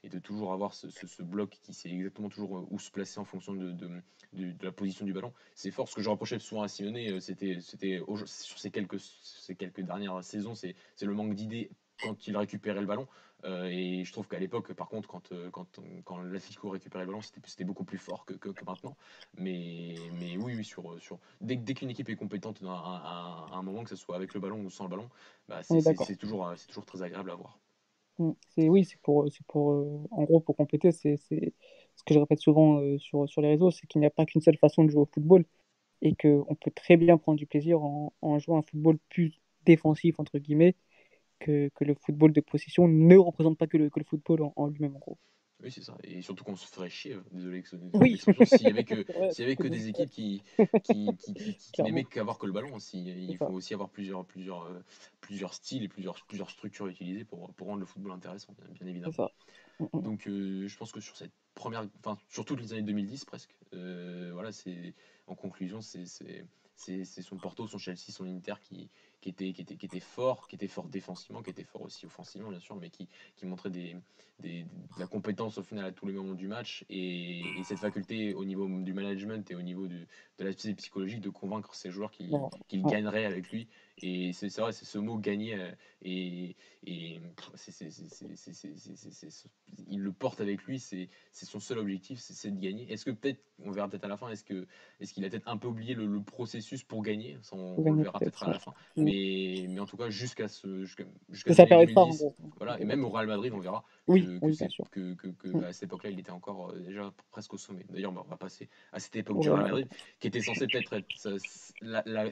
et 0.03 0.09
de, 0.09 0.19
toujours 0.19 0.53
avoir 0.53 0.75
ce, 0.75 1.23
bloc 1.23 1.59
qui 1.63 1.73
sait 1.73 1.91
exactement 1.91 2.29
toujours 2.29 2.59
euh, 2.59 2.67
où 2.71 2.79
se 2.79 2.91
placer 2.91 3.19
en 3.19 3.25
fonction 3.25 3.55
de, 3.55 3.75
la 4.63 4.73
position 4.73 5.05
du 5.05 5.13
ballon. 5.13 5.33
C'est 5.55 5.71
fort. 5.71 5.89
Ce 5.89 5.95
que 5.95 6.03
je 6.03 6.11
reprochais 6.11 6.39
souvent 6.39 6.63
à 6.63 6.69
Simeone, 6.69 6.97
euh, 6.97 7.21
c'était, 7.21 7.61
sur 7.61 8.59
ces 8.59 8.71
quelques, 8.71 9.81
dernières 9.81 10.23
saisons, 10.23 10.55
c'est 10.55 10.75
le 11.01 11.15
manque 11.15 11.35
d'idées 11.35 11.71
quand 12.03 12.27
il 12.27 12.37
récupérait 12.37 12.81
le 12.81 12.87
ballon. 12.87 13.07
Euh, 13.45 13.67
et 13.67 14.05
je 14.05 14.13
trouve 14.13 14.27
qu'à 14.27 14.39
l'époque, 14.39 14.73
par 14.73 14.89
contre, 14.89 15.09
quand, 15.09 15.31
euh, 15.33 15.51
quand, 15.51 15.81
quand 16.05 16.19
l'Atlético 16.19 16.71
récupérait 16.71 17.05
le 17.05 17.09
ballon, 17.09 17.21
c'était 17.45 17.65
beaucoup 17.65 17.85
plus 17.85 17.99
fort 17.99 18.25
que, 18.25 18.35
que, 18.35 18.65
maintenant. 18.65 18.97
Mais, 19.39 19.95
mais 20.15 20.37
oui, 20.37 20.55
oui 20.57 20.65
sur, 20.65 21.01
sur, 21.01 21.19
dès, 21.41 21.57
dès 21.57 21.75
qu'une 21.75 21.91
équipe 21.91 22.09
est 22.09 22.17
compétente 22.17 22.63
à, 22.67 23.47
un 23.53 23.63
moment, 23.63 23.85
que 23.85 23.91
ce 23.91 23.97
soit 23.97 24.17
avec 24.17 24.35
le 24.35 24.41
ballon 24.41 24.65
ou 24.65 24.71
sans 24.71 24.85
le 24.85 24.91
ballon, 24.91 25.09
bah, 25.49 25.63
c'est 25.63 26.17
toujours, 26.17 26.53
toujours 26.67 26.87
très 26.87 27.03
agréable 27.03 27.31
à 27.31 27.35
voir. 27.35 27.59
Mm. 28.19 28.33
C'est 28.55 28.69
oui, 28.69 28.85
c'est 28.85 29.01
pour, 29.03 29.27
c'est 29.31 29.47
pour 29.47 29.69
en 30.11 30.23
gros 30.25 30.41
pour 30.41 30.57
compléter, 30.57 30.91
c'est 30.91 31.17
ce 31.17 32.05
que 32.05 32.15
je 32.15 32.19
répète 32.19 32.41
souvent 32.41 32.81
sur, 32.99 33.29
sur 33.29 33.43
les 33.43 33.49
réseaux, 33.49 33.71
c'est 33.71 33.87
qu'il 33.87 34.01
n'y 34.01 34.07
a 34.07 34.11
pas 34.11 34.25
qu'une 34.25 34.41
seule 34.41 34.57
façon 34.57 34.85
de 34.85 34.91
jouer 34.91 35.03
au 35.03 35.09
football 35.13 35.45
et 36.03 36.15
qu'on 36.15 36.55
peut 36.55 36.71
très 36.75 36.97
bien 36.97 37.19
prendre 37.19 37.39
du 37.39 37.47
plaisir 37.47 37.83
en, 37.83 38.13
en, 38.23 38.39
jouant 38.39 38.59
un 38.59 38.63
football 38.63 38.99
plus 39.09 39.41
défensif 39.65 40.19
entre 40.21 40.39
guillemets 40.39 40.75
que, 41.39 41.71
que, 41.75 41.85
le 41.85 41.95
football 41.95 42.33
de 42.33 42.41
possession 42.41 42.89
ne 42.89 43.17
représente 43.17 43.59
pas 43.59 43.67
que 43.67 43.77
le, 43.77 43.91
que 43.91 43.99
le 43.99 44.05
football 44.05 44.51
en, 44.57 44.67
lui-même, 44.69 44.97
en 44.97 44.99
gros. 44.99 45.19
Oui, 45.63 45.71
c'est 45.73 45.83
ça. 45.83 45.97
Et 46.05 46.21
surtout 46.21 46.45
qu'on 46.45 46.57
se 46.57 46.67
ferait 46.67 46.91
chier, 46.91 47.15
euh, 47.15 47.23
désolé 47.33 47.63
que 47.63 47.77
oui. 47.95 48.19
s'il 48.19 48.61
n'y 48.61 48.67
avait 48.67 48.85
que, 48.85 49.41
y 49.41 49.43
avait 49.43 49.57
que 49.57 49.69
des 49.69 49.89
équipes 49.89 50.11
qui, 50.11 50.43
qui, 50.85 51.17
qui, 51.17 51.57
qui, 51.73 51.83
n'aimaient 51.83 52.05
qu'avoir 52.05 52.39
que 52.39 52.47
le 52.47 52.53
ballon. 52.53 52.75
Aussi. 52.75 53.03
Il 53.05 53.37
faut 53.39 53.47
aussi 53.47 53.73
avoir 53.73 53.89
plusieurs, 53.89 54.25
plusieurs, 54.27 54.65
euh, 54.65 54.85
plusieurs 55.21 55.55
styles 55.55 55.83
et 55.85 55.89
plusieurs, 55.89 56.23
plusieurs 56.27 56.51
structures 56.51 56.89
utilisées 56.89 57.25
pour, 57.25 57.53
pour 57.55 57.69
rendre 57.69 57.81
le 57.81 57.87
football 57.87 58.13
intéressant, 58.13 58.55
bien, 58.79 58.87
évidemment. 58.87 59.13
Ça. 59.13 59.31
Mm, 59.81 59.85
mm. 59.95 60.03
Donc, 60.03 60.29
euh, 60.29 60.69
je 60.69 60.77
pense 60.77 60.93
que 60.93 61.01
sur 61.01 61.17
cette 61.17 61.33
première, 61.55 61.89
enfin, 62.01 62.19
sur 62.29 62.45
toutes 62.45 62.61
les 62.61 62.75
années 62.75 62.83
2010 62.83 63.25
presque, 63.25 63.57
voilà, 63.73 64.53
c'est 64.53 64.95
en 65.27 65.35
conclusion, 65.35 65.81
c'est 65.81 66.05
son 66.77 67.37
Porto, 67.39 67.67
son 67.67 67.79
Chelsea, 67.79 68.11
son 68.11 68.27
Inter 68.27 68.55
qui, 68.63 68.91
qui 69.27 69.31
était, 69.31 69.53
qui, 69.53 69.63
était, 69.63 69.77
qui 69.77 69.87
était 69.87 70.01
fort, 70.01 70.47
qui 70.47 70.55
était 70.55 70.69
fort 70.69 70.87
défensivement, 70.89 71.43
qui 71.43 71.51
était 71.51 71.65
fort 71.65 71.83
aussi 71.83 72.07
offensivement, 72.07 72.51
bien 72.51 72.61
sûr, 72.61 72.77
mais 72.77 72.91
qui, 72.91 73.09
qui 73.35 73.45
montrait 73.45 73.71
des, 73.71 73.97
des, 74.39 74.63
de 74.63 75.01
la 75.01 75.07
compétence 75.07 75.59
au 75.59 75.63
final 75.63 75.85
à 75.85 75.93
tous 75.93 76.07
les 76.07 76.13
moments 76.13 76.35
du 76.35 76.47
match 76.47 76.85
et, 76.89 77.43
cette 77.65 77.79
faculté 77.79 78.35
au 78.35 78.45
niveau 78.45 78.69
du 78.69 78.93
management 78.93 79.51
et 79.51 79.57
au 79.57 79.63
niveau 79.63 79.89
du, 79.89 80.07
de 80.39 80.45
l'aspect 80.45 80.75
psychologique 80.75 81.21
de 81.21 81.31
convaincre 81.31 81.75
ses 81.75 81.91
joueurs 81.91 82.13
qu'ils 82.13 82.83
gagneraient 82.85 83.25
avec 83.25 83.51
lui. 83.51 83.67
Et 83.99 84.33
c'est 84.33 84.55
vrai, 84.59 84.73
c'est 84.73 84.85
ce 84.85 84.99
mot 84.99 85.19
gagner 85.19 85.55
euh, 85.55 85.73
et, 86.03 86.55
et 86.87 87.19
il 89.89 90.01
le 90.01 90.13
porte 90.13 90.41
avec 90.41 90.63
lui, 90.65 90.79
c'est 90.79 91.09
son 91.33 91.61
seul 91.61 91.79
objectif, 91.79 92.21
c'est 92.21 92.51
de 92.51 92.61
gagner. 92.61 92.93
Est-ce 92.93 93.07
que 93.07 93.11
peut-être, 93.11 93.41
on 93.65 93.71
verra 93.71 93.89
peut-être 93.89 94.05
à 94.05 94.09
la 94.09 94.19
fin, 94.19 94.29
est-ce 94.29 94.45
qu'il 94.45 94.67
est 95.01 95.13
qu'il 95.13 95.25
a 95.25 95.31
peut-être 95.31 95.49
un 95.49 95.57
peu 95.57 95.69
oublié 95.69 95.95
le, 95.95 96.21
processus 96.21 96.83
pour 96.85 97.03
gagner 97.03 97.39
On 97.53 97.83
le 97.83 98.03
verra 98.03 98.19
peut-être 98.19 98.43
à 98.43 98.53
la 98.53 98.59
fin. 98.59 98.75
Mais, 98.97 99.16
mais 99.69 99.81
en 99.81 99.87
tout 99.87 99.97
cas, 99.97 100.11
jusqu'à 100.11 100.49
ce. 100.49 100.85
Jusqu'à, 100.85 101.05
jusqu'à 101.31 101.55
ça 101.55 101.67
pas, 101.67 101.85
Voilà, 102.57 102.81
et 102.81 102.85
même 102.85 103.05
au 103.05 103.11
Real 103.11 103.27
Madrid, 103.27 103.53
on 103.55 103.59
verra 103.59 103.85
oui, 104.09 104.25
que, 104.91 105.15
que, 105.15 105.29
que, 105.29 105.49
mm. 105.49 105.65
à 105.65 105.73
cette 105.73 105.85
époque-là, 105.85 106.11
il 106.11 106.19
était 106.19 106.31
encore 106.31 106.71
euh, 106.71 106.79
déjà 106.81 107.13
presque 107.31 107.55
au 107.55 107.59
sommet. 107.59 107.85
D'ailleurs, 107.91 108.13
on 108.13 108.29
va 108.29 108.37
passer 108.37 108.69
à 108.93 108.99
cette 108.99 109.17
époque 109.17 109.41
du 109.41 109.51
Real 109.51 109.65
Madrid, 109.65 109.89
qui 110.21 110.29
était 110.29 110.41
censé 110.41 110.67
peut-être 110.67 110.93
être. 110.93 111.07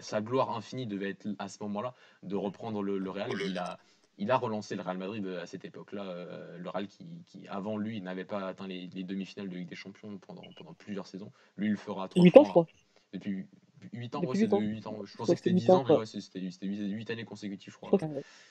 Sa, 0.00 0.20
gloire 0.20 0.56
infinie 0.56 0.86
devait 0.86 1.10
être 1.10 1.28
à 1.38 1.48
ce 1.48 1.62
moment-là 1.62 1.94
de 2.22 2.36
reprendre 2.36 2.82
le, 2.82 2.98
le 2.98 3.10
Real. 3.10 3.30
Il 3.44 3.58
a 3.58 3.78
il 4.18 4.30
a 4.30 4.36
relancé 4.36 4.76
le 4.76 4.82
Real 4.82 4.98
Madrid 4.98 5.26
à 5.26 5.46
cette 5.46 5.64
époque-là. 5.64 6.04
Euh, 6.04 6.58
le 6.58 6.70
Real 6.70 6.86
qui, 6.86 7.04
qui, 7.26 7.48
avant 7.48 7.76
lui, 7.76 8.00
n'avait 8.00 8.24
pas 8.24 8.46
atteint 8.46 8.68
les, 8.68 8.88
les, 8.94 9.02
demi-finales 9.02 9.48
de 9.48 9.56
Ligue 9.56 9.68
des 9.68 9.74
Champions 9.74 10.18
pendant, 10.18 10.42
pendant 10.56 10.72
plusieurs 10.74 11.06
saisons. 11.06 11.32
Lui, 11.56 11.66
il 11.66 11.72
le 11.72 11.76
fera 11.76 12.08
trois 12.08 12.22
8 12.22 12.36
ans, 12.36 12.44
je 12.44 12.50
crois. 12.50 12.66
Depuis 13.12 13.46
8 13.92 14.14
ans, 14.14 14.20
ouais, 14.24 14.36
c'est 14.36 14.46
8 14.46 14.86
ans. 14.86 15.04
Je 15.04 15.16
pensais 15.16 15.32
que 15.32 15.38
c'était 15.38 15.52
10 15.52 15.70
ans, 15.70 15.84
mais 15.88 15.96
ouais, 15.96 16.06
c'était 16.06 16.40
8, 16.40 17.10
années 17.10 17.24
consécutives, 17.24 17.72
je 17.72 17.78
crois, 17.78 17.98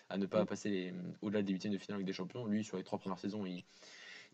à 0.09 0.17
ne 0.17 0.25
pas 0.25 0.45
passer 0.45 0.93
au-delà 1.21 1.41
des 1.41 1.53
huitièmes 1.53 1.73
de 1.73 1.77
finale 1.77 1.95
avec 1.95 2.07
des 2.07 2.13
champions. 2.13 2.45
Lui, 2.45 2.63
sur 2.63 2.77
les 2.77 2.83
trois 2.83 2.99
premières 2.99 3.19
saisons, 3.19 3.45
il, 3.45 3.63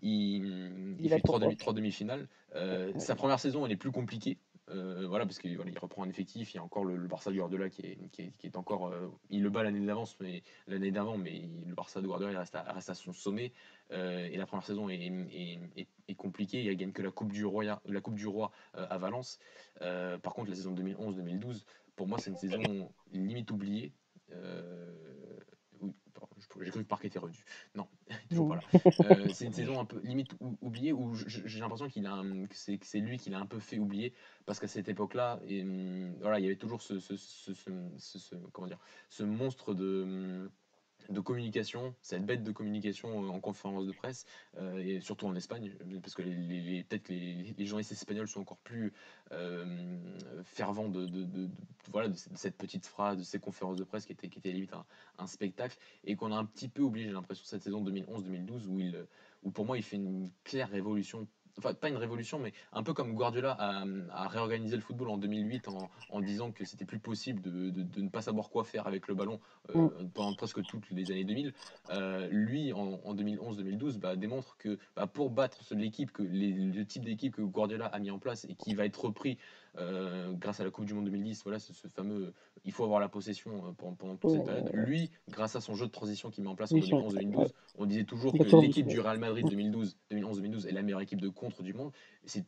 il, 0.01 0.95
il, 0.99 1.09
fait 1.09 1.19
trois, 1.21 1.39
demi, 1.39 1.55
demi-finales. 1.55 2.27
Euh, 2.55 2.91
sa 2.99 3.15
première 3.15 3.39
saison, 3.39 3.65
elle 3.65 3.71
est 3.71 3.77
plus 3.77 3.91
compliquée. 3.91 4.37
Euh, 4.71 5.07
voilà, 5.07 5.25
parce 5.25 5.39
qu'il 5.39 5.55
voilà, 5.55 5.71
il 5.71 5.79
reprend 5.79 6.03
un 6.03 6.09
effectif. 6.09 6.53
Il 6.53 6.57
y 6.57 6.59
a 6.59 6.63
encore 6.63 6.85
le, 6.85 6.95
Barça 7.07 7.31
de 7.31 7.35
Guardiola 7.35 7.69
qui 7.69 7.81
est, 7.81 7.97
qui 8.11 8.21
est, 8.21 8.31
qui 8.37 8.47
est 8.47 8.57
encore. 8.57 8.87
Euh, 8.87 9.09
il 9.29 9.41
le 9.41 9.49
bat 9.49 9.63
l'année 9.63 9.85
d'avance, 9.85 10.15
mais 10.19 10.43
l'année 10.67 10.91
d'avant, 10.91 11.17
mais 11.17 11.49
le 11.65 11.73
Barça 11.73 12.01
de 12.01 12.07
Guardiola 12.07 12.39
reste 12.39 12.55
à, 12.55 12.63
reste 12.63 12.89
à 12.89 12.93
son 12.93 13.13
sommet. 13.13 13.51
Euh, 13.91 14.27
et 14.31 14.37
la 14.37 14.45
première 14.45 14.65
saison 14.65 14.89
est, 14.89 14.99
est, 15.75 15.87
est, 16.07 16.15
compliquée. 16.15 16.63
Il 16.63 16.77
gagne 16.77 16.91
que 16.91 17.01
la 17.01 17.11
Coupe 17.11 17.31
du 17.31 17.45
Roi, 17.45 17.81
la 17.85 18.01
coupe 18.01 18.15
du 18.15 18.27
Roi 18.27 18.51
à 18.73 18.97
Valence. 18.97 19.39
par 19.79 20.33
contre, 20.33 20.49
la 20.49 20.55
saison 20.55 20.73
2011-2012, 20.75 21.63
pour 21.95 22.07
moi, 22.07 22.17
c'est 22.19 22.29
une 22.29 22.37
saison 22.37 22.91
limite 23.11 23.51
oubliée 23.51 23.93
j'ai 26.61 26.71
cru 26.71 26.83
que 26.83 26.87
Park 26.87 27.05
était 27.05 27.19
redu. 27.19 27.43
Non. 27.75 27.87
Euh, 29.09 29.27
c'est 29.33 29.45
une 29.45 29.53
saison 29.53 29.87
limite 30.03 30.35
oubliée 30.61 30.93
où 30.93 31.13
j'ai 31.15 31.59
l'impression 31.59 31.87
qu'il 31.87 32.05
a 32.05 32.21
que 32.47 32.55
c'est 32.85 32.99
lui 32.99 33.17
qui 33.17 33.29
l'a 33.29 33.39
un 33.39 33.45
peu 33.45 33.59
fait 33.59 33.79
oublier 33.79 34.13
parce 34.45 34.59
qu'à 34.59 34.67
cette 34.67 34.89
époque-là, 34.89 35.39
voilà, 36.19 36.39
il 36.39 36.43
y 36.43 36.45
avait 36.45 36.55
toujours 36.55 36.81
ce, 36.81 36.95
comment 38.51 38.67
dire, 38.67 38.79
ce 39.09 39.23
monstre 39.23 39.73
de 39.73 40.49
de 41.09 41.19
communication, 41.19 41.95
cette 42.01 42.25
bête 42.25 42.43
de 42.43 42.51
communication 42.51 43.23
euh, 43.23 43.29
en 43.29 43.39
conférence 43.39 43.85
de 43.85 43.91
presse, 43.91 44.25
euh, 44.57 44.77
et 44.77 45.01
surtout 45.01 45.25
en 45.25 45.35
Espagne, 45.35 45.73
parce 46.01 46.13
que 46.13 46.21
les, 46.21 46.83
peut-être 46.83 47.03
que 47.03 47.13
les, 47.13 47.55
les, 47.57 47.65
journalistes 47.65 47.91
espagnols 47.91 48.27
sont 48.27 48.41
encore 48.41 48.57
plus 48.59 48.93
euh, 49.31 49.97
fervents 50.43 50.89
de, 50.89 51.05
de, 51.05 51.49
voilà, 51.91 52.09
de 52.09 52.15
cette 52.15 52.57
petite 52.57 52.85
phrase, 52.85 53.17
de 53.17 53.23
ces 53.23 53.39
conférences 53.39 53.77
de 53.77 53.83
presse 53.83 54.05
qui 54.05 54.11
étaient, 54.11 54.29
qui 54.29 54.39
était 54.39 54.51
limite 54.51 54.73
un, 55.17 55.27
spectacle, 55.27 55.77
et 56.03 56.15
qu'on 56.15 56.31
a 56.31 56.35
un 56.35 56.45
petit 56.45 56.67
peu 56.67 56.83
oublié, 56.83 57.07
j'ai 57.07 57.13
l'impression, 57.13 57.43
cette 57.45 57.63
saison 57.63 57.83
2011-2012, 57.83 58.67
où, 58.67 58.79
il, 58.79 59.05
où 59.43 59.51
pour 59.51 59.65
moi 59.65 59.77
il 59.77 59.83
fait 59.83 59.97
une 59.97 60.29
claire 60.43 60.69
révolution 60.69 61.27
enfin 61.59 61.73
pas 61.73 61.89
une 61.89 61.97
révolution, 61.97 62.39
mais 62.39 62.53
un 62.73 62.83
peu 62.83 62.93
comme 62.93 63.13
Guardiola 63.13 63.55
a, 63.59 64.27
réorganisé 64.27 64.75
le 64.75 64.81
football 64.81 65.09
en 65.09 65.17
2008 65.17 65.67
en, 66.09 66.21
disant 66.21 66.51
que 66.51 66.65
c'était 66.65 66.85
plus 66.85 66.99
possible 66.99 67.41
de, 67.41 68.01
ne 68.01 68.09
pas 68.09 68.21
savoir 68.21 68.49
quoi 68.49 68.63
faire 68.63 68.87
avec 68.87 69.07
le 69.07 69.15
ballon 69.15 69.39
euh, 69.75 69.87
mm. 69.87 70.09
pendant 70.13 70.35
presque 70.35 70.61
toutes 70.63 70.89
les 70.91 71.11
années 71.11 71.23
2000. 71.23 71.53
Euh, 71.91 72.27
lui, 72.31 72.73
en, 72.73 73.13
2011-2012, 73.13 73.99
bah, 73.99 74.15
démontre 74.15 74.57
que 74.57 74.77
bah, 74.95 75.07
pour 75.07 75.29
battre 75.29 75.59
l'équipe, 75.71 76.11
que 76.11 76.23
le 76.23 76.83
type 76.83 77.05
d'équipe 77.05 77.35
que 77.35 77.41
Guardiola 77.41 77.85
a 77.85 77.99
mis 77.99 78.11
en 78.11 78.19
place 78.19 78.45
et 78.45 78.55
qui 78.55 78.73
va 78.73 78.85
être 78.85 79.05
repris 79.05 79.37
euh, 79.77 80.33
grâce 80.33 80.59
à 80.59 80.63
la 80.63 80.71
Coupe 80.71 80.85
du 80.85 80.93
Monde 80.93 81.05
2010, 81.05 81.43
voilà, 81.43 81.59
ce, 81.59 81.73
fameux 81.87 82.33
il 82.65 82.71
faut 82.71 82.83
avoir 82.83 82.99
la 82.99 83.07
possession 83.07 83.73
pendant, 83.77 83.95
pendant 83.95 84.15
toute 84.17 84.31
cette 84.31 84.45
période. 84.45 84.69
Lui, 84.73 85.09
grâce 85.29 85.55
à 85.55 85.61
son 85.61 85.75
jeu 85.75 85.85
de 85.85 85.91
transition 85.91 86.29
qu'il 86.29 86.43
met 86.43 86.49
en 86.49 86.55
place 86.55 86.71
en 86.73 86.77
2011-2012, 86.77 87.51
on 87.77 87.85
disait 87.85 88.03
toujours 88.03 88.33
que 88.33 88.61
l'équipe 88.61 88.87
du 88.87 88.99
Real 88.99 89.17
Madrid 89.17 89.47
2012, 89.47 89.97
2011-2012 90.11 90.67
est 90.67 90.71
la 90.71 90.81
meilleure 90.81 91.01
équipe 91.01 91.21
de 91.21 91.29
contre 91.29 91.63
du 91.63 91.73
monde. 91.73 91.91
C'est 92.25 92.43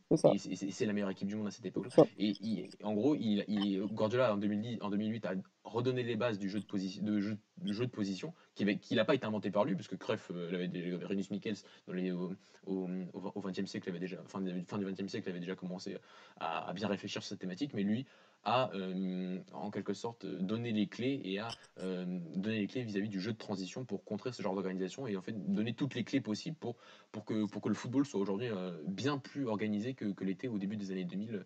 la 0.86 0.93
meilleure 0.93 1.10
équipe 1.10 1.27
du 1.27 1.36
monde 1.36 1.47
à 1.47 1.51
cette 1.51 1.65
époque. 1.65 1.88
Et, 2.17 2.69
en 2.84 2.93
gros, 2.93 3.15
il, 3.15 3.81
Guardiola 3.91 4.34
en, 4.34 4.38
2010, 4.38 4.79
en 4.81 4.89
2008 4.89 5.25
a 5.25 5.34
redonné 5.63 6.04
les 6.04 6.15
bases 6.15 6.40
du 6.40 6.50
jeu 6.50 6.60
de, 6.60 6.65
position, 6.65 7.04
de, 7.04 7.19
jeu, 7.19 7.38
de 7.85 7.92
position 7.92 8.33
qui 8.56 8.96
n'a 8.96 9.06
pas 9.06 9.15
été 9.15 9.25
inventé 9.25 9.52
par 9.52 9.65
lui, 9.65 9.75
parce 9.75 9.88
que 9.88 9.96
Cruyff, 9.96 10.31
euh, 10.31 10.67
Renus 11.04 11.29
Michels, 11.31 11.58
dans 11.88 11.94
les, 11.94 12.12
au, 12.12 12.33
au, 12.65 12.90
au, 13.13 13.42
XXe 13.42 13.65
siècle, 13.65 13.90
avait 13.90 14.00
déjà, 14.00 14.17
fin, 14.25 14.44
fin 14.67 14.77
du 14.77 14.85
XXe 14.85 15.08
siècle, 15.08 15.29
avait 15.29 15.40
déjà 15.40 15.56
commencé 15.56 15.98
à, 16.40 16.71
bien 16.73 16.88
réfléchir 16.88 17.21
sur 17.21 17.29
cette 17.29 17.40
thématique, 17.40 17.73
mais 17.73 17.83
lui 17.83 18.06
a 18.44 18.71
euh, 18.73 19.38
en 19.54 19.69
quelque 19.69 19.94
sorte 19.94 20.25
donné 20.25 20.71
les 20.71 20.88
clés 20.88 21.21
et 21.23 21.38
a 21.38 21.50
euh, 21.77 22.06
donné 22.35 22.58
les 22.58 22.67
clés 22.67 22.81
vis-à-vis 22.81 23.08
du 23.08 23.21
jeu 23.21 23.33
de 23.33 23.38
transition 23.38 23.85
pour 23.85 24.04
contrer 24.04 24.31
ce 24.31 24.42
genre 24.42 24.56
d'organisation 24.56 25.06
et 25.06 25.15
en 25.15 25.21
fait 25.21 25.54
donner 25.54 25.75
toutes 25.75 25.94
les 25.94 26.04
clés 26.04 26.21
possibles 26.21 26.58
pour, 26.58 26.75
pour, 27.12 27.23
que, 27.23 27.46
pour 27.46 27.62
que 27.62 27.69
le 27.69 27.75
football 27.75 28.04
soit 28.04 28.19
aujourd'hui 28.19 28.50
bien 28.88 29.19
plus 29.19 29.46
organisé 29.46 29.94
que, 29.94 30.06
que 30.06 30.23
l'était 30.23 30.48
au 30.48 30.58
début 30.58 30.75
des 30.75 30.92
années 30.92 31.06
2000 31.06 31.46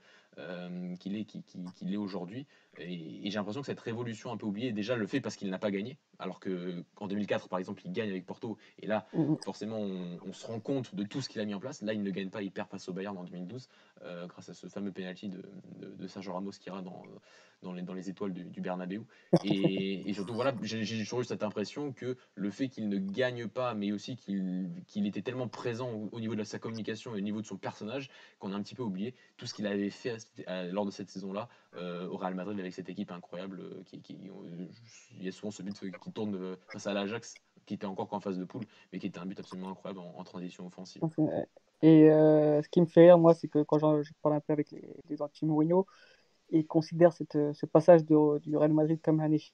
qu'il 1.00 1.16
est, 1.16 1.26
qu'il 1.26 1.44
qui, 1.44 1.94
est 1.94 1.98
aujourd'hui. 1.98 2.46
Et, 2.78 3.30
j'ai 3.30 3.38
l'impression 3.38 3.62
que 3.62 3.68
cette 3.68 3.80
révolution 3.80 4.32
un 4.32 4.38
peu 4.38 4.46
oubliée, 4.46 4.72
déjà 4.72 4.96
le 4.96 5.08
fait 5.08 5.22
parce 5.22 5.36
qu'il 5.36 5.50
n'a 5.50 5.60
pas 5.60 5.72
gagné, 5.72 5.98
alors 6.20 6.40
qu'en 6.40 7.08
2004 7.08 7.48
par 7.48 7.60
exemple 7.60 7.82
il 7.86 7.92
gagne 7.92 8.10
avec 8.10 8.26
Porto 8.26 8.58
et 8.80 8.88
là 8.88 9.08
mmh 9.14 9.36
forcément 9.44 9.80
on, 9.80 10.34
se 10.34 10.46
rend 10.46 10.60
compte 10.60 10.94
de 10.94 11.04
tout 11.04 11.22
ce 11.22 11.30
qu'il 11.30 11.42
a 11.42 11.46
mis 11.46 11.54
en 11.54 11.60
place. 11.60 11.82
Là 11.82 11.94
il 11.94 12.04
ne 12.04 12.12
gagne 12.12 12.30
pas, 12.30 12.42
il 12.42 12.52
perd 12.52 12.70
face 12.70 12.90
au 12.90 12.94
Bayern 12.94 13.18
en 13.18 13.24
2012 13.24 13.70
grâce 14.28 14.50
à 14.50 14.54
ce 14.54 14.68
fameux 14.68 14.92
penalty 14.92 15.30
de, 15.30 15.44
de, 15.80 15.88
de 15.96 16.08
Sergio 16.08 16.34
Ramos 16.34 16.52
qui 16.52 16.70
ira 16.70 16.82
dans, 16.82 17.04
dans, 17.66 17.74
les, 17.74 17.82
dans 17.82 17.94
les 17.94 18.10
étoiles 18.10 18.34
du, 18.34 18.46
du 18.46 18.62
Bernabeu. 18.62 19.04
Et, 19.44 20.10
et, 20.10 20.14
surtout, 20.14 20.34
voilà, 20.34 20.54
j'ai 20.62 21.04
toujours 21.04 21.22
eu 21.22 21.26
cette 21.26 21.44
impression 21.44 21.92
que 21.92 22.18
le 22.36 22.52
fait 22.52 22.70
qu'il 22.70 22.88
ne 22.90 22.98
gagne 22.98 23.48
pas, 23.48 23.74
mais 23.74 23.92
aussi 23.92 24.16
qu'il 24.16 25.06
était 25.06 25.22
tellement 25.22 25.48
présent 25.48 26.10
au, 26.12 26.20
niveau 26.20 26.36
de 26.36 26.44
sa 26.44 26.60
communication 26.60 27.16
et 27.16 27.20
au 27.20 27.22
niveau 27.22 27.42
de 27.42 27.48
son 27.48 27.58
personnage, 27.58 28.10
qu'on 28.40 28.54
a 28.54 28.56
un 28.56 28.62
petit 28.62 28.76
peu 28.76 28.84
oublié 28.84 29.16
tout 29.38 29.46
ce 29.46 29.54
qu'il 29.54 29.68
avait 29.68 29.90
fait 29.90 30.18
lors 30.72 30.86
de 30.86 30.92
cette 30.92 31.10
saison-là 31.10 31.50
euh, 31.76 32.08
au 32.08 32.18
Real 32.18 32.36
Madrid 32.36 32.60
avec 32.60 32.74
cette 32.74 32.90
équipe 32.90 33.12
incroyable. 33.12 33.60
Euh, 33.60 33.84
qui, 33.86 34.02
qui 34.02 34.16
euh, 34.30 34.66
il 35.18 35.26
y 35.26 35.28
a 35.28 35.32
souvent 35.32 35.52
ce 35.52 35.64
but 35.64 35.76
qui 36.00 36.12
tourne 36.12 36.56
face 36.72 36.88
à 36.88 36.94
l'Ajax, 36.94 37.36
qui 37.66 37.74
était 37.74 37.86
encore 37.86 38.08
qu'en 38.08 38.20
phase 38.20 38.38
de 38.38 38.46
poule, 38.46 38.64
mais 38.92 39.00
qui 39.00 39.08
était 39.08 39.20
un 39.20 39.26
but 39.26 39.40
absolument 39.40 39.70
incroyable 39.70 40.00
en, 40.00 40.24
transition 40.24 40.66
offensive. 40.68 41.02
Et 41.82 42.10
ce 42.10 42.68
qui 42.70 42.82
me 42.82 42.86
fait 42.86 43.02
rire, 43.02 43.18
moi, 43.20 43.34
c'est 43.34 43.48
que 43.48 43.64
quand 43.64 43.80
je, 43.80 44.12
parle 44.22 44.36
un 44.36 44.40
peu 44.42 44.54
avec 44.54 44.72
les, 44.72 44.82
les 45.10 45.22
anti-Mourinho, 45.22 45.86
ils 46.50 46.68
considèrent 46.68 47.14
cette, 47.14 47.38
ce 47.54 47.66
passage 47.66 48.06
de, 48.06 48.40
du 48.40 48.58
Real 48.58 48.74
Madrid 48.74 49.00
comme 49.04 49.20
un 49.20 49.32
échec 49.32 49.54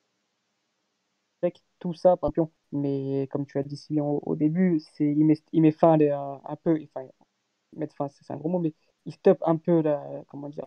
tout 1.80 1.94
ça 1.94 2.18
par 2.18 2.32
pion. 2.32 2.52
Mais 2.72 3.28
comme 3.32 3.46
tu 3.46 3.58
as 3.58 3.64
dit 3.64 3.78
si 3.78 4.00
au, 4.00 4.22
au 4.26 4.36
début, 4.36 4.80
c'est 4.94 5.06
il 5.06 5.26
met, 5.26 5.38
il 5.52 5.62
met 5.62 5.72
fin 5.72 6.00
à, 6.00 6.42
un 6.46 6.56
peu, 6.56 6.80
enfin, 6.84 7.08
mettre 7.76 7.96
fin, 7.96 8.08
c'est 8.10 8.32
un 8.32 8.38
gros 8.38 8.50
mot, 8.50 8.60
mais 8.60 8.74
il 9.06 9.14
stoppe 9.14 9.42
un 9.46 9.58
peu 9.58 9.82
la, 9.82 10.04
comment 10.28 10.50
dire, 10.50 10.66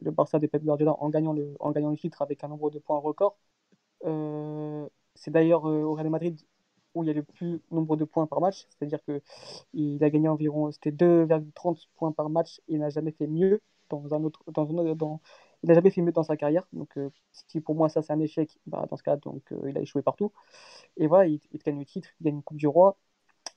le, 0.00 0.10
Barça 0.12 0.38
de 0.38 0.46
Pep 0.46 0.62
Guardiola 0.64 0.94
en 1.00 1.10
gagnant 1.10 1.32
le, 1.32 1.54
en 1.60 1.72
gagnant 1.72 1.90
le 1.90 1.96
titre 1.98 2.22
avec 2.22 2.44
un 2.44 2.48
nombre 2.48 2.70
de 2.70 2.78
points 2.78 2.98
record. 2.98 3.38
Euh, 4.04 4.88
c'est 5.14 5.30
d'ailleurs 5.30 5.68
euh, 5.68 5.82
au 5.82 5.94
Real 5.94 6.10
Madrid 6.10 6.40
où 6.94 7.04
il 7.04 7.06
y 7.06 7.10
a 7.10 7.12
le 7.14 7.22
plus 7.22 7.60
nombre 7.70 7.96
de 7.96 8.04
points 8.04 8.26
par 8.26 8.40
match, 8.40 8.66
c'est-à-dire 8.70 9.00
qu'il 9.04 10.04
a 10.04 10.10
gagné 10.10 10.28
environ 10.28 10.70
2,30 10.70 11.88
points 11.94 12.12
par 12.12 12.28
match, 12.30 12.60
il 12.68 12.78
n'a 12.78 12.90
jamais 12.90 13.12
fait 13.12 13.26
mieux 13.26 13.60
dans 13.90 14.14
un 14.14 14.24
autre, 14.24 14.42
dans, 14.52 14.64
dans 14.94 15.20
il 15.62 15.68
n'a 15.68 15.74
jamais 15.74 15.90
fait 15.90 16.02
mieux 16.02 16.12
dans 16.12 16.22
sa 16.24 16.36
carrière, 16.36 16.66
donc 16.72 16.96
euh, 16.96 17.10
si 17.32 17.60
pour 17.60 17.74
moi 17.74 17.88
ça 17.88 18.02
c'est 18.02 18.12
un 18.12 18.20
échec, 18.20 18.58
bah, 18.66 18.86
dans 18.90 18.96
ce 18.96 19.02
cas 19.02 19.16
donc 19.16 19.42
il 19.66 19.76
a 19.78 19.80
échoué 19.80 20.02
partout. 20.02 20.32
Et 20.96 21.06
voilà, 21.06 21.26
il, 21.28 21.40
gagne 21.64 21.78
le 21.78 21.86
titre, 21.86 22.08
il 22.20 22.24
gagne 22.24 22.36
une 22.36 22.42
Coupe 22.42 22.56
du 22.58 22.66
Roi, 22.66 22.96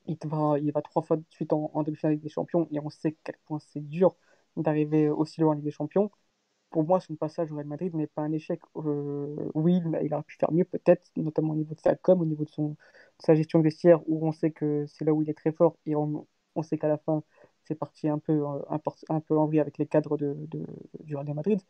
il 0.08 0.18
va, 0.26 0.60
il 0.60 0.72
va 0.72 0.82
trois 0.82 1.02
fois 1.04 1.18
de 1.18 1.24
suite 1.30 1.54
en, 1.54 1.84
demi-finale 1.84 2.20
des 2.20 2.30
Champions 2.30 2.68
et 2.72 2.80
on 2.80 2.90
sait 2.90 3.16
quel 3.24 3.38
point 3.46 3.60
c'est 3.60 3.82
dur 3.82 4.16
d'arriver 4.58 5.10
aussi 5.10 5.42
loin 5.42 5.52
en 5.54 5.56
Ligue 5.56 5.66
des 5.66 5.72
Champions. 5.72 6.12
Pour 6.70 6.84
moi, 6.84 7.00
son 7.00 7.16
passage 7.16 7.52
au 7.52 7.56
Real 7.56 7.68
Madrid 7.68 7.94
n'est 7.96 8.08
pas 8.08 8.22
un 8.24 8.32
échec. 8.32 8.60
Euh, 8.78 9.50
oui, 9.54 9.82
il 10.04 10.14
aurait 10.14 10.24
pu 10.24 10.36
faire 10.38 10.52
mieux 10.52 10.66
peut-être, 10.66 11.10
notamment 11.16 11.54
au 11.54 11.56
niveau 11.56 11.74
de 11.74 11.80
sa 11.80 11.96
com, 11.96 12.22
au 12.22 12.26
niveau 12.26 12.44
de, 12.44 12.50
son, 12.50 12.76
sa 13.20 13.36
gestion 13.36 13.62
vestiaire, 13.62 14.02
où 14.10 14.28
on 14.28 14.32
sait 14.32 14.52
que 14.52 14.86
c'est 14.88 15.06
là 15.06 15.14
où 15.14 15.22
il 15.22 15.30
est 15.30 15.34
très 15.34 15.52
fort 15.52 15.78
et 15.86 15.96
on, 15.96 16.28
on 16.56 16.64
sait 16.64 16.78
qu'à 16.78 16.88
la 16.88 16.98
fin, 16.98 17.24
c'est 17.64 17.76
parti 17.76 18.08
un 18.10 18.20
peu, 18.20 18.34
euh, 18.34 18.60
un, 19.10 19.20
peu 19.20 19.38
en 19.38 19.46
vrille 19.48 19.60
avec 19.60 19.78
les 19.78 19.88
cadres 19.88 20.18
de, 20.18 20.36
de, 20.38 20.66
du 21.02 21.16
Real 21.16 21.34
Madrid. 21.34 21.62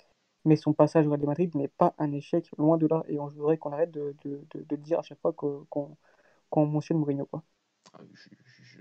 Mais 0.45 0.55
son 0.55 0.73
passage 0.73 1.07
au 1.07 1.11
Real 1.11 1.25
Madrid 1.25 1.55
n'est 1.55 1.67
pas 1.67 1.93
un 1.97 2.11
échec, 2.11 2.49
loin 2.57 2.77
de 2.77 2.87
là. 2.87 3.03
Et 3.07 3.19
on 3.19 3.27
voudrait 3.27 3.57
qu'on 3.57 3.71
arrête 3.71 3.91
de, 3.91 4.15
de, 4.23 4.45
de, 4.53 4.75
dire 4.75 4.99
à 4.99 5.01
chaque 5.03 5.19
fois 5.21 5.33
qu'on 5.33 6.65
mentionne 6.65 6.97
Mourinho. 6.97 7.25
Quoi. 7.25 7.43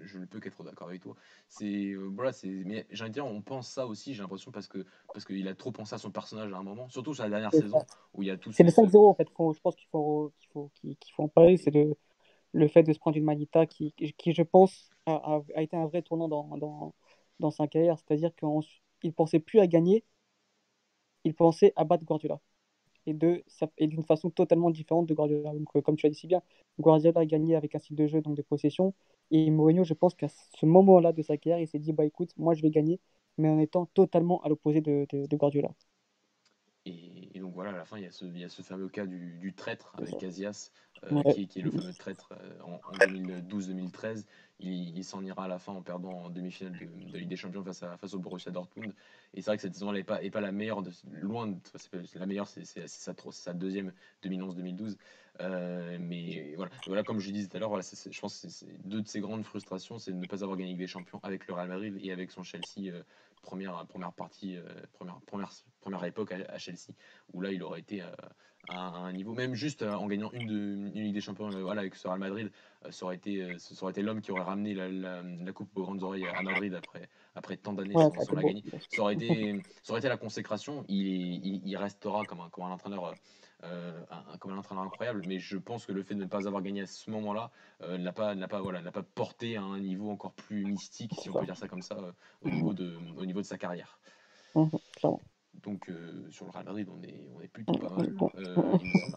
Je, 0.05 0.19
ne 0.19 0.27
peux 0.27 0.41
qu'être 0.41 0.63
d'accord 0.65 0.89
avec 0.89 1.03
toi. 1.03 1.15
C'est 1.49 1.93
euh, 1.93 2.11
voilà, 2.15 2.33
c'est 2.33 2.49
mais 2.49 2.87
j'ai 2.91 3.03
envie 3.03 3.11
de 3.11 3.15
dire, 3.15 3.27
on 3.27 3.43
pense 3.43 3.69
ça 3.69 3.87
aussi, 3.87 4.15
j'ai 4.15 4.23
l'impression 4.23 4.51
parce 4.51 4.67
que 4.67 4.85
parce 5.13 5.25
qu'il 5.25 5.47
a 5.49 5.55
trop 5.55 5.73
pensé 5.73 5.95
à 5.95 5.99
son 5.99 6.11
personnage 6.11 6.53
à 6.53 6.57
un 6.57 6.63
moment, 6.63 6.89
surtout 6.89 7.15
sur 7.15 7.25
la 7.25 7.31
dernière 7.31 7.53
saison 7.53 7.79
où 8.13 8.23
il 8.23 8.29
y 8.29 8.31
a 8.31 8.37
tout. 8.37 8.53
C'est 8.53 8.65
le 8.65 8.71
5-0 8.71 9.09
en 9.09 9.15
fait. 9.15 9.29
je 9.29 9.61
pense 9.61 9.77
qu'il 9.77 9.89
faut 9.91 10.33
qu'il 10.39 10.49
faut 10.51 10.71
qu'il 10.75 11.15
faut 11.15 11.23
en 11.23 11.29
parler. 11.29 11.57
C'est 11.57 11.71
le 11.71 11.97
le 12.53 12.69
fait 12.69 12.85
de 12.85 12.93
se 12.93 12.99
prendre 12.99 13.17
une 13.17 13.25
Manita 13.25 13.67
qui, 13.67 13.93
qui 13.93 14.33
je 14.33 14.43
pense 14.43 14.91
a, 15.07 15.41
a, 15.57 15.63
été 15.63 15.77
un 15.77 15.87
vrai 15.87 16.03
tournant 16.03 16.29
dans 16.29 16.57
dans, 16.57 16.95
dans 17.41 17.51
sa 17.51 17.67
carrière. 17.67 17.99
C'est-à-dire 17.99 18.31
qu'il 18.35 19.13
pensait 19.13 19.41
plus 19.41 19.61
à 19.61 19.67
gagner, 19.67 20.05
il 21.25 21.35
pensait 21.35 21.73
à 21.77 21.85
battre 21.85 22.05
Guardiola 22.05 22.41
et 23.07 23.15
de 23.15 23.45
et 23.79 23.87
d'une 23.87 24.03
façon 24.05 24.31
totalement 24.31 24.71
différente 24.71 25.07
de 25.07 25.15
Guardiola. 25.15 25.53
Donc, 25.55 25.69
euh, 25.77 25.81
comme 25.83 25.97
tu 25.97 26.07
as 26.07 26.11
dit 26.11 26.17
si 26.17 26.27
bien, 26.27 26.43
Guardiola 26.81 27.21
a 27.21 27.27
gagné 27.27 27.57
avec 27.57 27.75
un 27.75 27.79
style 27.79 27.97
de 27.97 28.07
jeu 28.07 28.21
donc 28.23 28.37
de 28.37 28.43
possession 28.43 28.95
et 29.31 29.51
Mourinho, 29.51 29.85
je 29.85 29.95
pense 29.95 30.15
qu'à 30.15 30.29
ce 30.29 30.67
moment-là 30.67 31.13
de 31.13 31.23
sa 31.23 31.37
carrière, 31.37 31.61
il 31.61 31.69
s'est 31.69 31.79
dit 31.79 31.93
bah 31.93 32.05
écoute, 32.05 32.33
moi 32.37 32.55
je 32.55 32.63
vais 32.63 32.71
gagner, 32.71 33.01
mais 33.39 33.49
en 33.49 33.59
étant 33.59 33.87
totalement 33.87 34.43
à 34.43 34.49
l'opposé 34.49 34.81
de, 34.81 35.07
de, 35.11 35.37
Guardiola. 35.37 35.71
Et, 36.87 37.14
donc 37.45 37.53
voilà, 37.55 37.71
à 37.71 37.77
la 37.77 37.85
fin, 37.85 37.99
il 37.99 38.05
y 38.05 38.07
a 38.07 38.11
ce, 38.11 38.25
il 38.25 38.39
y 38.39 38.45
a 38.45 38.49
ce 38.49 38.63
fameux 38.63 38.89
cas 38.89 39.05
du, 39.05 39.37
du 39.39 39.53
traître 39.53 39.93
avec 39.99 40.17
Casillas, 40.17 40.71
euh, 41.13 41.23
qui, 41.35 41.47
qui, 41.47 41.59
est 41.59 41.63
le 41.63 41.71
fameux 41.71 41.93
traître 41.93 42.33
euh, 42.33 42.61
en, 42.63 42.81
en 42.83 42.93
2012-2013, 42.97 44.25
il, 44.61 45.05
s'en 45.05 45.23
ira 45.23 45.45
à 45.45 45.49
la 45.49 45.59
fin 45.59 45.73
en 45.73 45.83
perdant 45.83 46.13
en 46.13 46.31
demi-finale 46.31 46.73
de, 46.73 47.19
Ligue 47.19 47.29
des 47.29 47.37
Champions 47.37 47.63
face, 47.63 47.83
à, 47.83 47.99
face 47.99 48.15
au 48.15 48.19
Borussia 48.19 48.51
Dortmund. 48.51 48.95
Et 49.35 49.43
c'est 49.43 49.51
vrai 49.51 49.57
que 49.57 49.63
cette 49.63 49.75
saison-là 49.75 49.99
n'est 49.99 50.05
pas, 50.05 50.23
est 50.23 50.31
pas 50.31 50.41
la 50.41 50.53
meilleure, 50.53 50.81
de, 50.81 50.91
loin 51.21 51.49
de, 51.49 51.59
la 52.15 52.25
meilleure, 52.25 52.49
c'est 52.49 52.65
sa, 52.65 53.13
sa, 53.31 53.53
deuxième 53.53 53.93
2011-2012. 54.25 54.97
Euh, 55.41 55.99
mais 56.01 56.55
voilà, 56.57 56.73
voilà, 56.87 57.03
comme 57.03 57.19
je 57.19 57.31
disais 57.31 57.49
tout 57.49 57.57
à 57.59 57.61
l'heure, 57.61 57.69
voilà, 57.69 57.85
je 57.85 58.21
pense 58.21 58.41
que 58.41 58.49
c'est 58.49 58.89
deux 58.89 59.03
de 59.03 59.09
ses 59.09 59.21
grandes 59.21 59.45
frustrations, 59.45 59.99
c'est 59.99 60.13
de 60.13 60.17
ne 60.17 60.27
pas 60.27 60.43
avoir 60.43 60.57
gagné 60.57 60.71
Ligue 60.71 60.79
des 60.79 60.87
Champions 60.87 61.21
avec 61.23 61.47
le 61.47 61.53
Real 61.53 61.69
Madrid 61.69 61.99
et 62.01 62.11
avec 62.11 62.31
son 62.31 62.43
Chelsea, 62.43 62.91
euh, 62.93 63.03
première, 63.45 63.87
première 63.87 64.13
partie, 64.13 64.57
euh, 64.57 64.63
première, 64.93 65.21
première, 65.27 65.51
première 65.81 66.05
époque 66.05 66.33
à, 66.33 66.59
Chelsea, 66.59 66.93
où 67.33 67.41
là 67.41 67.53
il 67.53 67.63
aurait 67.63 67.81
été 67.81 68.03
à, 68.03 68.77
un 68.77 69.13
niveau, 69.13 69.35
même 69.35 69.55
juste 69.55 69.83
en 69.83 70.07
gagnant 70.07 70.31
une, 70.33 70.47
de, 70.47 70.97
une 70.97 71.05
Ligue 71.05 71.15
des 71.15 71.21
Champions 71.21 71.51
voilà, 71.51 71.83
avec 71.83 71.95
ce 71.95 72.09
Real 72.09 72.19
Madrid, 72.19 72.51
ça 72.91 73.05
aurait 73.05 73.17
été, 73.17 73.59
ça 73.59 73.83
aurait 73.83 73.93
été 73.93 74.01
l'homme 74.01 74.23
qui 74.23 74.33
aurait 74.33 74.43
ramené 74.43 74.75
la, 74.75 74.89
la, 74.89 75.53
coupe 75.53 75.77
aux 75.77 75.83
grandes 75.83 76.03
oreilles 76.03 76.27
à 76.27 76.43
Madrid 76.43 76.75
après, 76.75 77.09
après 77.35 77.59
tant 77.59 77.75
d'années 77.75 77.93
sans, 77.93 78.11
la 78.33 78.43
gagner. 78.43 78.65
Ça 78.91 79.03
aurait, 79.03 79.15
été, 79.15 79.63
ça 79.83 79.93
aurait 79.93 80.01
été 80.01 80.09
la 80.09 80.17
consécration. 80.17 80.85
Il, 80.89 81.67
il, 81.67 81.77
restera 81.77 82.25
comme 82.25 82.41
un, 82.41 82.49
comme 82.49 82.65
un 82.65 82.71
entraîneur. 82.71 83.15
Euh, 83.65 84.05
un, 84.11 84.37
comme 84.39 84.53
un 84.53 84.59
entraîneur 84.59 84.85
incroyable, 84.85 85.23
mais 85.27 85.39
je 85.39 85.57
pense 85.57 85.87
que 85.87 85.93
le 85.93 86.03
fait 86.03 86.15
de 86.15 86.21
ne 86.21 86.27
pas 86.27 86.47
avoir 86.47 86.63
gagné 86.63 86.83
à 86.83 86.87
ce 86.87 87.11
moment-là 87.11 87.51
euh, 87.83 87.97
n'a 87.97 88.13
pas, 88.13 88.35
n'a 88.35 88.49
pas, 88.49 88.61
voilà, 88.61 88.83
n'a 88.83 88.93
pas 88.93 89.03
porté 89.03 89.57
à 89.57 89.63
un 89.63 89.81
niveau 89.81 90.11
encore 90.11 90.33
plus 90.33 90.65
mystique, 90.65 91.13
si 91.19 91.31
on 91.31 91.35
peut 91.35 91.47
dire 91.47 91.57
ça 91.57 91.69
comme 91.69 91.83
ça, 91.83 91.97
euh, 91.97 92.13
au, 92.43 92.51
niveau 92.51 92.75
de, 92.75 92.99
au 93.17 93.25
niveau 93.25 93.41
de 93.41 93.47
sa 93.47 93.57
carrière. 93.57 93.99
Mmh, 94.55 94.69
Donc 95.63 95.91
sur 96.31 96.45
le 96.45 96.51
Real 96.51 96.65
Madrid, 96.65 96.89
on 96.91 97.03
est, 97.03 97.29
on 97.35 97.41
est 97.41 97.49
plutôt 97.49 97.75
pas 97.75 97.91
mal. 97.91 98.15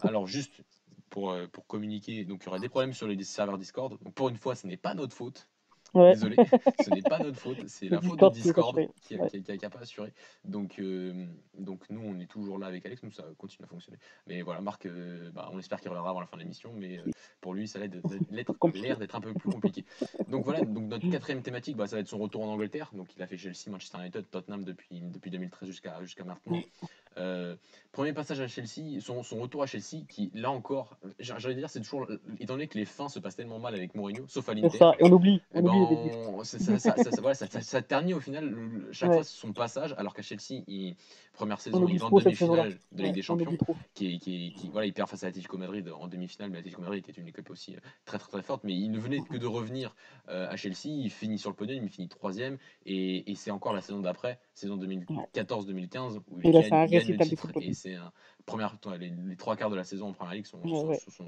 Alors 0.02 0.26
juste 0.26 0.62
pour, 1.10 1.34
pour 1.52 1.66
communiquer, 1.66 2.24
donc 2.24 2.42
il 2.42 2.46
y 2.46 2.48
aura 2.48 2.58
des 2.58 2.68
problèmes 2.68 2.94
sur 2.94 3.06
les 3.06 3.22
serveurs 3.22 3.58
Discord. 3.58 3.98
Donc 4.02 4.14
pour 4.14 4.28
une 4.30 4.36
fois, 4.36 4.54
ce 4.54 4.66
n'est 4.66 4.76
pas 4.76 4.94
notre 4.94 5.14
faute. 5.14 5.48
Désolé, 5.94 6.36
ce 6.84 6.90
n'est 6.90 7.02
pas 7.02 7.18
notre 7.18 7.38
faute, 7.38 7.66
c'est 7.66 7.88
la 7.88 8.00
faute 8.00 8.20
de 8.20 8.28
Discord 8.30 8.78
qui 9.02 9.16
n'a 9.16 9.70
pas 9.70 9.80
assuré. 9.80 10.12
Donc, 10.44 10.78
euh, 10.78 11.26
donc 11.58 11.88
nous, 11.90 12.02
on 12.04 12.18
est 12.20 12.26
toujours 12.26 12.58
là 12.58 12.66
avec 12.66 12.84
Alex, 12.84 13.02
nous, 13.02 13.10
ça 13.10 13.24
continue 13.38 13.64
à 13.64 13.68
fonctionner. 13.68 13.98
Mais 14.26 14.42
voilà, 14.42 14.60
Marc, 14.60 14.86
euh, 14.86 15.30
bah, 15.32 15.50
on 15.52 15.58
espère 15.58 15.80
qu'il 15.80 15.88
reviendra 15.88 16.10
avant 16.10 16.20
la 16.20 16.26
fin 16.26 16.36
de 16.36 16.42
l'émission, 16.42 16.72
mais 16.74 16.98
euh, 16.98 17.10
pour 17.40 17.54
lui, 17.54 17.66
ça 17.66 17.78
a 17.78 17.82
l'air 18.74 18.98
d'être 18.98 19.14
un 19.14 19.20
peu 19.20 19.32
plus 19.32 19.50
compliqué. 19.50 19.84
Donc 20.28 20.44
voilà, 20.44 20.64
donc 20.64 20.84
notre 20.84 21.08
quatrième 21.10 21.42
thématique, 21.42 21.76
bah, 21.76 21.86
ça 21.86 21.96
va 21.96 22.00
être 22.00 22.08
son 22.08 22.18
retour 22.18 22.42
en 22.42 22.52
Angleterre. 22.52 22.90
Donc 22.92 23.08
il 23.16 23.22
a 23.22 23.26
fait 23.26 23.38
Chelsea, 23.38 23.70
Manchester 23.70 23.98
United, 23.98 24.30
Tottenham 24.30 24.64
depuis, 24.64 25.00
depuis 25.00 25.30
2013 25.30 25.68
jusqu'à 25.68 26.00
jusqu'à 26.02 26.24
maintenant. 26.24 26.60
Euh, 27.18 27.56
premier 27.92 28.12
passage 28.12 28.40
à 28.40 28.46
Chelsea, 28.46 29.00
son, 29.00 29.22
son, 29.22 29.40
retour 29.40 29.62
à 29.62 29.66
Chelsea, 29.66 30.04
qui 30.08 30.30
là 30.34 30.50
encore, 30.50 30.96
j'allais 31.18 31.54
dire, 31.54 31.68
c'est 31.68 31.80
toujours, 31.80 32.06
étant 32.38 32.54
donné 32.54 32.68
que 32.68 32.78
les 32.78 32.84
fins 32.84 33.08
se 33.08 33.18
passent 33.18 33.36
tellement 33.36 33.58
mal 33.58 33.74
avec 33.74 33.94
Mourinho, 33.94 34.24
sauf 34.28 34.48
à 34.48 34.54
l'Inter. 34.54 34.78
Ça, 34.78 34.92
et 34.98 35.04
on 35.04 35.12
oublie. 35.12 35.40
On 35.52 35.60
eh 35.60 35.68
oublie 35.68 36.10
ben, 36.10 36.44
ça, 36.44 36.78
ça, 36.78 36.94
ça, 37.34 37.60
ça, 37.60 37.82
ternit 37.82 38.14
au 38.14 38.20
final 38.20 38.54
chaque 38.92 39.12
fois 39.12 39.24
son 39.24 39.52
passage, 39.52 39.94
alors 39.98 40.14
qu'à 40.14 40.22
Chelsea, 40.22 40.62
il, 40.68 40.94
première 41.32 41.60
saison, 41.60 41.86
il 41.88 41.98
va 41.98 42.06
en 42.06 42.18
demi-finale 42.18 42.78
de 42.92 43.02
Ligue 43.02 43.14
des 43.14 43.22
Champions, 43.22 43.56
qui, 43.94 44.18
qui, 44.18 44.52
qui, 44.56 44.68
voilà, 44.70 44.86
il 44.86 44.92
perd 44.92 45.08
face 45.08 45.24
à 45.24 45.28
Atletico 45.28 45.56
Madrid 45.58 45.88
en 45.98 46.06
demi-finale, 46.06 46.50
mais 46.50 46.58
Atletico 46.58 46.82
Madrid 46.82 47.04
était 47.08 47.20
une 47.20 47.28
équipe 47.28 47.50
aussi 47.50 47.74
euh, 47.74 47.80
très 48.04 48.18
très 48.18 48.30
très 48.30 48.42
forte, 48.42 48.62
mais 48.64 48.74
il 48.74 48.90
ne 48.90 48.98
venait 48.98 49.20
que 49.20 49.36
de 49.36 49.46
revenir 49.46 49.94
euh, 50.28 50.48
à 50.48 50.56
Chelsea, 50.56 50.86
il 50.86 51.10
finit 51.10 51.38
sur 51.38 51.50
le 51.50 51.56
podium, 51.56 51.82
il 51.82 51.90
finit 51.90 52.08
troisième, 52.08 52.58
et, 52.86 53.30
et 53.30 53.34
c'est 53.34 53.50
encore 53.50 53.72
la 53.72 53.80
saison 53.80 54.00
d'après, 54.00 54.38
saison 54.58 54.76
2014-2015, 54.76 56.18
où 56.30 56.40
il 56.42 56.52
gagne, 56.52 56.90
le 56.90 57.24
titre, 57.24 57.50
et 57.60 57.72
c'est 57.72 57.94
un 57.94 58.12
première, 58.46 58.76
les, 58.98 59.10
les, 59.10 59.36
trois 59.36 59.56
quarts 59.56 59.70
de 59.70 59.76
la 59.76 59.84
saison 59.84 60.08
en 60.08 60.12
première 60.12 60.34
ligue 60.34 60.46
sont, 60.46 60.62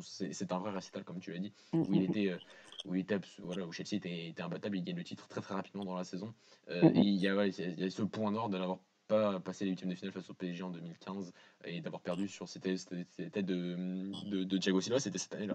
c'est 0.02 0.52
un 0.52 0.58
vrai 0.58 0.72
récital 0.72 1.04
comme 1.04 1.20
tu 1.20 1.32
l'as 1.32 1.38
dit, 1.38 1.52
mm, 1.72 1.80
où 1.80 1.94
il 1.94 2.00
mm. 2.00 2.04
était, 2.04 2.28
euh, 2.28 2.38
où 2.86 2.94
il 2.94 3.00
était, 3.00 3.18
voilà, 3.42 3.66
où 3.66 3.72
Chelsea 3.72 3.96
était, 3.96 4.28
était, 4.28 4.42
imbattable, 4.42 4.76
il 4.76 4.84
gagne 4.84 4.96
le 4.96 5.04
titre 5.04 5.28
très 5.28 5.40
très 5.40 5.54
rapidement 5.54 5.84
dans 5.84 5.96
la 5.96 6.04
saison. 6.04 6.34
Euh, 6.68 6.90
mm, 6.90 6.96
et 6.96 7.00
il 7.00 7.16
y, 7.16 7.28
a, 7.28 7.46
il 7.46 7.80
y, 7.80 7.84
a, 7.84 7.90
ce 7.90 8.02
point 8.02 8.30
nord 8.30 8.48
de 8.48 8.58
l'avoir 8.58 8.78
pas 9.10 9.40
passé 9.40 9.64
les 9.64 9.72
huitièmes 9.72 9.90
de 9.90 9.94
finale 9.96 10.12
face 10.12 10.30
au 10.30 10.34
PSG 10.34 10.62
en 10.62 10.70
2015 10.70 11.32
et 11.64 11.80
d'avoir 11.80 12.00
perdu 12.00 12.28
sur 12.28 12.48
c'était 12.48 12.76
tête 12.76 13.44
de, 13.44 13.76
de, 14.30 14.44
de, 14.44 14.58
Thiago 14.58 14.80
Silva 14.80 15.00
c'était 15.00 15.18
cette 15.18 15.34
année-là. 15.34 15.54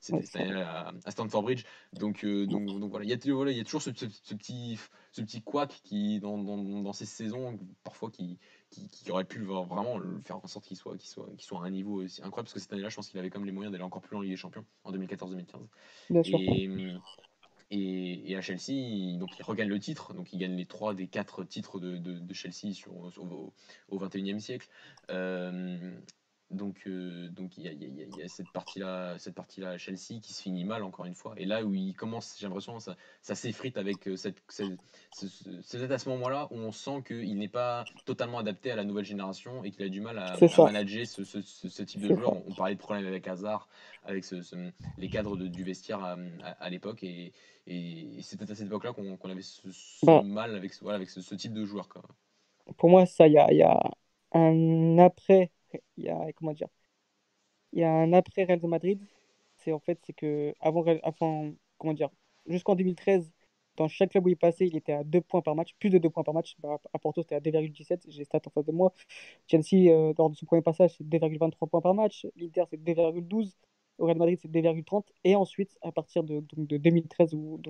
C'était 0.00 0.22
cette 0.24 0.36
année 0.40 0.62
à, 0.62 0.92
Stamford 1.08 1.42
Bridge. 1.42 1.64
Donc, 1.94 2.24
euh, 2.24 2.46
donc, 2.46 2.66
donc 2.66 2.90
voilà 2.90 3.04
il 3.04 3.10
y 3.10 3.12
a 3.12 3.34
voilà, 3.34 3.50
il 3.50 3.58
y 3.58 3.60
a 3.60 3.64
toujours 3.64 3.82
ce, 3.82 3.90
ce, 3.94 4.06
ce, 4.08 4.34
petit 4.34 4.78
ce 5.10 5.20
petit 5.20 5.42
couac 5.42 5.80
qui 5.82 6.20
dans, 6.20 6.38
dans, 6.38 6.56
dans 6.56 6.92
ces 6.92 7.06
saisons 7.06 7.58
parfois 7.82 8.10
qui, 8.10 8.38
qui, 8.70 8.88
qui 8.88 9.10
aurait 9.10 9.24
pu 9.24 9.40
vraiment 9.42 9.98
le 9.98 10.20
faire 10.24 10.36
en 10.36 10.46
sorte 10.46 10.64
qu'il 10.66 10.76
soit, 10.76 10.96
qu'il 10.96 11.08
soit, 11.08 11.28
qu'il 11.30 11.42
soit 11.42 11.60
à 11.60 11.66
un 11.66 11.70
niveau 11.70 12.02
aussi 12.02 12.22
incroyable 12.22 12.46
parce 12.46 12.54
que 12.54 12.60
cette 12.60 12.72
année-là 12.72 12.88
je 12.88 12.96
pense 12.96 13.08
qu'il 13.08 13.18
avait 13.18 13.30
comme 13.30 13.44
les 13.44 13.52
moyens 13.52 13.72
d'aller 13.72 13.84
encore 13.84 14.02
plus 14.02 14.12
loin 14.12 14.20
en 14.20 14.22
Ligue 14.22 14.32
des 14.32 14.36
Champions 14.36 14.64
en 14.84 14.92
2014-2015 14.92 15.44
et, 16.24 16.68
et, 17.74 18.36
à 18.36 18.40
Chelsea, 18.42 18.72
il, 18.72 19.18
donc 19.18 19.30
il 19.38 19.42
regagne 19.42 19.68
le 19.68 19.78
titre, 19.78 20.12
donc 20.12 20.32
il 20.32 20.38
gagne 20.38 20.54
les 20.56 20.66
trois 20.66 20.94
des 20.94 21.06
quatre 21.06 21.42
titres 21.44 21.80
de, 21.80 22.34
Chelsea 22.34 22.74
sur, 22.74 22.92
au, 22.94 23.52
au 23.88 23.98
21e 23.98 24.38
siècle. 24.38 24.68
Euh, 25.10 25.90
donc, 26.52 26.82
euh, 26.86 27.28
donc 27.28 27.56
il 27.56 27.64
y 27.64 27.68
a, 27.68 27.72
y 27.72 28.22
a, 28.22 28.28
cette 28.28 28.50
partie-là, 28.52 29.16
cette 29.18 29.34
partie-là 29.34 29.70
à 29.70 29.78
Chelsea 29.78 30.20
qui 30.20 30.32
se 30.32 30.42
finit 30.42 30.64
mal 30.64 30.82
encore 30.82 31.06
une 31.06 31.14
fois. 31.14 31.34
Et 31.36 31.44
là 31.44 31.64
où 31.64 31.74
il 31.74 31.94
commence, 31.94 32.36
j'ai 32.38 32.46
l'impression, 32.46 32.78
ça, 32.80 32.96
ça 33.22 33.34
s'effrite 33.34 33.78
avec 33.78 34.06
euh, 34.08 34.16
cette, 34.16 34.36
c'est 34.48 35.90
à 35.90 35.98
ce 35.98 36.08
moment-là 36.10 36.48
où 36.50 36.56
on 36.56 36.72
sent 36.72 37.02
qu'il 37.06 37.38
n'est 37.38 37.48
pas 37.48 37.84
totalement 38.04 38.38
adapté 38.38 38.70
à 38.70 38.76
la 38.76 38.84
nouvelle 38.84 39.04
génération 39.04 39.64
et 39.64 39.70
qu'il 39.70 39.84
a 39.84 39.88
du 39.88 40.00
mal 40.00 40.18
à, 40.18 40.36
manager 40.58 41.06
ce, 41.06 41.24
ce, 41.24 41.40
ce, 41.42 41.82
type 41.82 42.02
de 42.02 42.14
joueur. 42.14 42.36
On, 42.46 42.54
parlait 42.54 42.74
de 42.74 42.80
problèmes 42.80 43.06
avec 43.06 43.26
Hazard, 43.28 43.68
avec 44.04 44.24
les 44.98 45.08
cadres 45.08 45.36
de, 45.36 45.46
du 45.46 45.64
vestiaire 45.64 46.02
à, 46.02 46.16
à, 46.60 46.70
l'époque. 46.70 47.02
Et, 47.02 47.32
et 47.66 48.20
c'était 48.22 48.50
à 48.50 48.54
cette 48.54 48.66
époque-là 48.66 48.92
qu'on 48.92 49.30
avait 49.30 49.42
ce, 49.42 50.22
mal 50.22 50.54
avec, 50.54 50.72
voilà, 50.82 50.96
avec 50.96 51.08
ce, 51.08 51.34
type 51.34 51.52
de 51.52 51.64
joueur. 51.64 51.88
Quoi. 51.88 52.02
Pour 52.76 52.90
moi, 52.90 53.06
ça, 53.06 53.26
il 53.26 53.34
y 53.34 53.38
a, 53.38 53.52
y 53.52 53.62
a 53.62 53.80
un 54.34 54.98
après 54.98 55.51
il 55.96 56.04
y 57.80 57.84
a 57.84 57.90
un 57.92 58.12
après 58.12 58.44
Real 58.44 58.60
de 58.60 58.66
Madrid 58.66 59.00
c'est 59.56 59.72
en 59.72 59.78
que 60.14 60.54
jusqu'en 62.46 62.74
2013, 62.74 63.32
dans 63.76 63.88
chaque 63.88 64.10
club 64.10 64.26
où 64.26 64.28
il 64.28 64.36
passait, 64.36 64.66
il 64.66 64.76
était 64.76 64.92
à 64.92 65.04
2 65.04 65.20
points 65.20 65.42
par 65.42 65.54
match, 65.54 65.74
plus 65.78 65.90
de 65.90 65.98
2 65.98 66.10
points 66.10 66.24
par 66.24 66.34
match. 66.34 66.56
Bah, 66.60 66.78
à 66.92 66.98
Porto, 66.98 67.22
c'était 67.22 67.36
à 67.36 67.40
2,17. 67.40 68.04
J'ai 68.08 68.24
stats 68.24 68.40
en 68.46 68.50
face 68.50 68.64
de 68.66 68.72
moi. 68.72 68.92
Chelsea, 69.48 69.90
euh, 69.90 70.12
lors 70.18 70.30
de 70.30 70.36
son 70.36 70.46
premier 70.46 70.62
passage, 70.62 70.94
c'est 70.98 71.04
2,23 71.08 71.68
points 71.68 71.80
par 71.80 71.94
match. 71.94 72.26
L'Inter, 72.36 72.64
c'est 72.70 72.82
2,12. 72.82 73.56
Au 73.98 74.06
Real 74.06 74.18
Madrid, 74.18 74.38
c'est 74.42 74.50
2,30. 74.50 75.06
Et 75.24 75.36
ensuite, 75.36 75.78
à 75.82 75.92
partir 75.92 76.24
de, 76.24 76.44
de 76.56 76.76
2013, 76.76 77.34
où, 77.34 77.60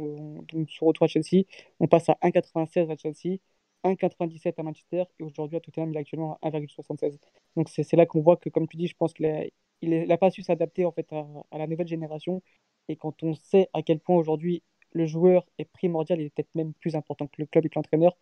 on 0.54 0.66
se 0.66 1.04
à 1.04 1.08
Chelsea, 1.08 1.44
on 1.80 1.88
passe 1.88 2.08
à 2.08 2.16
1,96 2.22 2.90
à 2.90 2.96
Chelsea, 2.96 3.38
1,97 3.84 4.54
à 4.58 4.62
Manchester. 4.62 5.04
Et 5.18 5.22
aujourd'hui, 5.22 5.56
à 5.56 5.60
Tottenham, 5.60 5.90
il 5.90 5.96
est 5.96 6.00
actuellement 6.00 6.38
à 6.42 6.50
1,76. 6.50 7.18
Donc, 7.56 7.68
c'est 7.68 7.96
là 7.96 8.06
qu'on 8.06 8.20
voit 8.20 8.36
que, 8.36 8.48
comme 8.48 8.68
tu 8.68 8.76
dis, 8.76 8.86
je 8.86 8.96
pense 8.96 9.12
qu'il 9.12 9.50
n'a 9.82 10.18
pas 10.18 10.30
su 10.30 10.42
s'adapter 10.42 10.84
en 10.84 10.92
fait, 10.92 11.12
à 11.12 11.58
la 11.58 11.66
nouvelle 11.66 11.88
génération. 11.88 12.42
Et 12.88 12.96
quand 12.96 13.22
on 13.22 13.34
sait 13.34 13.68
à 13.72 13.82
quel 13.82 14.00
point 14.00 14.16
aujourd'hui 14.16 14.62
le 14.92 15.06
joueur 15.06 15.46
est 15.58 15.64
primordial, 15.64 16.20
il 16.20 16.26
est 16.26 16.30
peut-être 16.30 16.54
même 16.54 16.74
plus 16.74 16.96
important 16.96 17.26
que 17.26 17.36
le 17.38 17.46
club 17.46 17.66
et 17.66 17.68
que 17.68 17.74
l'entraîneur. 17.76 18.16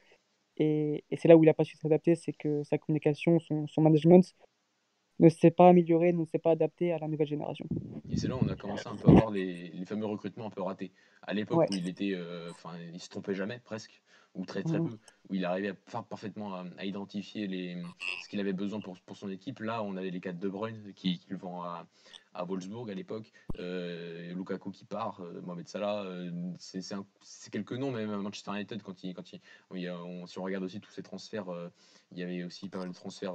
Et, 0.56 1.04
c'est 1.16 1.28
là 1.28 1.36
où 1.36 1.42
il 1.42 1.46
n'a 1.46 1.54
pas 1.54 1.64
su 1.64 1.76
s'adapter, 1.76 2.14
c'est 2.14 2.32
que 2.32 2.62
sa 2.64 2.78
communication, 2.78 3.38
son, 3.40 3.66
management 3.80 4.34
ne 5.20 5.28
s'est 5.28 5.50
pas 5.50 5.68
amélioré, 5.68 6.12
ne 6.12 6.24
s'est 6.24 6.38
pas 6.38 6.52
adapté 6.52 6.92
à 6.92 6.98
la 6.98 7.08
nouvelle 7.08 7.26
génération. 7.26 7.66
Et 8.10 8.16
c'est 8.16 8.28
là 8.28 8.36
où 8.36 8.40
on 8.42 8.48
a 8.48 8.56
commencé 8.56 8.88
un 8.88 8.96
peu 8.96 9.10
à 9.10 9.12
voir 9.12 9.30
les, 9.30 9.70
fameux 9.84 10.06
recrutements 10.06 10.46
un 10.46 10.50
peu 10.50 10.62
ratés. 10.62 10.92
À 11.22 11.34
l'époque 11.34 11.68
où 11.70 11.74
il 11.74 11.88
était, 11.88 12.14
euh, 12.14 12.50
enfin, 12.50 12.70
il 12.92 13.00
se 13.00 13.08
trompait 13.08 13.34
jamais 13.34 13.60
presque 13.62 14.02
ou 14.34 14.44
très 14.44 14.62
très 14.62 14.78
mmh. 14.78 14.88
peu, 14.88 14.98
où 15.28 15.34
il 15.34 15.44
arrivait 15.44 15.72
à, 15.92 16.02
parfaitement 16.02 16.54
à, 16.54 16.84
identifier 16.84 17.48
les, 17.48 17.82
ce 18.22 18.28
qu'il 18.28 18.38
avait 18.38 18.52
besoin 18.52 18.80
pour, 18.80 18.96
pour, 19.00 19.16
son 19.16 19.28
équipe. 19.28 19.58
Là, 19.58 19.82
on 19.82 19.96
avait 19.96 20.10
les 20.10 20.20
quatre 20.20 20.38
De 20.38 20.48
Bruyne 20.48 20.92
qui, 20.94 21.18
qui 21.18 21.30
le 21.30 21.36
vont 21.36 21.62
à, 21.62 21.86
à 22.34 22.44
Wolfsburg 22.44 22.90
à 22.90 22.94
l'époque, 22.94 23.32
euh, 23.58 24.32
Lukaku 24.34 24.70
qui 24.70 24.84
part, 24.84 25.20
euh, 25.20 25.40
Mohamed 25.42 25.68
Salah, 25.68 26.04
euh, 26.04 26.30
c'est 26.58 27.50
quelques 27.50 27.72
noms, 27.72 27.90
même 27.90 28.14
Manchester 28.16 28.52
United, 28.52 28.82
quand 28.82 29.02
il, 29.02 29.14
quand 29.14 29.32
il, 29.32 29.90
on, 29.90 30.26
si 30.26 30.38
on 30.38 30.44
regarde 30.44 30.64
aussi 30.64 30.80
tous 30.80 30.92
ces 30.92 31.02
transferts, 31.02 31.46
il 32.12 32.18
y 32.18 32.22
avait 32.22 32.44
aussi 32.44 32.68
pas 32.68 32.78
mal 32.78 32.88
de 32.88 32.94
transferts, 32.94 33.34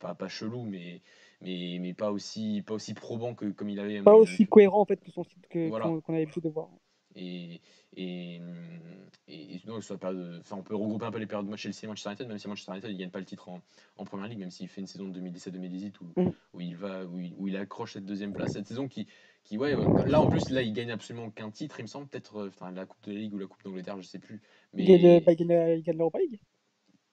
pas, 0.00 0.14
pas 0.14 0.28
chelous, 0.28 0.64
mais, 0.64 1.00
mais, 1.40 1.78
mais 1.80 1.94
pas, 1.94 2.10
aussi, 2.10 2.62
pas 2.66 2.74
aussi 2.74 2.94
probants 2.94 3.34
que 3.34 3.46
comme 3.50 3.68
il 3.68 3.78
avait. 3.78 4.02
Pas 4.02 4.16
aussi 4.16 4.46
cohérent 4.46 4.80
en 4.80 4.84
fait 4.84 5.00
que 5.00 5.10
son 5.10 5.22
site 5.22 5.46
qu'on 5.52 6.14
avait 6.14 6.26
pu 6.26 6.40
de 6.40 6.48
voir. 6.48 6.68
Et, 7.16 7.60
et, 7.96 8.40
et, 9.26 9.60
donc, 9.66 9.82
sur 9.82 9.98
période, 9.98 10.38
enfin, 10.40 10.56
on 10.58 10.62
peut 10.62 10.76
regrouper 10.76 11.06
un 11.06 11.10
peu 11.10 11.18
les 11.18 11.26
périodes 11.26 11.48
de 11.48 11.56
Chelsea 11.56 11.78
et 11.82 11.86
Manchester 11.88 12.10
United, 12.10 12.28
même 12.28 12.38
si 12.38 12.46
Manchester 12.46 12.72
United 12.72 12.90
ne 12.90 12.96
gagne 12.96 13.10
pas 13.10 13.18
le 13.18 13.24
titre 13.24 13.48
en, 13.48 13.60
en 13.96 14.04
première 14.04 14.28
ligue, 14.28 14.38
même 14.38 14.50
s'il 14.50 14.68
fait 14.68 14.80
une 14.80 14.86
saison 14.86 15.08
de 15.08 15.20
2017-2018 15.20 15.92
où, 16.00 16.20
mm. 16.20 16.32
où, 16.54 16.60
il 16.60 16.76
va, 16.76 17.04
où 17.04 17.18
il, 17.18 17.34
où, 17.36 17.48
il, 17.48 17.56
accroche 17.56 17.94
cette 17.94 18.04
deuxième 18.04 18.32
place. 18.32 18.52
Cette 18.52 18.66
saison 18.66 18.86
qui, 18.86 19.08
qui 19.42 19.58
ouais, 19.58 19.74
là 20.06 20.20
en 20.20 20.28
plus, 20.28 20.50
là, 20.50 20.62
il 20.62 20.72
gagne 20.72 20.92
absolument 20.92 21.30
qu'un 21.30 21.50
titre, 21.50 21.80
il 21.80 21.82
me 21.82 21.88
semble, 21.88 22.06
peut-être 22.06 22.36
euh, 22.36 22.70
la 22.72 22.86
Coupe 22.86 23.04
de 23.04 23.12
la 23.12 23.18
Ligue 23.18 23.34
ou 23.34 23.38
la 23.38 23.46
Coupe 23.46 23.64
d'Angleterre, 23.64 24.00
je 24.00 24.06
sais 24.06 24.20
plus. 24.20 24.40
Mais... 24.72 24.84
Il 24.84 25.02
gagne, 25.02 25.20
bah, 25.24 25.32
il 25.32 25.82
gagne 25.82 25.96
l'Europa 25.96 26.20
League 26.20 26.40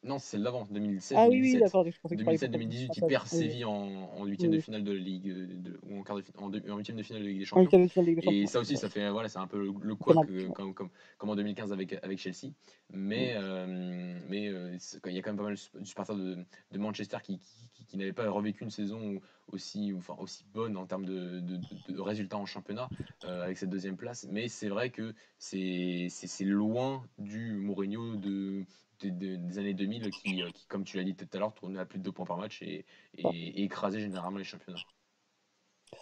non, 0.04 0.20
c'est 0.20 0.38
l'avant, 0.38 0.66
2016. 0.70 1.18
Ah 1.20 1.28
oui, 1.28 1.42
oui, 1.42 1.60
d'accord. 1.60 1.84
2017-2018, 1.86 2.90
il 2.96 3.06
perd 3.08 3.26
Séville 3.28 3.66
en, 3.66 4.24
huitième 4.26 4.52
de 4.52 4.60
finale 4.60 4.84
de 4.84 4.92
la 4.92 5.00
Ligue, 5.00 5.28
de, 5.62 5.80
ou 5.90 6.00
en, 6.00 6.04
quart 6.04 6.18
de, 6.18 6.24
en, 6.38 6.52
en 6.52 6.78
huitième 6.78 6.98
de 6.98 7.04
finale 7.04 7.24
de 7.24 7.28
Ligue 7.28 7.40
des 7.40 7.46
Champions. 7.46 7.88
Et 8.32 8.46
ça 8.46 8.60
aussi, 8.60 8.78
ça 8.78 8.90
fait, 8.90 9.10
voilà, 9.10 9.28
c'est 9.28 9.40
un 9.40 9.48
peu 9.48 9.72
le, 9.82 9.96
quoi 9.96 10.14
comme, 10.54 10.74
comme, 10.74 10.90
comme, 11.18 11.30
en 11.30 11.36
2015 11.36 11.74
avec, 11.74 11.98
avec 12.04 12.20
Chelsea. 12.20 12.54
Mais, 12.94 13.34
euh, 13.36 14.20
mais 14.30 14.48
euh, 14.48 14.78
il 15.06 15.14
y 15.14 15.18
a 15.18 15.22
quand 15.22 15.32
même 15.32 15.38
pas 15.38 15.44
mal 15.44 15.56
de 15.56 15.86
supporters 15.86 16.16
de, 16.16 16.38
de 16.72 16.78
Manchester 16.78 17.18
qui, 17.24 17.40
qui, 17.74 17.86
qui, 17.86 17.98
n'avaient 17.98 18.14
pas 18.14 18.30
revécu 18.30 18.64
une 18.64 18.70
saison 18.70 19.20
aussi, 19.52 19.94
enfin, 19.98 20.16
aussi 20.20 20.46
bonne 20.54 20.78
en 20.78 20.86
termes 20.86 21.06
de, 21.06 21.40
de 21.40 22.00
résultats 22.00 22.38
en 22.38 22.46
championnat 22.46 22.88
euh, 23.24 23.44
avec 23.44 23.58
cette 23.58 23.70
deuxième 23.70 23.98
place. 23.98 24.28
Mais 24.30 24.48
c'est 24.48 24.70
vrai 24.70 24.92
que 24.92 25.16
c'est 25.40 26.10
loin 26.42 27.04
du 27.18 27.54
Mourinho 27.54 28.16
de, 28.16 28.64
des, 29.00 29.60
années 29.60 29.74
2000 29.74 30.10
qui, 30.12 30.42
euh, 30.42 30.50
qui, 30.52 30.66
comme 30.68 30.84
tu 30.84 30.98
l'as 30.98 31.04
dit 31.04 31.16
tout 31.16 31.28
à 31.34 31.38
l'heure, 31.38 31.54
tournait 31.54 31.80
à 31.80 31.86
plus 31.86 32.00
de 32.00 32.04
2 32.04 32.12
points 32.12 32.26
par 32.26 32.38
match 32.38 32.62
et, 32.62 32.86
et, 33.18 33.64
écrasait 33.64 34.00
généralement 34.00 34.38
les 34.38 34.44
championnats. 34.44 34.80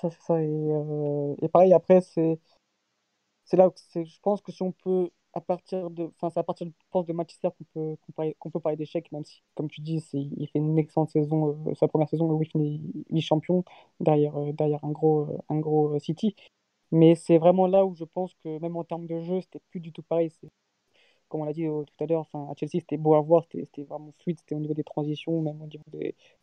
Ça, 0.01 0.09
c'est 0.09 0.21
ça. 0.21 0.41
Et, 0.41 0.47
euh, 0.47 1.35
et, 1.41 1.47
pareil, 1.49 1.73
après, 1.73 2.01
c'est, 2.01 2.39
c'est 3.43 3.57
là 3.57 3.69
je 3.93 4.19
pense 4.21 4.41
que 4.41 4.51
si 4.51 4.63
on 4.63 4.71
peut, 4.71 5.09
à 5.33 5.41
partir 5.41 5.89
de, 5.89 6.11
enfin, 6.15 6.29
c'est 6.29 6.39
à 6.39 6.43
partir 6.43 6.67
pense, 6.89 7.05
de 7.05 7.13
Manchester 7.13 7.49
qu'on 7.57 7.65
peut, 7.73 8.33
qu'on, 8.39 8.49
peut 8.49 8.59
parler 8.59 8.77
d'échec, 8.77 9.11
même 9.11 9.25
si, 9.25 9.43
comme 9.53 9.69
tu 9.69 9.81
dis, 9.81 9.99
c'est, 9.99 10.19
il 10.19 10.47
fait 10.47 10.59
une 10.59 10.77
excellente 10.79 11.09
saison, 11.09 11.57
euh, 11.67 11.73
sa 11.75 11.87
première 11.87 12.09
saison 12.09 12.31
où 12.31 12.41
il 12.41 12.49
finit 12.49 12.81
vice-champion 13.09 13.63
derrière, 13.99 14.33
derrière 14.53 14.83
un 14.83 14.91
gros, 14.91 15.43
un 15.49 15.59
gros 15.59 15.99
City. 15.99 16.35
Mais 16.91 17.15
c'est 17.15 17.37
vraiment 17.37 17.67
là 17.67 17.85
où 17.85 17.95
je 17.95 18.05
pense 18.05 18.33
que 18.35 18.59
même 18.59 18.77
en 18.77 18.83
termes 18.83 19.07
de 19.07 19.19
jeu, 19.21 19.41
c'était 19.41 19.61
plus 19.69 19.79
du 19.79 19.91
tout 19.91 20.03
pareil. 20.03 20.31
C'est, 20.41 20.49
comme 21.35 21.41
on 21.41 21.45
l'a 21.45 21.53
dit 21.53 21.65
euh, 21.67 21.83
tout 21.83 22.03
à 22.03 22.07
l'heure, 22.07 22.29
à 22.33 22.53
Chelsea, 22.57 22.79
c'était 22.79 22.95
beau 22.95 23.13
à 23.15 23.19
voir, 23.21 23.43
c'était 23.51 23.83
vraiment 23.83 24.13
fluide, 24.23 24.39
c'était 24.39 24.55
au 24.55 24.59
niveau 24.59 24.73
des 24.73 24.85
transitions, 24.85 25.41
même, 25.41 25.61
au 25.61 25.67
niveau 25.67 25.83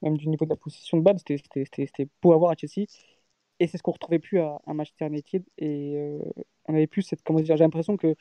même 0.03 0.19
du 0.19 0.29
niveau 0.29 0.45
de 0.45 0.51
la 0.51 0.57
position 0.57 0.99
de 0.99 1.03
balle, 1.03 1.17
c'était 1.19 2.09
beau 2.21 2.33
à 2.35 2.37
voir 2.37 2.51
à 2.53 2.57
Chelsea. 2.57 2.87
Et 3.59 3.67
c'est 3.67 3.79
ce 3.79 3.83
qu'on 3.83 3.93
retrouvait 3.93 4.19
plus 4.19 4.41
à, 4.41 4.61
à 4.67 4.75
Manchester 4.75 5.07
United. 5.07 5.45
Et 5.57 5.97
euh, 5.97 6.21
on 6.67 6.75
avait 6.75 6.87
plus 6.87 7.03
cette, 7.03 7.23
comment 7.23 7.41
dire, 7.41 7.57
j'ai 7.57 7.65
l'impression 7.65 7.97
que, 7.97 8.15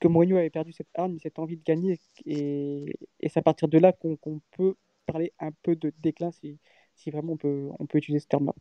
que 0.00 0.08
Mourinho 0.08 0.36
avait 0.36 0.50
perdu 0.50 0.72
cette 0.72 0.88
arme, 0.94 1.18
cette 1.20 1.38
envie 1.38 1.56
de 1.56 1.64
gagner. 1.64 1.98
Et, 2.26 2.94
et 3.20 3.28
c'est 3.30 3.38
à 3.40 3.42
partir 3.42 3.68
de 3.68 3.78
là 3.78 3.92
qu'on 3.92 4.40
peut 4.52 4.76
parler 5.06 5.32
un 5.38 5.52
peu 5.62 5.76
de 5.76 5.92
déclin, 6.00 6.30
si, 6.32 6.58
si 6.96 7.10
vraiment 7.10 7.34
on 7.34 7.36
peut, 7.38 7.70
on 7.78 7.86
peut 7.86 7.98
utiliser 7.98 8.20
ce 8.20 8.28
terme-là. 8.28 8.54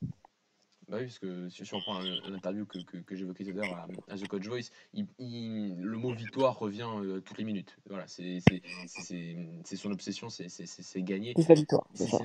Bah 0.88 0.98
oui, 1.00 1.06
parce 1.06 1.20
que 1.20 1.50
si 1.50 1.74
on 1.74 1.80
prend 1.80 2.00
l'interview 2.30 2.66
que, 2.66 2.78
que, 2.80 2.98
que 2.98 3.16
j'évoquais 3.16 3.44
tout 3.44 3.52
à 3.52 3.54
l'heure 3.54 3.88
à, 4.08 4.18
The 4.18 4.28
Coach 4.28 4.48
Voice, 4.48 4.72
il, 4.94 5.76
le 5.82 5.98
mot 5.98 6.14
victoire 6.14 6.58
revient 6.60 6.88
euh, 6.98 7.22
toutes 7.22 7.40
les 7.40 7.44
minutes. 7.44 7.78
Voilà, 7.90 8.06
c'est 8.08 8.40
son 9.76 9.92
obsession, 9.92 10.30
c'est 10.30 11.02
gagner. 11.02 11.34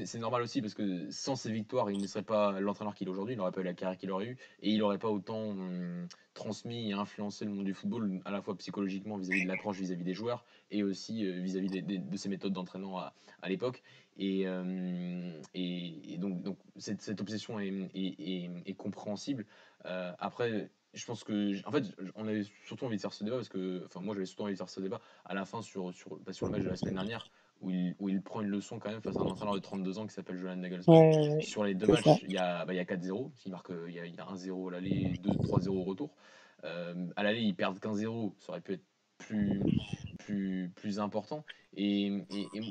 C'est 0.05 0.19
normal 0.19 0.43
aussi 0.43 0.61
parce 0.61 0.75
que 0.75 1.11
sans 1.11 1.37
ces 1.37 1.51
victoires, 1.51 1.91
il 1.91 2.01
ne 2.01 2.07
serait 2.07 2.23
pas 2.23 2.61
l'entraîneur 2.61 2.95
qu'il 2.95 3.09
est 3.09 3.11
aujourd'hui, 3.11 3.35
il 3.35 3.39
n'aurait 3.39 3.53
pas 3.53 3.63
eu 3.63 3.65
la 3.65 3.75
carrière 3.75 3.99
qu'il 3.99 4.11
aurait 4.11 4.27
eu 4.27 4.37
et 4.63 4.71
il 4.71 4.79
n'aurait 4.79 4.99
pas 4.99 5.09
autant 5.09 5.51
hum, 5.51 6.07
transmis 6.35 6.91
et 6.91 6.93
influencé 6.93 7.47
le 7.47 7.53
monde 7.53 7.65
du 7.65 7.75
football, 7.75 8.21
à 8.27 8.31
la 8.31 8.43
fois 8.43 8.57
psychologiquement 8.59 9.17
vis-à-vis 9.17 9.45
de 9.45 9.49
l'approche 9.49 9.79
vis-à-vis 9.79 10.05
des 10.05 10.15
joueurs 10.15 10.45
et 10.71 10.83
aussi 10.83 11.27
euh, 11.27 11.41
vis-à-vis 11.41 11.83
de 11.83 12.17
ses 12.17 12.29
méthodes 12.29 12.53
d'entraînement 12.53 12.99
à, 12.99 13.15
à 13.43 13.49
l'époque. 13.49 13.83
Et, 14.17 14.47
euh, 14.47 15.33
et, 15.55 16.19
donc, 16.19 16.43
donc 16.43 16.59
cette, 16.77 17.01
cette, 17.01 17.21
obsession 17.21 17.59
est, 17.59 17.73
est, 17.95 18.51
est 18.67 18.75
compréhensible. 18.75 19.47
Euh, 19.87 20.13
après, 20.19 20.71
je 20.93 21.05
pense 21.07 21.25
que, 21.25 21.67
en 21.67 21.73
fait, 21.73 21.85
on 22.17 22.27
avait 22.27 22.45
surtout 22.67 22.87
envie 22.87 22.97
de 22.97 23.01
faire 23.01 23.13
ce 23.13 23.25
débat 23.25 23.37
parce 23.37 23.49
que, 23.49 23.85
enfin, 23.87 24.01
moi 24.01 24.15
j'avais 24.15 24.27
surtout 24.27 24.43
envie 24.43 24.53
de 24.53 24.59
faire 24.59 24.69
ce 24.69 24.81
débat 24.81 25.01
à 25.25 25.35
la 25.35 25.45
fin 25.45 25.63
sur, 25.63 25.95
sur, 25.95 26.19
bah, 26.19 26.33
sur 26.33 26.47
le 26.47 26.53
match 26.53 26.63
de 26.63 26.69
la 26.69 26.77
semaine 26.77 26.95
dernière 26.95 27.31
où 27.61 27.71
il, 27.71 27.95
où 27.99 28.09
il 28.09 28.23
prend 28.23 28.41
une 28.41 28.49
leçon 28.49 28.79
quand 28.79 28.91
même 28.91 29.03
face 29.03 29.17
à 29.17 29.21
un 29.21 29.25
entraîneur 29.25 29.55
de 29.55 29.61
32 29.61 29.99
ans 29.99 30.07
qui 30.07 30.15
s'appelle 30.15 30.39
Johan 30.39 30.57
Nagelsmann. 30.57 31.41
sur 31.41 31.65
les 31.65 31.75
deux 31.75 31.87
matchs, 31.87 32.23
il 32.23 32.33
y 32.33 32.39
a, 32.39 32.65
bah, 32.65 32.73
il 32.73 32.77
y 32.77 32.81
a 32.81 32.85
4-0, 32.85 33.31
il 33.45 33.53
marque, 33.53 33.71
il 33.89 33.95
y 33.95 34.01
a, 34.01 34.07
il 34.07 34.15
y 34.15 34.19
a 34.19 34.25
1-0 34.25 34.69
à 34.69 34.73
l'aller, 34.73 35.13
2-3-0 35.23 35.69
au 35.69 35.83
retour. 35.83 36.11
Euh, 36.65 37.07
à 37.17 37.23
l'aller, 37.23 37.41
ils 37.43 37.55
perdent 37.55 37.79
15-0, 37.79 38.33
ça 38.39 38.53
aurait 38.53 38.61
pu 38.61 38.75
être 38.75 38.85
plus, 39.19 39.63
plus, 40.75 40.99
important. 40.99 41.45
Et, 41.77 42.07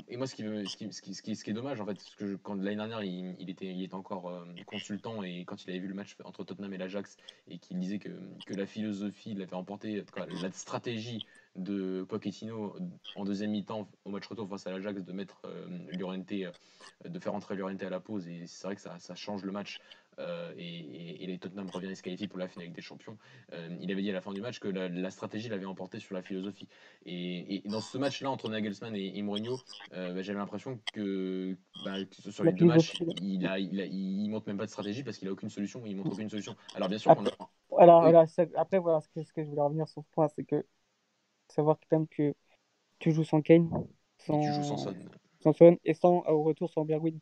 et, 0.08 0.16
moi, 0.16 0.26
ce 0.26 0.34
qui, 0.34 0.42
ce, 0.42 0.76
qui, 0.76 0.92
ce, 0.92 1.00
qui, 1.22 1.36
ce, 1.36 1.44
qui, 1.44 1.50
est 1.50 1.54
dommage, 1.54 1.80
en 1.80 1.86
fait, 1.86 1.94
parce 1.94 2.14
que 2.14 2.36
quand 2.36 2.54
l'année 2.54 2.76
dernière, 2.76 3.02
il, 3.02 3.48
était, 3.48 3.66
il 3.66 3.82
était 3.82 3.94
encore 3.94 4.28
euh, 4.28 4.44
consultant 4.66 5.22
et 5.22 5.44
quand 5.44 5.64
il 5.64 5.70
avait 5.70 5.78
vu 5.78 5.88
le 5.88 5.94
match 5.94 6.16
entre 6.24 6.44
Tottenham 6.44 6.72
et 6.74 6.78
l'Ajax 6.78 7.16
et 7.48 7.58
qu'il 7.58 7.78
disait 7.78 7.98
que, 7.98 8.10
que 8.46 8.54
la 8.54 8.66
philosophie 8.66 9.34
l'avait 9.34 9.54
emporté, 9.54 10.04
la 10.42 10.52
stratégie 10.52 11.24
de 11.56 12.04
Pochettino 12.08 12.76
en 13.16 13.24
deuxième 13.24 13.50
mi-temps 13.50 13.88
au 14.04 14.10
match 14.10 14.26
retour 14.26 14.48
face 14.48 14.66
à 14.66 14.70
l'Ajax 14.70 15.02
de 15.02 15.12
mettre 15.12 15.40
euh, 15.46 15.66
euh, 15.92 17.08
de 17.08 17.18
faire 17.18 17.34
entrer 17.34 17.56
Llorente 17.56 17.82
à 17.82 17.90
la 17.90 17.98
pause 17.98 18.28
et 18.28 18.46
c'est 18.46 18.66
vrai 18.66 18.76
que 18.76 18.80
ça, 18.80 18.98
ça 19.00 19.14
change 19.16 19.42
le 19.42 19.50
match 19.50 19.80
euh, 20.18 20.52
et, 20.56 21.26
les 21.26 21.38
Tottenham 21.38 21.68
reviennent 21.70 21.94
se 21.94 22.02
qualifier 22.02 22.26
pour 22.26 22.38
la 22.38 22.48
finale 22.48 22.64
avec 22.64 22.74
des 22.74 22.82
champions. 22.82 23.16
Euh, 23.52 23.68
il 23.80 23.90
avait 23.92 24.02
dit 24.02 24.10
à 24.10 24.12
la 24.12 24.20
fin 24.20 24.32
du 24.32 24.40
match 24.40 24.58
que 24.58 24.68
la, 24.68 25.10
stratégie 25.10 25.48
l'avait 25.48 25.64
emporté 25.64 26.00
sur 26.00 26.14
la 26.14 26.22
philosophie. 26.22 26.68
Et, 27.06 27.62
dans 27.66 27.80
ce 27.80 27.96
match-là, 27.98 28.30
entre 28.30 28.48
Nagelsmann 28.48 28.94
et, 28.96 29.22
Mourinho, 29.22 29.58
euh, 29.92 30.12
bah, 30.12 30.22
j'avais 30.22 30.38
l'impression 30.38 30.80
que, 30.92 31.56
bah, 31.84 31.94
sur 32.30 32.44
les 32.44 32.52
deux 32.52 32.66
matchs, 32.66 33.00
il, 33.22 33.46
a, 33.46 33.58
il, 33.58 34.28
montre 34.28 34.48
même 34.48 34.58
pas 34.58 34.66
de 34.66 34.70
stratégie 34.70 35.02
parce 35.02 35.18
qu'il 35.18 35.28
a 35.28 35.32
aucune 35.32 35.50
solution. 35.50 35.82
Il 35.86 35.96
montre 35.96 36.12
aucune 36.12 36.30
solution. 36.30 36.56
Alors 36.74 36.88
bien 36.88 36.98
sûr, 36.98 37.10
après, 37.10 37.30
alors, 37.78 38.04
après 38.04 38.78
voilà, 38.78 39.00
ce 39.00 39.08
que, 39.08 39.22
ce 39.22 39.32
que, 39.32 39.42
je 39.42 39.48
voulais 39.48 39.62
revenir 39.62 39.88
sur 39.88 40.02
ce 40.02 40.10
point, 40.10 40.28
c'est 40.28 40.44
que 40.44 40.66
savoir 41.48 41.78
quand 41.88 41.98
même 41.98 42.08
que 42.08 42.34
tu 42.98 43.12
joues 43.12 43.24
sans 43.24 43.40
Kane, 43.40 43.70
sans, 44.18 44.40
tu 44.40 44.52
joues 44.52 44.62
sans 44.62 44.76
Son. 44.76 44.94
sans 45.40 45.52
Son 45.52 45.78
et 45.84 45.94
sans 45.94 46.22
au 46.26 46.42
retour 46.42 46.70
sans 46.70 46.84
Bergwijn. 46.84 47.18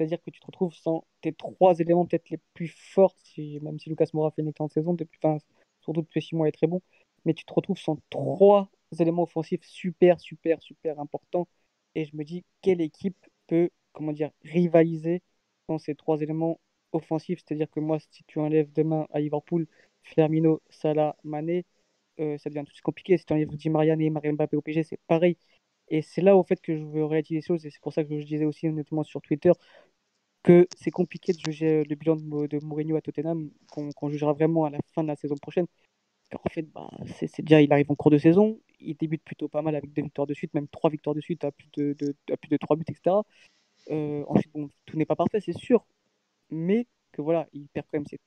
C'est-à-dire 0.00 0.22
que 0.22 0.30
tu 0.30 0.40
te 0.40 0.46
retrouves 0.46 0.72
sans 0.72 1.04
tes 1.20 1.34
trois 1.34 1.78
éléments 1.78 2.06
peut-être 2.06 2.30
les 2.30 2.38
plus 2.54 2.68
forts, 2.68 3.14
même 3.36 3.78
si 3.78 3.90
Lucas 3.90 4.06
Moura 4.14 4.30
fait 4.30 4.40
une 4.40 4.48
excellente 4.48 4.72
saison, 4.72 4.94
depuis, 4.94 5.18
enfin, 5.22 5.36
surtout 5.82 6.00
depuis 6.00 6.22
six 6.22 6.34
mois, 6.34 6.46
il 6.46 6.48
est 6.48 6.52
très 6.52 6.66
bon, 6.66 6.80
mais 7.26 7.34
tu 7.34 7.44
te 7.44 7.52
retrouves 7.52 7.76
sans 7.78 7.98
trois 8.08 8.70
éléments 8.98 9.24
offensifs 9.24 9.62
super, 9.62 10.18
super, 10.18 10.62
super 10.62 10.98
importants. 11.00 11.46
Et 11.94 12.06
je 12.06 12.16
me 12.16 12.24
dis, 12.24 12.46
quelle 12.62 12.80
équipe 12.80 13.26
peut, 13.46 13.68
comment 13.92 14.12
dire, 14.12 14.30
rivaliser 14.42 15.20
dans 15.68 15.76
ces 15.78 15.94
trois 15.94 16.22
éléments 16.22 16.58
offensif, 16.92 17.40
c'est-à-dire 17.44 17.70
que 17.70 17.80
moi, 17.80 17.98
si 18.00 18.24
tu 18.24 18.38
enlèves 18.38 18.72
demain 18.72 19.06
à 19.12 19.20
Liverpool 19.20 19.66
Firmino, 20.02 20.62
Salah, 20.70 21.14
Mané, 21.24 21.66
euh, 22.20 22.38
ça 22.38 22.50
devient 22.50 22.64
tout 22.64 22.72
aussi 22.72 22.82
compliqué. 22.82 23.18
Si 23.18 23.26
tu 23.26 23.32
enlèves 23.34 23.48
Di 23.48 23.70
Maria, 23.70 23.96
Neymar, 23.96 24.22
Mbappé 24.24 24.56
au 24.56 24.62
PSG, 24.62 24.84
c'est 24.84 25.00
pareil. 25.06 25.36
Et 25.88 26.02
c'est 26.02 26.22
là, 26.22 26.36
au 26.36 26.44
fait, 26.44 26.60
que 26.60 26.76
je 26.76 26.84
veux 26.84 27.04
réaliser 27.04 27.36
les 27.36 27.42
choses, 27.42 27.66
et 27.66 27.70
c'est 27.70 27.80
pour 27.80 27.92
ça 27.92 28.04
que 28.04 28.18
je 28.20 28.24
disais 28.24 28.44
aussi, 28.44 28.68
notamment 28.68 29.02
sur 29.04 29.20
Twitter, 29.22 29.52
que 30.42 30.66
c'est 30.76 30.90
compliqué 30.90 31.32
de 31.32 31.38
juger 31.38 31.84
le 31.84 31.94
bilan 31.96 32.16
de, 32.16 32.64
Mourinho 32.64 32.96
à 32.96 33.00
Tottenham, 33.00 33.50
qu'on 33.68 34.08
jugera 34.08 34.32
vraiment 34.32 34.64
à 34.64 34.70
la 34.70 34.78
fin 34.94 35.02
de 35.02 35.08
la 35.08 35.16
saison 35.16 35.36
prochaine. 35.36 35.66
En 36.32 36.48
fait, 36.48 36.62
bah, 36.62 36.88
c'est 37.16 37.42
déjà, 37.42 37.60
il 37.60 37.72
arrive 37.72 37.90
en 37.90 37.96
cours 37.96 38.10
de 38.10 38.18
saison, 38.18 38.60
il 38.78 38.96
débute 38.96 39.22
plutôt 39.24 39.48
pas 39.48 39.62
mal 39.62 39.74
avec 39.74 39.92
deux 39.92 40.02
victoires 40.02 40.26
de 40.26 40.34
suite, 40.34 40.54
même 40.54 40.68
trois 40.68 40.88
victoires 40.90 41.14
de 41.14 41.20
suite 41.20 41.44
à 41.44 41.50
plus 41.50 41.68
de, 41.76 41.96
à 42.32 42.36
plus 42.36 42.48
de 42.48 42.56
trois 42.56 42.76
buts, 42.76 42.84
etc. 42.88 43.16
Euh, 43.90 44.24
ensuite, 44.28 44.52
bon, 44.52 44.70
tout 44.86 44.96
n'est 44.96 45.06
pas 45.06 45.16
parfait, 45.16 45.40
c'est 45.40 45.56
sûr, 45.56 45.84
mais 46.50 46.86
que 47.12 47.22
voilà, 47.22 47.48
il 47.52 47.66
perd 47.68 47.86
quand 47.90 47.98
même 47.98 48.06
ses, 48.06 48.20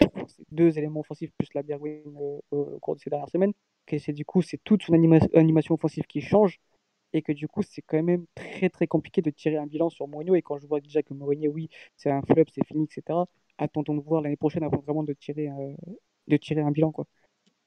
deux 0.51 0.77
éléments 0.77 0.99
offensifs 0.99 1.31
plus 1.37 1.47
la 1.53 1.63
Berwin 1.63 2.01
euh, 2.05 2.39
au 2.51 2.79
cours 2.79 2.95
de 2.95 2.99
ces 2.99 3.09
dernières 3.09 3.29
semaines, 3.29 3.53
que 3.85 3.97
c'est 3.97 4.13
du 4.13 4.25
coup, 4.25 4.41
c'est 4.41 4.59
toute 4.63 4.83
son 4.83 4.93
animation 4.93 5.75
offensive 5.75 6.05
qui 6.05 6.19
change, 6.21 6.59
et 7.13 7.21
que 7.21 7.31
du 7.31 7.47
coup, 7.47 7.61
c'est 7.63 7.81
quand 7.81 8.01
même 8.01 8.25
très 8.35 8.69
très 8.69 8.87
compliqué 8.87 9.21
de 9.21 9.29
tirer 9.29 9.57
un 9.57 9.67
bilan 9.67 9.89
sur 9.89 10.07
Mourinho. 10.07 10.35
Et 10.35 10.41
quand 10.41 10.57
je 10.57 10.67
vois 10.67 10.81
déjà 10.81 11.03
que 11.03 11.13
Mourinho, 11.13 11.51
oui, 11.51 11.69
c'est 11.95 12.11
un 12.11 12.21
flop, 12.21 12.45
c'est 12.53 12.65
fini, 12.65 12.85
etc., 12.85 13.19
attendons 13.57 13.95
de 13.95 14.01
voir 14.01 14.21
l'année 14.21 14.35
prochaine 14.35 14.63
avant 14.63 14.79
vraiment 14.79 15.03
de 15.03 15.13
tirer, 15.13 15.49
euh, 15.49 15.73
de 16.27 16.37
tirer 16.37 16.61
un 16.61 16.71
bilan. 16.71 16.91
quoi. 16.91 17.05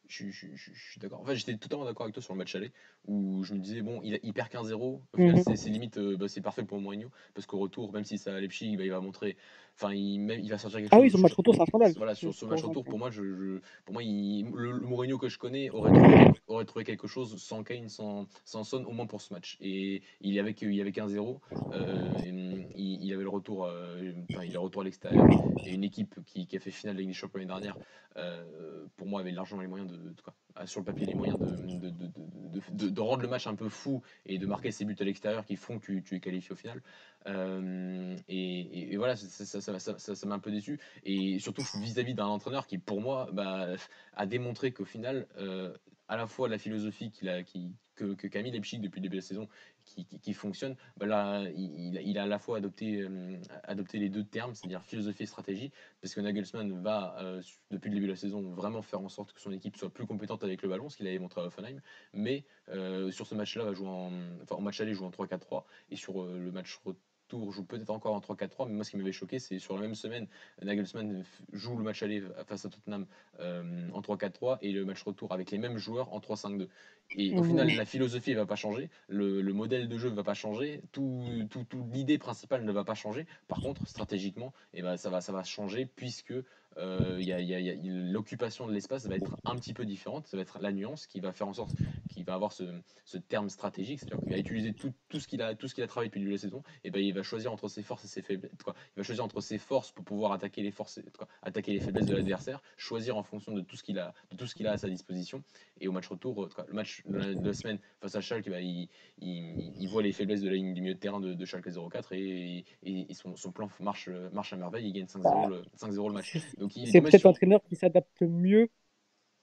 Je, 0.08 0.30
je, 0.30 0.46
je, 0.54 0.72
suis 0.72 1.00
d'accord. 1.00 1.20
En 1.20 1.24
fait, 1.24 1.34
j'étais 1.34 1.56
totalement 1.56 1.84
d'accord 1.84 2.04
avec 2.04 2.14
toi 2.14 2.22
sur 2.22 2.34
le 2.34 2.38
match 2.38 2.54
aller 2.54 2.72
où 3.06 3.42
je 3.42 3.54
me 3.54 3.58
disais, 3.58 3.82
bon, 3.82 4.00
il, 4.04 4.20
il 4.22 4.32
perd 4.32 4.50
15-0. 4.50 4.74
Au 4.74 5.02
final, 5.16 5.36
mhm. 5.36 5.56
c'est 5.56 5.70
limite, 5.70 5.98
euh, 5.98 6.16
bah, 6.16 6.28
c'est 6.28 6.40
parfait 6.40 6.64
pour 6.64 6.80
Mourinho 6.80 7.10
parce 7.34 7.46
qu'au 7.46 7.58
retour, 7.58 7.92
même 7.92 8.04
si 8.04 8.18
ça 8.18 8.34
à 8.34 8.40
Leipzig, 8.40 8.76
bah, 8.76 8.84
il 8.84 8.90
va 8.90 9.00
montrer, 9.00 9.36
enfin, 9.76 9.92
il, 9.92 10.30
il, 10.42 10.50
va 10.50 10.58
sortir 10.58 10.80
quelque 10.80 10.88
ah 10.92 10.96
chose. 10.96 11.00
Ah 11.00 11.04
oui, 11.04 11.10
son 11.10 11.18
match 11.18 11.34
retour, 11.34 11.54
c'est 11.54 11.62
un 11.62 11.66
scandale. 11.66 11.92
Voilà, 11.96 12.14
sur 12.14 12.34
ce 12.34 12.44
match 12.44 12.62
retour, 12.62 12.84
pour 12.84 12.98
moi, 12.98 13.10
je, 13.10 13.60
pour 13.84 13.92
moi 13.92 14.02
il, 14.02 14.46
le, 14.54 14.80
Mourinho 14.80 15.18
que 15.18 15.28
je 15.28 15.38
connais 15.38 15.70
aurait 15.70 15.92
trouvé, 15.92 16.32
aurait 16.48 16.64
trouvé 16.64 16.84
quelque 16.84 17.06
chose 17.06 17.36
sans 17.36 17.62
Kane, 17.62 17.88
sans, 17.88 18.26
sans 18.44 18.64
Son, 18.64 18.84
au 18.84 18.92
moins 18.92 19.06
pour 19.06 19.20
ce 19.20 19.32
match. 19.32 19.56
Et 19.60 20.02
il 20.20 20.32
y 20.32 20.40
avait, 20.40 20.54
il 20.60 20.74
y 20.74 20.80
avait 20.80 20.90
15-0. 20.90 21.38
Euh, 21.72 22.12
il, 22.24 23.04
il, 23.04 23.12
avait 23.12 23.22
le 23.22 23.28
retour, 23.28 23.66
euh, 23.66 24.12
enfin, 24.30 24.44
il 24.44 24.54
est 24.54 24.58
retour 24.58 24.82
à 24.82 24.84
l'extérieur. 24.84 25.26
Et 25.64 25.74
une 25.74 25.84
équipe 25.84 26.14
qui, 26.24 26.46
qui, 26.46 26.56
a 26.56 26.60
fait 26.60 26.70
finale 26.70 26.96
de 26.96 27.00
la 27.00 27.02
Ligue 27.02 27.10
des 27.10 27.14
Champions 27.14 27.38
l'année 27.38 27.48
dernière, 27.48 27.76
euh, 28.16 28.86
pour 28.96 29.06
moi, 29.06 29.20
avait 29.20 29.32
largement 29.32 29.60
les 29.60 29.66
moyens 29.66 29.90
de, 29.90 29.96
de, 29.96 30.20
quoi, 30.22 30.34
sur 30.64 30.80
le 30.80 30.84
papier, 30.84 31.06
les 31.06 31.14
moyens 31.14 31.38
de, 31.38 31.90
de, 31.90 32.88
de, 32.88 33.00
rendre 33.00 33.22
le 33.22 33.28
match 33.28 33.46
un 33.46 33.54
peu 33.54 33.68
fou 33.68 34.02
et 34.24 34.38
de 34.38 34.46
marquer 34.46 34.70
ces 34.70 34.84
buts 34.84 34.96
à 34.98 35.04
l'extérieur 35.04 35.44
qui 35.44 35.56
font 35.56 35.78
que 35.78 36.00
tu, 36.00 36.16
es 36.16 36.20
qualifié 36.20 36.52
au 36.52 36.56
final. 36.56 36.82
Euh, 37.26 38.16
et, 38.28 38.96
voilà, 38.96 39.16
ça, 39.16 39.60
ça, 39.60 40.26
m'a 40.26 40.34
un 40.34 40.38
peu 40.38 40.50
déçu. 40.50 40.78
Et 41.04 41.38
surtout 41.38 41.62
vis-à-vis 41.80 42.14
d'un 42.14 42.26
entraîneur 42.26 42.66
qui, 42.66 42.78
pour 42.78 43.00
moi, 43.00 43.28
bah, 43.32 43.68
a 44.14 44.26
démontré 44.26 44.72
qu'au 44.72 44.84
final, 44.84 45.26
euh, 45.38 45.74
à 46.08 46.16
la 46.16 46.26
fois 46.26 46.48
la 46.48 46.58
philosophie 46.58 47.10
qu'il 47.10 47.28
a, 47.28 47.42
qui, 47.42 47.74
que, 47.96 48.26
Camille 48.26 48.52
depuis 48.52 48.76
le 48.76 48.82
début 48.82 49.00
de 49.00 49.16
la 49.16 49.22
saison 49.22 49.48
qui, 49.84 50.34
fonctionne, 50.34 50.76
bah 50.96 51.06
il, 51.54 52.18
a 52.18 52.22
à 52.24 52.26
la 52.26 52.38
fois 52.38 52.58
adopté, 52.58 53.00
euh, 53.00 53.38
adopté 53.62 53.98
les 53.98 54.08
deux 54.08 54.24
termes, 54.24 54.52
c'est-à-dire 54.52 54.82
philosophie 54.82 55.22
et 55.22 55.26
stratégie, 55.26 55.70
parce 56.00 56.12
que 56.12 56.20
Nagelsmann 56.20 56.82
va, 56.82 57.16
euh, 57.20 57.40
depuis 57.70 57.88
le 57.90 57.94
début 57.94 58.06
de 58.06 58.12
la 58.12 58.16
saison, 58.16 58.42
vraiment 58.52 58.82
faire 58.82 59.00
en 59.00 59.08
sorte 59.08 59.32
que 59.32 59.40
son 59.40 59.52
équipe 59.52 59.76
soit 59.76 59.90
plus 59.90 60.06
compétente 60.06 60.42
avec 60.42 60.62
le 60.62 60.68
ballon, 60.68 60.88
ce 60.88 60.96
qu'il 60.96 61.06
avait 61.06 61.20
montré 61.20 61.40
à 61.40 61.44
Offenheim, 61.44 61.80
mais 62.12 62.44
euh, 62.68 63.12
sur 63.12 63.26
ce 63.26 63.36
match-là, 63.36 63.64
va 63.64 63.74
jouer 63.74 63.88
en, 63.88 64.10
enfin, 64.42 64.56
en 64.56 64.60
match 64.60 64.80
aller, 64.80 64.92
joue 64.92 65.04
en 65.04 65.10
3-4-3, 65.10 65.64
et 65.90 65.96
sur 65.96 66.24
le 66.24 66.50
match 66.50 66.76
retour, 66.84 67.00
tour 67.26 67.52
joue 67.52 67.64
peut-être 67.64 67.90
encore 67.90 68.14
en 68.14 68.20
3-4-3, 68.20 68.68
mais 68.68 68.74
moi 68.74 68.84
ce 68.84 68.90
qui 68.90 68.96
m'avait 68.96 69.12
choqué, 69.12 69.38
c'est 69.38 69.58
sur 69.58 69.74
la 69.74 69.82
même 69.82 69.94
semaine, 69.94 70.26
Nagelsmann 70.62 71.24
joue 71.52 71.76
le 71.76 71.84
match 71.84 72.02
aller 72.02 72.22
face 72.46 72.64
à 72.64 72.68
Tottenham 72.68 73.06
euh, 73.40 73.88
en 73.92 74.00
3-4-3 74.00 74.58
et 74.62 74.72
le 74.72 74.84
match 74.84 75.02
retour 75.02 75.32
avec 75.32 75.50
les 75.50 75.58
mêmes 75.58 75.78
joueurs 75.78 76.12
en 76.12 76.20
3-5-2. 76.20 76.68
Et 77.16 77.32
au 77.34 77.42
mmh. 77.42 77.46
final, 77.46 77.76
la 77.76 77.84
philosophie 77.84 78.32
ne 78.32 78.36
va 78.36 78.46
pas 78.46 78.56
changer, 78.56 78.90
le, 79.08 79.42
modèle 79.52 79.88
de 79.88 79.96
jeu 79.96 80.10
ne 80.10 80.14
va 80.14 80.24
pas 80.24 80.34
changer, 80.34 80.82
tout, 80.92 81.24
tout, 81.50 81.64
tout 81.64 81.86
l'idée 81.92 82.18
principale 82.18 82.64
ne 82.64 82.72
va 82.72 82.84
pas 82.84 82.94
changer. 82.94 83.26
Par 83.48 83.60
contre, 83.60 83.86
stratégiquement, 83.86 84.52
et 84.74 84.80
eh 84.80 84.82
ben, 84.82 84.96
ça, 84.96 85.10
va, 85.10 85.20
ça 85.20 85.32
va 85.32 85.44
changer 85.44 85.86
puisque 85.86 86.34
l'occupation 86.76 88.66
de 88.66 88.72
l'espace 88.72 89.06
va 89.06 89.16
être 89.16 89.36
un 89.44 89.56
petit 89.56 89.74
peu 89.74 89.84
différente. 89.84 90.26
Ça 90.26 90.36
va 90.36 90.42
être 90.42 90.58
la 90.60 90.72
nuance 90.72 91.06
qui 91.06 91.20
va 91.20 91.32
faire 91.32 91.48
en 91.48 91.52
sorte 91.52 91.74
qu'il 92.10 92.24
va 92.24 92.34
avoir 92.34 92.52
ce, 92.52 92.64
ce 93.04 93.18
terme 93.18 93.48
stratégique, 93.48 94.00
c'est-à-dire 94.00 94.20
qu'il 94.20 94.30
va 94.30 94.38
utiliser 94.38 94.72
tout, 94.72 94.92
tout 95.08 95.20
ce 95.20 95.28
qu'il 95.28 95.42
a, 95.42 95.54
tout 95.54 95.68
ce 95.68 95.74
qu'il 95.74 95.84
a 95.84 95.86
travaillé 95.86 96.08
depuis 96.08 96.20
le 96.20 96.26
début 96.26 96.36
de 96.36 96.38
la 96.38 96.42
saison. 96.42 96.62
Et 96.84 96.90
ben 96.90 97.02
il 97.02 97.12
va 97.14 97.22
choisir 97.22 97.52
entre 97.52 97.68
ses 97.68 97.82
forces 97.82 98.04
et 98.04 98.08
ses 98.08 98.22
faiblesses. 98.22 98.50
Quoi. 98.62 98.74
Il 98.96 99.00
va 99.00 99.02
choisir 99.02 99.24
entre 99.24 99.40
ses 99.40 99.58
forces 99.58 99.92
pour 99.92 100.04
pouvoir 100.04 100.32
attaquer 100.32 100.62
les 100.62 100.70
forces, 100.70 101.00
quoi, 101.16 101.28
attaquer 101.42 101.72
les 101.72 101.80
faiblesses 101.80 102.06
de 102.06 102.14
l'adversaire, 102.14 102.62
choisir 102.76 103.16
en 103.16 103.22
fonction 103.22 103.52
de 103.52 103.60
tout 103.60 103.76
ce 103.76 103.82
qu'il 103.82 103.98
a, 103.98 104.14
de 104.30 104.36
tout 104.36 104.46
ce 104.46 104.54
qu'il 104.54 104.66
a 104.66 104.72
à 104.72 104.76
sa 104.78 104.88
disposition. 104.88 105.42
Et 105.80 105.88
au 105.88 105.92
match 105.92 106.08
retour, 106.08 106.48
quoi, 106.54 106.66
le 106.68 106.74
match 106.74 107.02
de 107.06 107.46
la, 107.46 107.52
semaine 107.52 107.78
face 108.00 108.14
à 108.14 108.20
Schalke, 108.20 108.50
bah, 108.50 108.60
il, 108.60 108.88
il, 109.18 109.72
il, 109.78 109.88
voit 109.88 110.02
les 110.02 110.12
faiblesses 110.12 110.42
de 110.42 110.48
la 110.48 110.54
ligne 110.54 110.74
du 110.74 110.80
milieu 110.80 110.94
de 110.94 110.98
terrain 110.98 111.20
de, 111.20 111.34
de 111.34 111.44
Schalke 111.44 111.68
04 111.68 112.12
et, 112.12 112.64
et, 112.82 113.14
son, 113.14 113.36
son, 113.36 113.52
plan 113.52 113.68
marche, 113.80 114.08
marche 114.32 114.52
à 114.52 114.56
merveille. 114.56 114.86
Il 114.86 114.92
gagne 114.92 115.06
5-0 115.06 115.48
le, 115.50 115.62
5 115.74 115.92
le 115.92 116.12
match. 116.12 116.38
C'est 116.70 117.00
peut-être 117.00 117.24
l'entraîneur 117.24 117.62
qui 117.64 117.76
s'adapte 117.76 118.20
le 118.20 118.28
mieux 118.28 118.70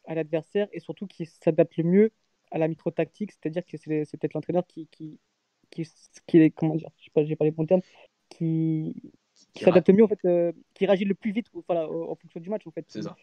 à 0.06 0.16
l'adversaire 0.16 0.68
et 0.72 0.80
surtout 0.80 1.08
qui 1.08 1.26
s'adapte 1.26 1.78
le 1.78 1.84
mieux 1.84 2.12
à 2.52 2.58
la 2.58 2.68
micro-tactique, 2.68 3.32
c'est-à-dire 3.32 3.66
que 3.66 3.78
c'est 3.78 4.18
peut-être 4.18 4.34
l'entraîneur 4.34 4.66
qui, 4.68 4.88
qui, 4.88 5.20
qui, 5.70 5.88
qui, 6.28 6.38
est, 6.38 6.52
comment 6.52 6.76
dire, 6.76 6.90
je 6.98 7.06
sais 7.06 7.12
pas, 7.12 7.24
j'ai 7.24 7.36
pas 7.36 7.46
les 7.46 7.52
bons 7.52 7.66
termes, 7.66 7.82
qui, 8.30 9.12
qui 9.54 9.64
s'adapte 9.64 9.90
mieux 9.90 10.04
en 10.04 10.08
fait, 10.08 10.20
euh, 10.26 10.52
qui 10.74 10.86
réagit 10.86 11.06
le 11.06 11.16
plus 11.16 11.32
vite 11.32 11.48
voilà, 11.68 11.90
en 11.90 12.16
fonction 12.16 12.40
du 12.40 12.50
match 12.50 12.68
en 12.68 12.72
fait. 12.72 12.86
C'est 12.88 13.02
ça 13.02 13.16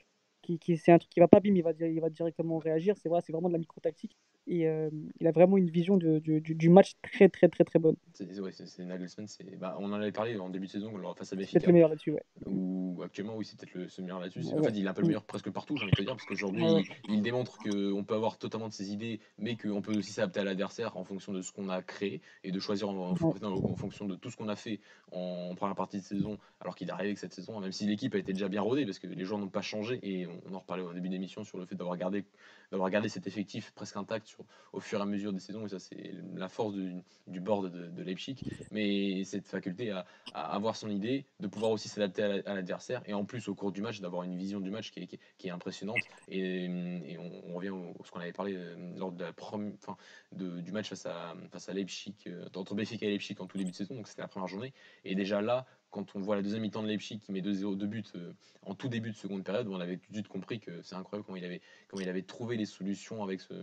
qui, 0.59 0.76
c'est 0.76 0.92
un 0.92 0.98
truc 0.98 1.11
qui 1.11 1.20
va 1.20 1.28
pas 1.28 1.40
bim, 1.40 1.55
il 1.55 1.62
va, 1.62 1.72
il 1.72 2.01
va 2.01 2.11
directement 2.11 2.59
réagir. 2.59 2.96
C'est 2.96 3.09
vrai, 3.09 3.20
c'est 3.24 3.32
vraiment 3.32 3.48
de 3.48 3.53
la 3.53 3.59
micro-tactique. 3.59 4.16
Et 4.47 4.66
euh, 4.66 4.91
il 5.20 5.26
a 5.26 5.30
vraiment 5.30 5.57
une 5.57 5.70
vision 5.70 5.97
du, 5.97 6.41
du, 6.41 6.68
match 6.70 6.95
très, 7.03 7.28
très, 7.28 7.49
très, 7.49 7.64
très 7.64 7.78
bonne. 7.78 7.97
C'est, 8.14 8.41
ouais, 8.41 8.51
c'est, 8.53 8.84
Nagelsmann. 8.84 9.26
Bah, 9.59 9.76
on 9.78 9.93
en 9.93 10.01
avait 10.01 10.12
parlé 10.12 10.36
en 10.38 10.49
début 10.49 10.66
de 10.66 10.72
saison 10.72 10.93
face 11.14 11.32
à 11.32 11.36
Benfica. 11.36 11.61
C'est 11.61 11.66
le 11.66 11.72
meilleur 11.72 11.88
là-dessus, 11.88 12.12
ouais. 12.12 12.24
Ou 12.47 13.01
actuellement, 13.05 13.36
oui, 13.36 13.45
c'est 13.45 13.59
peut-être 13.59 13.74
le, 13.74 14.03
meilleur 14.03 14.18
là-dessus. 14.18 14.41
En 14.53 14.62
fait, 14.62 14.70
il 14.70 14.84
est 14.84 14.88
un 14.88 14.93
peu 14.93 15.03
le 15.03 15.09
meilleur 15.09 15.24
presque 15.24 15.51
partout, 15.51 15.76
j'ai 15.76 15.84
envie 15.84 15.93
de 15.93 15.97
te 15.97 16.03
dire, 16.03 16.12
parce 16.12 16.24
qu'aujourd'hui, 16.24 16.64
il, 17.09 17.22
démontre 17.22 17.59
qu'on 17.59 18.05
peut 18.05 18.14
avoir 18.14 18.38
totalement 18.38 18.68
de 18.68 18.72
ses 18.72 18.93
idées, 18.93 19.20
mais 19.38 19.57
qu'on 19.57 19.82
peut 19.82 19.97
aussi 19.97 20.12
s'adapter 20.12 20.41
à 20.41 20.45
l'adversaire 20.45 20.97
en 20.97 21.05
fonction 21.05 21.32
de 21.32 21.43
ce 21.43 21.53
qu'on 21.53 21.68
a 21.68 21.82
créé 21.82 22.20
et 22.43 22.51
de 22.51 22.59
choisir 22.59 22.88
en, 22.88 23.12
en, 23.12 23.76
fonction 23.76 24.07
de 24.07 24.16
tout 24.16 24.30
ce 24.30 24.36
qu'on 24.36 24.49
a 24.49 24.57
fait 24.57 24.80
en, 25.12 25.55
première 25.55 25.76
partie 25.76 25.99
de 25.99 26.05
saison, 26.05 26.38
alors 26.61 26.74
qu'il 26.74 26.88
est 26.88 26.93
arrivé 26.93 27.11
avec 27.11 27.18
cette 27.18 27.34
saison, 27.34 27.61
même 27.61 27.72
si 27.72 27.86
l'équipe 27.86 28.14
a 28.14 28.18
été 28.18 28.32
déjà 28.32 28.49
bien 28.49 28.62
rodée, 28.62 28.84
parce 28.84 28.99
que 28.99 29.07
les 29.07 29.24
joueurs 29.24 29.38
n'ont 29.38 29.49
pas 29.49 29.62
changé, 29.62 30.01
et 30.03 30.26
on, 30.26 30.55
en 30.55 30.61
reparlait 30.61 30.82
au 30.82 30.93
début 30.93 31.09
d'émission 31.09 31.45
sur 31.45 31.59
le 31.59 31.66
fait 31.66 31.74
d'avoir 31.74 31.97
gardé, 31.97 32.24
d'avoir 32.70 32.90
gardé 32.90 33.08
cet 33.08 33.26
effectif 33.26 33.72
presque 33.72 33.96
intact 33.96 34.26
sur, 34.26 34.44
au 34.72 34.80
fur 34.80 34.98
et 34.98 35.02
à 35.02 35.06
mesure 35.06 35.32
des 35.32 35.40
saisons. 35.40 35.66
Et 35.66 35.68
ça, 35.68 35.78
c'est 35.78 36.14
la 36.34 36.48
force 36.48 36.74
du, 36.74 37.02
du 37.26 37.40
board 37.40 37.70
de, 37.70 38.02
Leipzig. 38.02 38.36
Mais 38.70 39.24
cette 39.24 39.46
faculté 39.46 39.90
à, 39.90 40.06
avoir 40.32 40.76
son 40.76 40.88
idée, 40.88 41.26
de 41.40 41.46
pouvoir 41.46 41.72
aussi 41.72 41.88
s'adapter 41.88 42.22
à 42.22 42.54
l'adversaire. 42.54 43.02
Et 43.06 43.14
en 43.14 43.24
plus, 43.24 43.48
au 43.48 43.54
cours 43.54 43.72
du 43.72 43.82
match, 43.82 44.00
d'avoir 44.00 44.22
une 44.22 44.36
vision 44.36 44.60
du 44.60 44.70
match 44.70 44.90
qui 44.90 45.00
est, 45.00 45.50
impressionnante. 45.50 45.98
Et, 46.28 47.16
on, 47.18 47.54
revient 47.54 47.68
à 47.68 48.04
ce 48.04 48.10
qu'on 48.10 48.20
avait 48.20 48.32
parlé 48.32 48.54
euh, 48.56 48.76
lors 48.96 49.12
de 49.12 49.24
la 49.24 49.32
première, 49.32 49.72
fin, 49.80 49.96
de, 50.32 50.60
du 50.60 50.72
match 50.72 50.88
face 50.88 51.06
à, 51.06 51.34
face 51.50 51.68
à 51.68 51.72
Leipzig, 51.72 52.14
euh, 52.26 52.46
entre 52.54 52.74
Benfica 52.74 53.06
et 53.06 53.10
Leipzig 53.10 53.36
en 53.40 53.46
tout 53.46 53.58
début 53.58 53.72
de 53.72 53.76
saison. 53.76 53.94
Donc 53.94 54.08
c'était 54.08 54.22
la 54.22 54.28
première 54.28 54.48
journée. 54.48 54.72
Et 55.04 55.14
déjà 55.14 55.40
là, 55.40 55.66
quand 55.91 56.14
on 56.14 56.20
voit 56.20 56.36
la 56.36 56.43
deuxième 56.43 56.62
mi-temps 56.62 56.82
de 56.82 56.88
Leipzig 56.88 57.18
qui 57.18 57.32
met 57.32 57.41
2-0 57.41 57.76
de 57.76 57.86
buts 57.86 58.05
euh, 58.14 58.32
en 58.62 58.74
tout 58.74 58.88
début 58.88 59.11
de 59.11 59.16
seconde 59.16 59.45
période, 59.45 59.68
on 59.68 59.80
avait 59.80 59.97
tout 59.97 60.11
de 60.11 60.16
suite 60.16 60.28
compris 60.28 60.61
que 60.61 60.82
c'est 60.82 60.95
incroyable 60.95 61.26
comment 61.26 61.36
il 61.36 61.45
avait, 61.45 61.61
comment 61.88 62.03
il 62.03 62.09
avait 62.09 62.22
trouvé 62.22 62.57
les 62.57 62.66
solutions 62.66 63.22
avec 63.22 63.41
ce, 63.41 63.55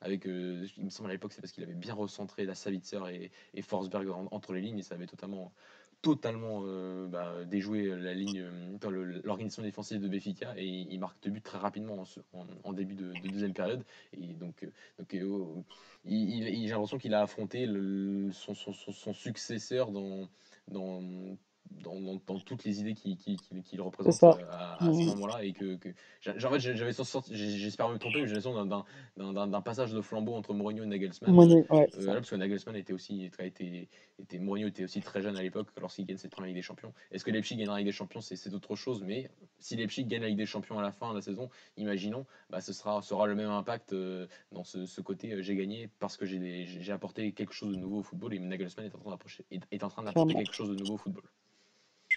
avec, 0.00 0.26
euh, 0.26 0.66
il 0.76 0.84
me 0.84 0.90
semble 0.90 1.10
à 1.10 1.12
l'époque 1.12 1.32
c'est 1.32 1.40
parce 1.40 1.52
qu'il 1.52 1.64
avait 1.64 1.74
bien 1.74 1.94
recentré 1.94 2.44
la 2.44 2.54
Savitzer 2.54 3.00
et, 3.10 3.30
et 3.54 3.62
Forsberg 3.62 4.08
entre 4.30 4.52
les 4.52 4.60
lignes 4.60 4.78
et 4.78 4.82
ça 4.82 4.94
avait 4.94 5.06
totalement, 5.06 5.52
totalement 6.02 6.62
euh, 6.66 7.06
bah, 7.06 7.44
déjoué 7.46 7.86
la 7.86 8.12
ligne, 8.12 8.44
l'organisation 9.24 9.62
défensive 9.62 10.00
de 10.00 10.08
Benfica 10.08 10.52
et 10.56 10.66
il 10.66 10.98
marque 10.98 11.22
deux 11.22 11.30
buts 11.30 11.40
très 11.40 11.58
rapidement 11.58 12.04
en, 12.64 12.72
début 12.72 12.94
de, 12.94 13.12
deuxième 13.28 13.54
période. 13.54 13.84
Et 14.12 14.34
donc, 14.34 14.68
donc 14.98 15.16
il, 16.04 16.66
j'ai 16.66 16.68
l'impression 16.68 16.98
qu'il 16.98 17.14
a 17.14 17.22
affronté 17.22 17.66
le, 17.66 18.30
son, 18.32 18.54
son, 18.54 18.72
son, 18.72 19.14
successeur 19.14 19.92
dans, 19.92 20.28
dans 20.68 21.00
dans, 21.70 22.00
dans, 22.00 22.38
toutes 22.38 22.64
les 22.64 22.80
idées 22.80 22.94
qu'il 22.94 23.16
qui, 23.16 23.36
qui, 23.36 23.78
représente 23.78 24.22
euh, 24.38 24.44
à, 24.50 24.84
à, 24.84 24.92
ce 24.92 25.06
moment-là. 25.10 25.44
Et 25.44 25.52
que, 25.52 25.76
que 25.76 25.88
en 25.88 26.50
fait, 26.50 26.60
j'avais 26.60 26.92
j'espère 26.92 27.88
me 27.88 27.98
tromper, 27.98 28.22
mais 28.22 28.28
j'ai 28.28 28.34
l'impression 28.34 28.84
d'un 29.16 29.60
passage 29.60 29.92
de 29.92 30.00
flambeau 30.00 30.34
entre 30.34 30.54
Mourinho 30.54 30.84
et 30.84 30.86
Nagelsmann. 30.86 31.34
ouais, 31.34 31.64
euh, 31.70 31.86
parce 32.14 32.30
que 32.30 32.36
Nagelsmann 32.36 32.76
était 32.76 32.92
aussi, 32.92 33.24
était, 33.24 33.88
était, 34.18 34.38
Mourinho 34.38 34.68
était 34.68 34.84
aussi 34.84 35.00
très 35.00 35.22
jeune 35.22 35.36
à 35.36 35.42
l'époque 35.42 35.68
lorsqu'il 35.80 36.06
gagne 36.06 36.18
cette 36.18 36.30
première 36.30 36.48
Ligue 36.48 36.56
des 36.56 36.62
Champions. 36.62 36.92
Est-ce 37.10 37.24
que 37.24 37.30
Leipzig 37.30 37.56
gagnera 37.56 37.74
la 37.74 37.78
Ligue 37.80 37.88
des 37.88 37.92
Champions? 37.92 38.20
C'est 38.20 38.54
autre 38.54 38.76
chose, 38.76 39.02
mais 39.02 39.30
si 39.58 39.76
Leipzig 39.76 40.04
gagne 40.04 40.22
la 40.22 40.28
Ligue 40.28 40.38
des 40.38 40.46
Champions 40.46 40.78
à 40.78 40.82
la 40.82 40.92
fin 40.92 41.10
de 41.10 41.16
la 41.16 41.22
saison, 41.22 41.48
imaginons, 41.76 42.26
bah, 42.50 42.60
ce 42.60 42.72
sera, 42.72 43.02
sera 43.02 43.26
le 43.26 43.34
même 43.34 43.50
impact 43.50 43.92
euh, 43.92 44.26
dans 44.52 44.64
ce, 44.64 44.86
ce 44.86 45.00
côté 45.00 45.42
j'ai 45.42 45.56
gagné 45.56 45.88
parce 45.98 46.16
que 46.16 46.26
j'ai 46.26 46.92
apporté 46.92 47.32
quelque 47.32 47.52
chose 47.52 47.74
de 47.74 47.80
nouveau 47.80 47.98
au 47.98 48.02
football 48.02 48.34
et 48.34 48.38
Nagelsmann 48.38 48.86
est 48.86 48.94
en 48.94 48.98
train 48.98 49.10
d'apporter 49.10 49.44
est, 49.50 49.62
est 49.70 49.84
en 49.84 49.88
train 49.88 50.02
d'apporter 50.02 50.34
quelque 50.34 50.54
chose 50.54 50.68
de 50.68 50.74
nouveau 50.74 50.94
au 50.94 50.98
football. 50.98 51.24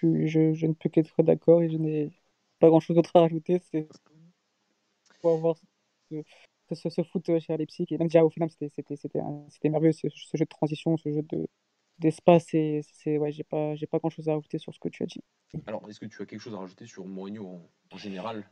Je, 0.00 0.52
je, 0.54 0.66
ne 0.66 0.72
peux 0.72 0.88
qu'être 0.88 1.22
d'accord 1.22 1.62
et 1.62 1.70
je 1.70 1.76
n'ai 1.76 2.10
pas 2.58 2.68
grand 2.68 2.80
chose 2.80 2.96
d'autre 2.96 3.14
à 3.14 3.20
rajouter. 3.20 3.60
C'est 3.70 3.88
pour 5.20 5.32
avoir 5.32 5.56
ce, 6.74 6.88
ce, 6.88 7.02
foot 7.02 7.38
chez 7.38 7.56
Leipzig. 7.56 7.86
Et 7.90 7.98
même 7.98 8.08
déjà 8.08 8.24
au 8.24 8.30
final, 8.30 8.50
c'était 8.50 9.68
merveilleux 9.68 9.92
ce, 9.92 10.08
ce, 10.08 10.36
jeu 10.36 10.44
de 10.44 10.48
transition, 10.48 10.96
ce 10.96 11.10
jeu 11.10 11.22
de 11.22 11.46
d'espace. 11.98 12.52
Et 12.54 12.80
c'est 12.82 13.18
ouais, 13.18 13.32
j'ai 13.32 13.44
pas, 13.44 13.74
pas 13.90 13.98
grand 13.98 14.10
chose 14.10 14.28
à 14.28 14.34
rajouter 14.34 14.58
sur 14.58 14.74
ce 14.74 14.78
que 14.78 14.88
tu 14.88 15.02
as 15.02 15.06
dit. 15.06 15.22
Alors, 15.66 15.88
est-ce 15.88 16.00
que 16.00 16.06
tu 16.06 16.22
as 16.22 16.26
quelque 16.26 16.40
chose 16.40 16.54
à 16.54 16.58
rajouter 16.58 16.86
sur 16.86 17.06
Mourinho 17.06 17.46
en, 17.46 17.70
en 17.92 17.96
général? 17.96 18.48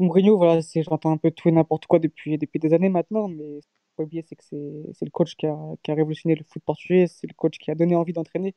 Mourinho, 0.00 0.36
voilà, 0.36 0.60
j'entends 0.74 1.12
un 1.12 1.16
peu 1.16 1.30
tout 1.30 1.48
et 1.48 1.52
n'importe 1.52 1.86
quoi 1.86 1.98
depuis, 1.98 2.38
depuis 2.38 2.58
des 2.58 2.72
années 2.72 2.88
maintenant, 2.88 3.28
mais 3.28 3.60
ce 3.60 3.66
qu'il 3.66 3.94
faut 3.96 4.02
oublier, 4.04 4.24
c'est 4.26 4.36
que 4.36 4.44
c'est 4.44 5.04
le 5.04 5.10
coach 5.10 5.36
qui 5.36 5.46
a, 5.46 5.56
qui 5.82 5.90
a 5.90 5.94
révolutionné 5.94 6.34
le 6.34 6.44
foot 6.44 6.62
portugais, 6.64 7.06
c'est 7.06 7.26
le 7.26 7.34
coach 7.34 7.58
qui 7.58 7.70
a 7.70 7.74
donné 7.74 7.94
envie 7.94 8.12
d'entraîner. 8.12 8.54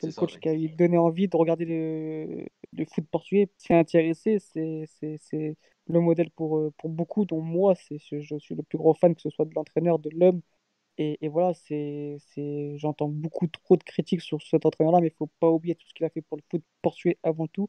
C'est 0.00 0.06
le 0.06 0.12
coach 0.12 0.38
qui 0.38 0.48
a 0.48 0.54
donné 0.76 0.96
envie 0.96 1.28
de 1.28 1.36
regarder 1.36 1.66
le, 1.66 2.46
le 2.72 2.84
foot 2.86 3.04
portugais, 3.10 3.50
s'y 3.58 3.74
intéresser. 3.74 4.38
C'est 4.40 5.56
le 5.86 6.00
modèle 6.00 6.30
pour, 6.30 6.58
euh, 6.58 6.72
pour 6.78 6.90
beaucoup, 6.90 7.24
dont 7.24 7.40
moi, 7.40 7.74
je 7.74 8.38
suis 8.38 8.54
le 8.54 8.62
plus 8.62 8.78
gros 8.78 8.94
fan, 8.94 9.14
que 9.14 9.20
ce 9.20 9.30
soit 9.30 9.44
de 9.44 9.54
l'entraîneur, 9.54 9.98
de 9.98 10.10
l'homme. 10.10 10.40
Et, 10.98 11.18
et, 11.22 11.28
voilà, 11.28 11.52
j'entends 12.76 13.08
beaucoup 13.08 13.46
trop 13.48 13.76
de 13.76 13.82
critiques 13.84 14.20
sur 14.22 14.42
cet 14.42 14.66
entraîneur-là, 14.66 15.00
mais 15.00 15.08
il 15.08 15.12
ne 15.12 15.16
faut 15.16 15.30
pas 15.40 15.48
oublier 15.50 15.74
tout 15.74 15.86
ce 15.88 15.94
qu'il 15.94 16.04
a 16.06 16.10
fait 16.10 16.22
pour 16.22 16.36
le 16.36 16.42
foot 16.50 16.62
portugais 16.82 17.18
avant 17.22 17.46
tout, 17.46 17.68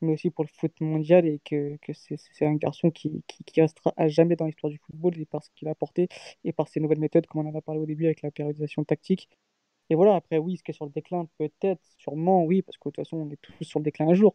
mais 0.00 0.14
aussi 0.14 0.30
pour 0.30 0.44
le 0.44 0.50
foot 0.54 0.72
mondial, 0.80 1.26
et 1.26 1.40
que, 1.44 1.76
que 1.82 1.92
c'est 1.94 2.46
un 2.46 2.54
garçon 2.54 2.90
qui, 2.90 3.22
qui, 3.28 3.44
qui, 3.44 3.60
restera 3.60 3.92
à 3.96 4.08
jamais 4.08 4.36
dans 4.36 4.46
l'histoire 4.46 4.70
du 4.70 4.78
football, 4.78 5.18
et 5.20 5.26
par 5.26 5.44
ce 5.44 5.50
qu'il 5.54 5.68
a 5.68 5.72
apporté, 5.72 6.08
et 6.44 6.52
par 6.52 6.68
ses 6.68 6.80
nouvelles 6.80 7.00
méthodes, 7.00 7.26
comme 7.26 7.46
on 7.46 7.50
en 7.50 7.58
a 7.58 7.62
parlé 7.62 7.80
au 7.80 7.86
début 7.86 8.06
avec 8.06 8.22
la 8.22 8.30
périodisation 8.30 8.84
tactique. 8.84 9.28
Et 9.90 9.94
voilà, 9.94 10.16
après, 10.16 10.38
oui, 10.38 10.56
ce 10.56 10.62
qui 10.62 10.70
est 10.70 10.74
sur 10.74 10.86
le 10.86 10.90
déclin, 10.92 11.26
peut-être, 11.38 11.82
sûrement, 11.98 12.44
oui, 12.44 12.62
parce 12.62 12.78
que 12.78 12.88
de 12.88 12.92
toute 12.92 13.04
façon, 13.04 13.18
on 13.18 13.30
est 13.30 13.40
tous 13.40 13.64
sur 13.64 13.78
le 13.80 13.84
déclin 13.84 14.08
un 14.08 14.14
jour. 14.14 14.34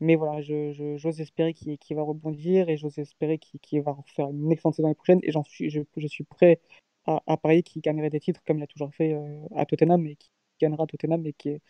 Mais 0.00 0.16
voilà, 0.16 0.40
j'ose 0.42 0.74
je, 0.74 1.22
espérer 1.22 1.54
qu'il 1.54 1.78
va 1.96 2.02
rebondir 2.02 2.68
et 2.68 2.76
j'ose 2.76 2.98
espérer 2.98 3.38
qu'il 3.38 3.82
va 3.82 3.96
faire 4.06 4.28
une 4.28 4.50
excellente 4.52 4.74
saison 4.74 4.88
l'année 4.88 4.94
prochaine. 4.96 5.20
Et 5.22 5.32
suis, 5.44 5.70
je, 5.70 5.80
je, 5.96 6.06
suis 6.08 6.24
prêt 6.24 6.60
à, 7.06 7.22
à 7.26 7.36
parier 7.36 7.62
qu'il 7.62 7.80
gagnerait 7.82 8.10
des 8.10 8.20
titres 8.20 8.42
comme 8.46 8.58
il 8.58 8.64
a 8.64 8.66
toujours 8.66 8.92
fait 8.94 9.14
euh, 9.14 9.46
à 9.54 9.64
Tottenham 9.66 10.06
et 10.06 10.16
qui 10.16 10.30
gagnera 10.60 10.84
à 10.84 10.86
Tottenham 10.86 11.24
et 11.26 11.32
qui, 11.32 11.60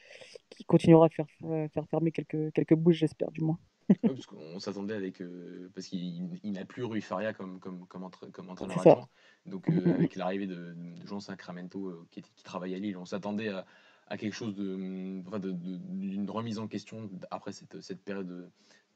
continuera 0.66 1.06
à 1.06 1.08
faire, 1.10 1.26
faire 1.72 1.86
fermer 1.88 2.12
quelques, 2.12 2.52
quelques 2.52 2.74
bouches, 2.74 2.96
j'espère 2.98 3.30
du 3.30 3.42
moins. 3.42 3.58
Parce 4.02 4.26
qu'on 4.26 4.58
s'attendait 4.58 4.94
avec. 4.94 5.20
Euh, 5.20 5.70
parce 5.74 5.86
qu'il 5.86 6.28
n'a 6.44 6.64
plus 6.64 6.84
Rui 6.84 7.00
Faria 7.00 7.32
comme, 7.32 7.60
comme, 7.60 7.86
comme, 7.86 8.08
comme 8.32 8.50
entraîneur 8.50 8.78
adjoint. 8.78 9.08
Donc, 9.46 9.68
euh, 9.68 9.94
avec 9.94 10.16
l'arrivée 10.16 10.46
de, 10.46 10.54
de, 10.54 11.06
Jean 11.06 11.20
Sacramento 11.20 11.88
euh, 11.88 12.06
qui, 12.10 12.22
qui, 12.22 12.42
travaille 12.42 12.74
à 12.74 12.78
Lille, 12.78 12.96
on 12.96 13.04
s'attendait 13.04 13.48
à, 13.48 13.66
à, 14.08 14.16
quelque 14.16 14.34
chose 14.34 14.54
de. 14.54 15.22
Enfin, 15.26 15.38
d'une 15.38 16.28
remise 16.30 16.58
en 16.58 16.66
question 16.66 17.10
après 17.30 17.52
cette, 17.52 17.80
cette 17.80 18.02
période 18.02 18.50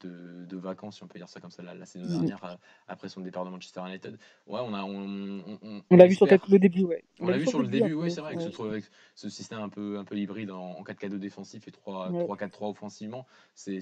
de, 0.06 0.56
vacances, 0.56 0.96
si 0.96 1.02
on 1.02 1.06
peut 1.06 1.18
dire 1.18 1.28
ça 1.28 1.40
comme 1.40 1.50
ça, 1.50 1.62
la, 1.62 1.86
saison 1.86 2.06
dernière, 2.06 2.44
euh, 2.44 2.54
après 2.88 3.08
son 3.08 3.20
départ 3.20 3.44
de 3.44 3.50
Manchester 3.50 3.80
United. 3.86 4.18
Ouais, 4.46 4.60
on 4.62 4.74
a. 4.74 4.82
On, 4.82 5.58
on, 5.62 5.82
on 5.90 5.96
l'a 5.96 6.06
vu 6.06 6.14
sur 6.14 6.26
le 6.26 6.58
début, 6.58 6.84
ouais. 6.84 7.04
On, 7.20 7.28
l'a 7.28 7.38
vu 7.38 7.46
sur 7.46 7.60
le 7.60 7.68
début, 7.68 7.92
oui, 7.94 8.10
c'est 8.10 8.20
vrai, 8.20 8.34
avec, 8.34 8.40
ce, 8.40 8.62
avec, 8.62 8.84
ce, 9.14 9.28
système 9.28 9.60
un 9.60 9.68
peu, 9.68 9.98
un 9.98 10.04
peu 10.04 10.16
hybride 10.16 10.50
en, 10.50 10.82
4-4-2 10.82 11.18
défensif 11.18 11.68
et 11.68 11.70
3-4-3 11.70 12.70
offensivement. 12.70 13.26
C'est 13.54 13.80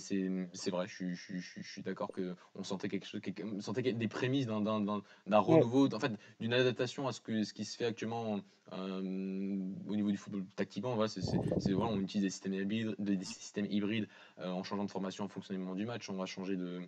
vrai, 0.70 0.86
je, 0.88 1.14
je, 1.14 1.38
je, 1.38 1.60
je 1.60 1.72
suis 1.72 1.82
d'accord 1.82 2.10
qu'on 2.12 2.64
sentait 2.64 2.88
quelque 2.88 3.06
chose, 3.06 3.20
quelque, 3.20 3.42
on 3.42 3.60
sentait 3.60 3.92
des 3.92 4.08
prémices 4.08 4.46
d'un 4.46 5.38
renouveau, 5.38 5.92
en 5.94 6.00
fait, 6.00 6.12
d'une 6.40 6.52
adaptation 6.52 7.08
à 7.08 7.12
ce, 7.12 7.20
que, 7.20 7.44
ce 7.44 7.52
qui 7.52 7.64
se 7.64 7.76
fait 7.76 7.86
actuellement 7.86 8.40
euh, 8.72 8.98
au 9.88 9.94
niveau 9.94 10.10
du 10.10 10.16
football 10.16 10.44
tactiquement. 10.56 10.94
Voilà, 10.94 11.08
c'est 11.08 11.20
voilà, 11.72 11.92
on 11.92 12.00
utilise 12.00 12.24
des 12.24 12.30
systèmes 12.30 12.54
hybrides, 12.54 12.94
des 12.98 13.24
systèmes 13.24 13.66
hybrides 13.66 14.08
euh, 14.40 14.50
en 14.50 14.62
changeant 14.64 14.84
de 14.84 14.90
formation 14.90 15.24
en 15.24 15.28
fonctionnement 15.28 15.74
du 15.74 15.86
match. 15.86 16.10
On 16.10 16.14
va 16.14 16.26
changer 16.26 16.56
de, 16.56 16.80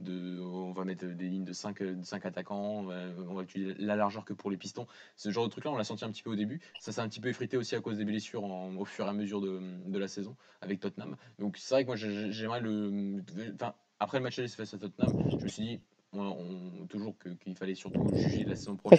de 0.00 0.40
on 0.40 0.72
va 0.72 0.84
mettre 0.84 1.06
des 1.06 1.28
lignes 1.28 1.44
de 1.44 1.52
5, 1.52 1.82
5 2.02 2.26
attaquants, 2.26 2.86
on 2.86 3.34
va, 3.34 3.42
utiliser 3.42 3.74
la 3.78 3.96
largeur 3.96 4.24
que 4.24 4.32
pour 4.32 4.50
les 4.50 4.56
pistons. 4.56 4.86
Ce 5.16 5.30
genre 5.30 5.44
de 5.44 5.50
truc-là, 5.50 5.70
on 5.70 5.76
l'a 5.76 5.84
senti 5.84 6.04
un 6.04 6.10
petit 6.10 6.22
peu 6.22 6.30
au 6.30 6.36
début. 6.36 6.60
Ça 6.80 6.92
s'est 6.92 7.00
un 7.00 7.08
petit 7.08 7.20
peu 7.20 7.28
effrité 7.28 7.56
aussi 7.56 7.74
à 7.74 7.80
cause 7.80 7.98
des 7.98 8.04
blessures 8.04 8.44
au 8.44 8.84
fur 8.84 9.06
et 9.06 9.08
à 9.08 9.12
mesure 9.12 9.40
de, 9.40 9.60
de 9.86 9.98
la 9.98 10.08
saison 10.08 10.36
avec 10.60 10.80
Tottenham. 10.80 11.16
Donc 11.38 11.58
c'est 11.58 11.74
vrai 11.74 11.84
que 11.84 11.88
moi 11.88 11.96
j'aimerais 11.96 12.60
le. 12.60 13.22
Enfin, 13.54 13.74
après 13.98 14.18
le 14.18 14.24
match 14.24 14.40
face 14.40 14.74
à 14.74 14.78
Tottenham, 14.78 15.30
je 15.30 15.36
me 15.36 15.48
suis 15.48 15.62
dit 15.62 15.80
on, 16.12 16.86
toujours 16.88 17.14
qu'il 17.18 17.56
fallait 17.56 17.74
surtout 17.74 18.06
juger 18.14 18.44
la 18.44 18.56
saison 18.56 18.76
prochaine. 18.76 18.98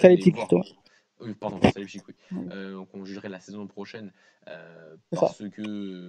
Euh, 1.20 1.34
pardon, 1.34 1.60
oui. 1.76 2.00
Euh, 2.32 2.84
on 2.92 3.04
jugerait 3.04 3.28
la 3.28 3.40
saison 3.40 3.66
prochaine 3.66 4.12
euh, 4.48 4.96
parce 5.10 5.48
que 5.48 5.62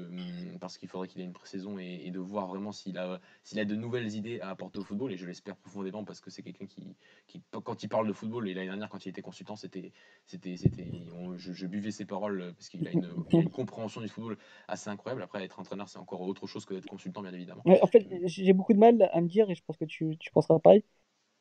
hum, 0.07 0.57
parce 0.59 0.77
qu'il 0.77 0.87
faudrait 0.87 1.07
qu'il 1.07 1.21
ait 1.21 1.25
une 1.25 1.33
pré-saison 1.33 1.77
et, 1.79 2.09
de 2.11 2.19
voir 2.19 2.47
vraiment 2.47 2.71
s'il 2.71 2.97
a 2.97 3.19
s'il 3.43 3.59
a 3.59 3.65
de 3.65 3.75
nouvelles 3.75 4.15
idées 4.15 4.39
à 4.39 4.49
apporter 4.49 4.79
au 4.79 4.83
football 4.83 5.11
et 5.11 5.17
je 5.17 5.25
l'espère 5.25 5.55
profondément 5.55 6.03
parce 6.03 6.21
que 6.21 6.29
c'est 6.29 6.43
quelqu'un 6.43 6.65
qui, 6.65 6.95
qui 7.27 7.41
quand 7.51 7.83
il 7.83 7.89
parle 7.89 8.07
de 8.07 8.13
football 8.13 8.47
et 8.47 8.53
l'année 8.53 8.67
dernière 8.67 8.89
quand 8.89 9.05
il 9.05 9.09
était 9.09 9.21
consultant 9.21 9.55
c'était 9.55 9.91
c'était 10.25 10.57
c'était 10.57 10.91
je, 11.37 11.65
buvais 11.65 11.91
ses 11.91 12.05
paroles 12.05 12.53
parce 12.55 12.69
qu'il 12.69 12.87
a, 12.87 12.91
une, 12.91 13.49
compréhension 13.49 14.01
du 14.01 14.07
football 14.07 14.37
assez 14.67 14.89
incroyable 14.89 15.21
après 15.21 15.43
être 15.43 15.59
entraîneur 15.59 15.89
c'est 15.89 15.99
encore 15.99 16.21
autre 16.21 16.47
chose 16.47 16.65
que 16.65 16.73
d'être 16.73 16.87
consultant 16.87 17.21
bien 17.21 17.33
évidemment. 17.33 17.63
en 17.65 17.87
fait 17.87 18.07
j'ai 18.25 18.53
beaucoup 18.53 18.73
de 18.73 18.79
mal 18.79 19.09
à 19.11 19.21
me 19.21 19.27
dire 19.27 19.49
et 19.49 19.55
je 19.55 19.63
pense 19.63 19.77
que 19.77 19.85
tu, 19.85 20.17
tu 20.19 20.31
penseras 20.31 20.59
pareil 20.59 20.83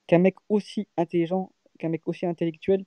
qu'un 0.07 0.19
mec 0.19 0.37
aussi 0.49 0.89
intelligent 0.97 1.53
qu'un 1.79 1.91
mec 1.91 2.03
aussi 2.07 2.27
intellectuel 2.27 2.85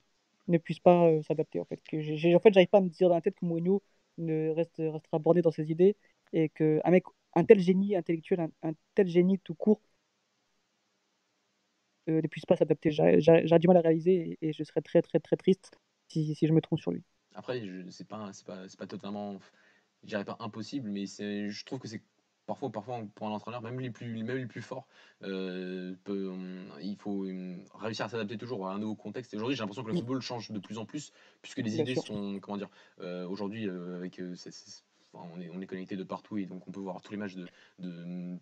ne 0.48 0.58
puisse 0.58 0.80
pas 0.80 1.08
euh, 1.08 1.22
s'adapter. 1.24 1.60
En 1.60 1.66
fait, 1.66 1.82
que 1.84 2.02
j'ai, 2.02 2.36
en 2.36 2.40
fait, 2.40 2.54
j'arrive 2.54 2.70
pas 2.70 2.80
à 2.80 2.82
me 2.82 2.90
dire 2.90 3.10
dans 3.10 3.16
la 3.16 3.22
tête 3.22 3.36
que 3.36 3.46
Mourinho 3.46 3.82
ne 4.18 4.50
reste, 4.52 4.78
restera 4.78 5.20
borné 5.20 5.42
dans 5.42 5.52
ses 5.52 5.72
idées 5.72 5.96
et 6.34 6.50
qu'un 6.50 6.90
mec, 6.90 7.04
un 7.36 7.44
tel 7.46 7.60
génie 7.60 7.96
intellectuel, 7.96 8.50
un, 8.64 8.74
tel 8.96 9.08
génie 9.08 9.40
tout 9.40 9.56
court, 9.56 9.82
euh, 12.10 12.22
ne 12.22 12.28
puisse 12.28 12.46
pas 12.46 12.56
s'adapter. 12.56 12.92
J'ai, 12.92 13.60
du 13.60 13.68
mal 13.68 13.78
à 13.78 13.82
réaliser 13.82 14.38
et, 14.42 14.54
je 14.54 14.64
serais 14.64 14.82
très 14.82 15.02
très 15.02 15.20
très 15.20 15.38
triste 15.38 15.72
si, 16.08 16.36
si 16.36 16.48
je 16.48 16.54
me 16.54 16.62
trompe 16.62 16.80
sur 16.80 16.92
lui. 16.92 17.04
Après, 17.34 17.66
je, 17.66 17.90
c'est 17.90 18.08
pas, 18.08 18.32
c'est 18.34 18.46
pas, 18.46 18.64
pas 18.78 18.88
totalement, 18.88 19.40
pas 20.10 20.38
impossible, 20.40 20.90
mais 20.90 21.06
je 21.06 21.66
trouve 21.66 21.80
que 21.80 21.88
c'est 21.88 22.02
parfois, 22.52 22.70
parfois 22.70 23.02
pour 23.16 23.28
un 23.28 23.32
entraîneur, 23.32 23.62
même 23.62 23.80
les 23.80 23.92
plus, 23.92 24.24
même 24.24 24.38
les 24.38 24.46
plus 24.46 24.62
forts, 24.62 24.86
euh, 25.24 25.96
il 26.82 26.98
faut 26.98 27.24
euh, 27.24 27.56
réussir 27.76 28.06
à 28.06 28.10
s'adapter 28.10 28.38
toujours 28.38 28.68
à 28.68 28.74
un 28.74 28.80
nouveau 28.80 28.96
contexte. 28.96 29.34
Et 29.34 29.38
aujourd'hui, 29.38 29.56
j'ai 29.56 29.62
l'impression 29.62 29.84
que 29.84 29.90
le 29.90 29.96
football 29.96 30.22
change 30.22 30.52
de 30.52 30.60
plus 30.60 30.78
en 30.78 30.86
plus, 30.86 31.14
puisque 31.42 31.60
les 31.60 31.80
idées 31.80 31.96
sont, 31.96 32.40
comment 32.42 32.58
dire, 32.58 32.70
euh, 33.00 33.26
aujourd'hui, 33.28 33.70
avec 33.70 34.22
on, 35.14 35.40
est, 35.42 35.50
on 35.54 35.62
est 35.62 35.66
connecté 35.66 35.96
de 35.96 36.04
partout 36.04 36.38
et 36.38 36.46
donc 36.46 36.68
on 36.68 36.72
peut 36.72 36.80
voir 36.80 37.02
tous 37.02 37.12
les 37.12 37.18
matchs 37.18 37.36
de, 37.36 37.48
de 37.80 38.38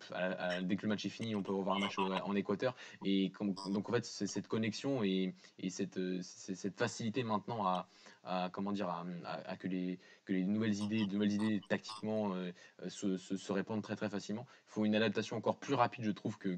dès 0.62 0.76
que 0.76 0.84
le 0.84 0.88
match 0.88 1.05
est 1.05 1.10
fini, 1.10 1.36
on 1.36 1.43
peut 1.43 1.53
revoir 1.53 1.78
un 1.78 1.80
match 1.80 1.97
en 1.97 2.36
Équateur. 2.36 2.76
Et 3.05 3.32
donc 3.39 3.89
en 3.89 3.93
fait, 3.93 4.05
c'est 4.05 4.28
cette 4.28 4.47
connexion 4.47 5.03
et, 5.03 5.36
et 5.60 5.70
cette, 5.70 5.99
cette 6.22 6.78
facilité 6.78 7.24
maintenant 7.24 7.66
à, 7.66 7.88
à 8.30 8.49
comment 8.51 8.71
dire 8.71 8.88
à, 8.89 9.57
que 9.57 9.67
les 9.67 9.97
nouvelles 10.27 10.75
idées 10.75 11.05
nouvelles 11.07 11.32
idées 11.34 11.61
tactiquement 11.67 12.36
euh, 12.36 12.51
euh, 12.84 12.89
se, 12.89 13.17
se, 13.17 13.51
répandent 13.51 13.82
très 13.82 13.95
très 13.95 14.09
facilement. 14.09 14.45
Il 14.67 14.71
faut 14.71 14.86
une 14.86 14.95
adaptation 14.95 15.36
encore 15.36 15.57
plus 15.57 15.73
rapide 15.73 16.05
je 16.05 16.11
trouve 16.11 16.38
que, 16.38 16.57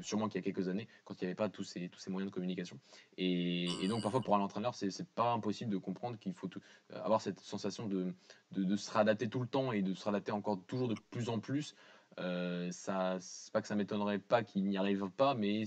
sûrement 0.00 0.28
qu'il 0.28 0.40
y 0.40 0.44
a 0.44 0.44
quelques 0.44 0.68
années 0.68 0.86
quand 1.04 1.20
il 1.20 1.24
n'y 1.24 1.28
avait 1.28 1.34
pas 1.34 1.48
tous 1.48 1.64
ces 1.64 1.88
tous 1.88 1.98
ces 1.98 2.10
moyens 2.10 2.30
de 2.30 2.34
communication. 2.34 2.78
Et, 3.16 3.68
donc 3.88 4.02
parfois 4.02 4.20
pour 4.20 4.36
un 4.36 4.40
entraîneur 4.40 4.74
c'est 4.74 5.08
pas 5.08 5.32
impossible 5.32 5.72
de 5.72 5.78
comprendre 5.78 6.18
qu'il 6.18 6.34
faut 6.34 6.48
euh, 6.56 7.02
avoir 7.02 7.20
cette 7.20 7.40
sensation 7.40 7.86
de, 7.86 8.14
de, 8.52 8.62
de 8.62 8.76
se 8.76 8.90
réadapter 8.92 9.28
tout 9.28 9.40
le 9.40 9.48
temps 9.48 9.72
et 9.72 9.82
de 9.82 9.94
se 9.94 10.04
réadapter 10.04 10.30
encore 10.30 10.60
toujours 10.66 10.88
de 10.88 10.94
plus 11.10 11.28
en 11.28 11.40
plus. 11.40 11.74
Euh, 12.20 12.70
ça, 12.72 13.18
c'est 13.20 13.52
pas 13.52 13.60
que 13.60 13.68
ça 13.68 13.76
m'étonnerait 13.76 14.18
pas 14.18 14.42
qu'il 14.42 14.64
n'y 14.64 14.76
arrive 14.76 15.08
pas, 15.16 15.34
mais 15.34 15.64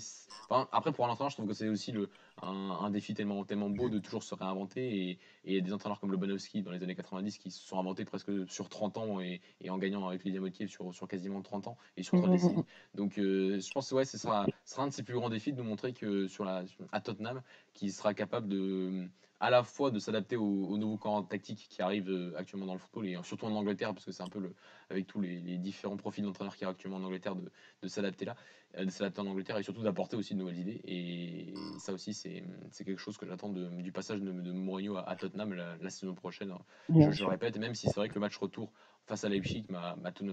après 0.49 0.91
pour 0.91 1.05
un 1.05 1.09
entraîneur, 1.09 1.29
je 1.29 1.35
trouve 1.35 1.47
que 1.47 1.53
c'est 1.53 1.69
aussi 1.69 1.91
le, 1.91 2.09
un, 2.43 2.89
défi 2.89 3.13
tellement, 3.13 3.43
tellement 3.43 3.69
beau 3.69 3.89
de 3.89 3.99
toujours 3.99 4.23
se 4.23 4.35
réinventer. 4.35 5.09
Et, 5.09 5.19
il 5.45 5.53
y 5.53 5.57
a 5.57 5.61
des 5.61 5.73
entraîneurs 5.73 5.99
comme 5.99 6.11
Lobanowski 6.11 6.61
dans 6.61 6.71
les 6.71 6.83
années 6.83 6.95
90 6.95 7.37
qui 7.37 7.51
se 7.51 7.65
sont 7.65 7.79
inventés 7.79 8.05
presque 8.05 8.31
sur 8.49 8.69
30 8.69 8.97
ans 8.97 9.19
et, 9.19 9.41
en 9.69 9.77
gagnant 9.77 10.07
avec 10.07 10.23
Lydia 10.23 10.39
Motier 10.39 10.67
sur, 10.67 10.93
sur 10.93 11.07
quasiment 11.07 11.41
30 11.41 11.67
ans 11.67 11.77
et 11.97 12.03
sur 12.03 12.17
3 12.17 12.27
mmh, 12.27 12.31
mmh, 12.31 12.35
décennies. 12.35 12.55
Mmh. 12.57 12.97
Donc 12.97 13.17
euh, 13.17 13.59
je 13.59 13.71
pense 13.71 13.89
que 13.89 13.95
ouais, 13.95 14.05
ce 14.05 14.17
sera, 14.17 14.45
sera 14.65 14.83
un 14.83 14.87
de 14.87 14.93
ses 14.93 15.03
plus 15.03 15.15
grands 15.15 15.29
défis 15.29 15.53
de 15.53 15.57
nous 15.57 15.67
montrer 15.67 15.93
que 15.93 16.27
sur 16.27 16.43
la, 16.43 16.63
à 16.91 17.01
Tottenham, 17.01 17.41
qui 17.73 17.91
sera 17.91 18.13
capable 18.13 18.47
de 18.47 19.07
à 19.41 19.49
la 19.49 19.63
fois 19.63 19.89
de 19.89 19.97
s'adapter 19.97 20.37
aux, 20.37 20.77
nouveaux 20.77 20.97
camps 20.97 21.23
tactiques 21.23 21.67
qui 21.67 21.81
arrivent 21.81 22.11
euh, 22.11 22.31
actuellement 22.37 22.67
dans 22.67 22.73
le 22.73 22.79
football 22.79 23.07
et 23.07 23.17
surtout 23.23 23.47
en 23.47 23.55
Angleterre 23.55 23.91
parce 23.91 24.05
que 24.05 24.11
c'est 24.11 24.21
un 24.21 24.29
peu 24.29 24.39
le 24.39 24.53
avec 24.91 25.07
tous 25.07 25.19
les, 25.19 25.57
différents 25.57 25.97
profils 25.97 26.23
d'entraîneurs 26.23 26.55
qui 26.55 26.63
arrivent 26.63 26.75
actuellement 26.75 26.97
en 26.97 27.03
Angleterre 27.03 27.35
de, 27.35 27.51
de 27.81 27.87
s'adapter 27.87 28.25
là 28.25 28.35
euh, 28.77 28.85
de 28.85 28.91
s'adapter 28.91 29.19
en 29.19 29.25
Angleterre 29.25 29.57
et 29.57 29.63
surtout 29.63 29.81
d'apporter 29.81 30.15
aussi 30.15 30.35
de 30.35 30.39
nouvelles 30.39 30.59
idées. 30.59 30.81
Et 30.85 31.55
ça 31.79 31.91
aussi 31.91 32.13
c'est 32.13 32.43
quelque 32.77 32.99
chose 32.99 33.17
que 33.17 33.25
j'attends 33.25 33.49
du 33.49 33.91
passage 33.91 34.21
de, 34.21 34.31
de, 34.31 34.51
Mourinho 34.51 34.95
à, 34.95 35.15
Tottenham 35.15 35.55
la, 35.55 35.89
saison 35.89 36.13
prochaine 36.13 36.53
je, 36.89 37.09
je, 37.09 37.23
le 37.23 37.29
répète 37.29 37.57
même 37.57 37.73
si 37.73 37.87
c'est 37.87 37.95
vrai 37.95 38.09
que 38.09 38.13
le 38.13 38.21
match 38.21 38.37
retour 38.37 38.71
face 39.07 39.23
à 39.23 39.29
Leipzig 39.29 39.65
m'a 39.69 39.95
tout, 40.11 40.23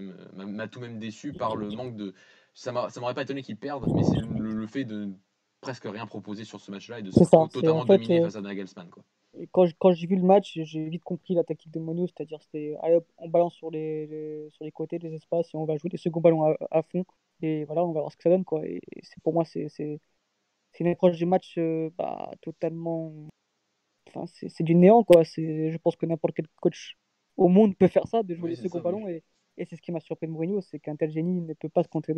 tout, 0.71 0.79
même 0.79 0.99
déçu 0.99 1.33
par 1.33 1.55
le 1.55 1.69
manque 1.71 1.95
de 1.95 2.13
ça 2.53 2.71
m'aurait 2.71 3.15
pas 3.15 3.23
étonné 3.23 3.41
qu'ils 3.41 3.57
perdent 3.57 3.91
mais 3.95 4.03
c'est 4.03 4.19
le, 4.19 4.53
le 4.53 4.67
fait 4.67 4.83
de 4.83 5.09
presque 5.61 5.85
rien 5.85 6.05
proposé 6.05 6.43
sur 6.43 6.59
ce 6.59 6.71
match-là 6.71 6.99
et 6.99 7.01
de 7.01 7.11
se 7.11 7.19
totalement 7.51 7.85
dominer 7.85 8.21
face 8.21 8.35
à 8.35 8.41
Nagelsmann. 8.41 8.89
Quoi. 8.89 9.03
quand, 9.51 9.67
quand 9.77 9.91
j'ai 9.93 10.07
vu 10.07 10.15
le 10.15 10.23
match, 10.23 10.59
j'ai 10.63 10.89
vite 10.89 11.03
compris 11.03 11.33
la 11.33 11.43
tactique 11.43 11.71
de 11.71 11.79
Mourinho, 11.79 12.07
c'est-à-dire 12.07 12.41
c'était 12.41 12.75
on 13.17 13.29
balance 13.29 13.53
sur 13.53 13.69
les, 13.69 14.47
sur 14.51 14.63
les 14.63 14.71
côtés 14.71 14.99
des 14.99 15.13
espaces 15.13 15.53
et 15.53 15.57
on 15.57 15.65
va 15.65 15.77
jouer 15.77 15.89
les 15.91 15.97
seconds 15.97 16.21
ballons 16.21 16.55
à, 16.71 16.81
fond. 16.83 17.05
Et 17.41 17.65
voilà, 17.65 17.83
on 17.83 17.91
va 17.91 18.01
voir 18.01 18.11
ce 18.11 18.17
que 18.17 18.23
ça 18.23 18.29
donne. 18.29 18.45
Quoi. 18.45 18.65
Et, 18.65 18.81
c'est 19.03 19.21
pour 19.23 19.33
moi, 19.33 19.45
c'est 19.45 19.99
une 20.79 20.87
approche 20.87 21.17
du 21.17 21.25
match 21.25 21.55
euh, 21.57 21.89
bah, 21.97 22.31
totalement. 22.41 23.13
Enfin, 24.07 24.25
c'est 24.27 24.63
du 24.63 24.75
néant. 24.75 25.03
Quoi. 25.03 25.23
Je 25.23 25.77
pense 25.77 25.95
que 25.95 26.05
n'importe 26.05 26.35
quel 26.35 26.47
coach 26.61 26.97
au 27.37 27.47
monde 27.47 27.75
peut 27.77 27.87
faire 27.87 28.07
ça, 28.07 28.23
de 28.23 28.35
jouer 28.35 28.51
les 28.51 28.55
seconds 28.55 28.81
ballons. 28.81 29.07
Et, 29.07 29.23
et 29.59 29.65
c'est 29.65 29.75
ce 29.75 29.81
qui 29.81 29.91
m'a 29.91 29.99
surpris 29.99 30.25
de 30.25 30.31
Mourinho, 30.31 30.61
c'est 30.61 30.79
qu'un 30.79 30.95
tel 30.95 31.11
génie 31.11 31.41
ne 31.41 31.53
peut 31.53 31.67
pas 31.67 31.83
se 31.83 31.89
contenter 31.89 32.13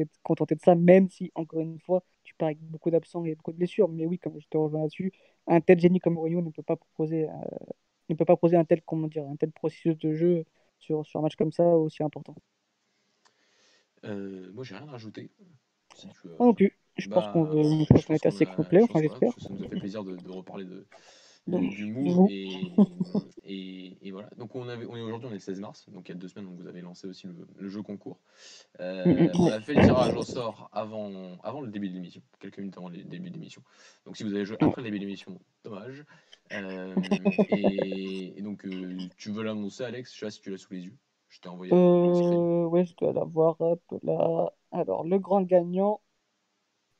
de, 0.56 0.62
ça, 0.62 0.76
même 0.76 1.10
si, 1.10 1.32
encore 1.34 1.60
une 1.60 1.80
fois, 1.80 2.04
tu 2.24 2.36
pars 2.36 2.48
avec 2.48 2.60
beaucoup 2.60 2.92
d'absents 2.92 3.26
et 3.26 3.34
beaucoup 3.34 3.52
de 3.52 3.58
blessures. 3.58 3.90
Mais 3.90 4.06
oui, 4.06 4.20
comme 4.20 4.40
je 4.40 4.48
te 4.48 4.58
rejoins 4.58 4.82
là-dessus, 4.82 5.12
un 5.48 5.60
tel 5.60 5.80
génie 5.80 6.00
comme 6.00 6.14
Mourinho 6.14 6.42
ne 6.42 6.52
peut 6.52 6.62
pas 6.62 6.76
proposer, 6.76 7.28
euh, 7.28 7.34
ne 8.10 8.16
peut 8.16 8.26
pas 8.26 8.36
proposer 8.36 8.58
un 8.58 8.64
tel, 8.64 8.84
comment 8.84 9.08
dire, 9.08 9.28
un 9.28 9.36
tel 9.36 9.52
processus 9.52 9.98
de 9.98 10.14
jeu 10.14 10.46
sur, 10.78 11.04
sur 11.06 11.20
un 11.20 11.24
match 11.24 11.36
comme 11.36 11.52
ça 11.52 11.66
aussi 11.66 12.04
important. 12.04 12.36
Euh, 14.06 14.52
moi, 14.54 14.64
j'ai 14.64 14.76
rien 14.76 14.88
à 14.88 14.92
rajouter. 14.92 15.32
non 16.40 16.54
plus. 16.54 16.78
Je 16.98 17.10
pense 17.10 17.26
bah, 17.26 17.32
qu'on 17.32 18.14
est 18.14 18.26
assez 18.26 18.46
complet, 18.46 18.84
enfin 18.84 19.02
j'espère. 19.02 19.34
Ça 19.40 19.50
nous 19.50 19.64
a 19.64 19.68
fait 19.68 19.80
plaisir 19.80 20.04
de, 20.04 20.16
de 20.16 20.30
reparler 20.30 20.66
de, 20.66 20.86
du 21.48 21.86
move. 21.86 22.28
Et, 23.44 23.98
et, 24.02 24.12
voilà. 24.12 24.30
Donc 24.38 24.56
on, 24.56 24.70
avait, 24.70 24.86
on 24.86 24.96
est 24.96 25.02
aujourd'hui, 25.02 25.28
on 25.28 25.32
est 25.32 25.36
le 25.36 25.40
16 25.40 25.60
mars, 25.60 25.90
donc 25.90 26.08
il 26.08 26.14
y 26.14 26.16
a 26.16 26.18
deux 26.18 26.30
semaines, 26.30 26.46
donc 26.46 26.58
vous 26.58 26.68
avez 26.68 26.80
lancé 26.80 27.08
aussi 27.08 27.28
le, 27.58 27.68
jeu 27.68 27.82
concours. 27.82 28.18
Euh, 28.80 29.28
on 29.34 29.48
a 29.48 29.60
fait 29.60 29.74
le 29.74 29.82
tirage 29.82 30.16
au 30.16 30.22
sort 30.22 30.70
avant, 30.72 31.38
avant 31.44 31.60
le 31.60 31.70
début 31.70 31.90
de 31.90 31.96
l'émission, 31.96 32.22
quelques 32.40 32.60
minutes 32.60 32.78
avant 32.78 32.88
le 32.88 33.04
début 33.04 33.30
de 33.30 33.34
l'émission. 33.34 33.62
Donc 34.06 34.16
si 34.16 34.24
vous 34.24 34.34
avez 34.34 34.46
joué 34.46 34.56
après 34.62 34.82
le 34.82 34.86
début 34.86 35.00
de 35.00 35.06
l'émission, 35.06 35.38
dommage. 35.66 36.06
Euh, 36.54 36.96
et, 37.50 38.42
donc 38.42 38.66
euh, 38.66 38.98
tu 39.18 39.32
veux 39.32 39.44
l'annoncer, 39.44 39.84
Alex? 39.84 40.14
Je 40.14 40.20
sais 40.20 40.26
pas 40.26 40.32
si 40.32 40.42
tu 40.42 40.52
l'as 40.52 40.58
sous 40.58 40.74
les 40.74 40.86
yeux. 40.86 40.98
Je 41.30 41.40
t'ai 41.40 41.50
envoyé. 41.50 41.74
Euh, 41.74 42.66
ouais, 42.66 42.86
je 42.86 42.96
dois 42.96 43.14
l'avoir 43.14 43.58
là. 44.04 44.52
Alors 44.72 45.04
le 45.04 45.18
grand 45.18 45.42
gagnant, 45.42 46.02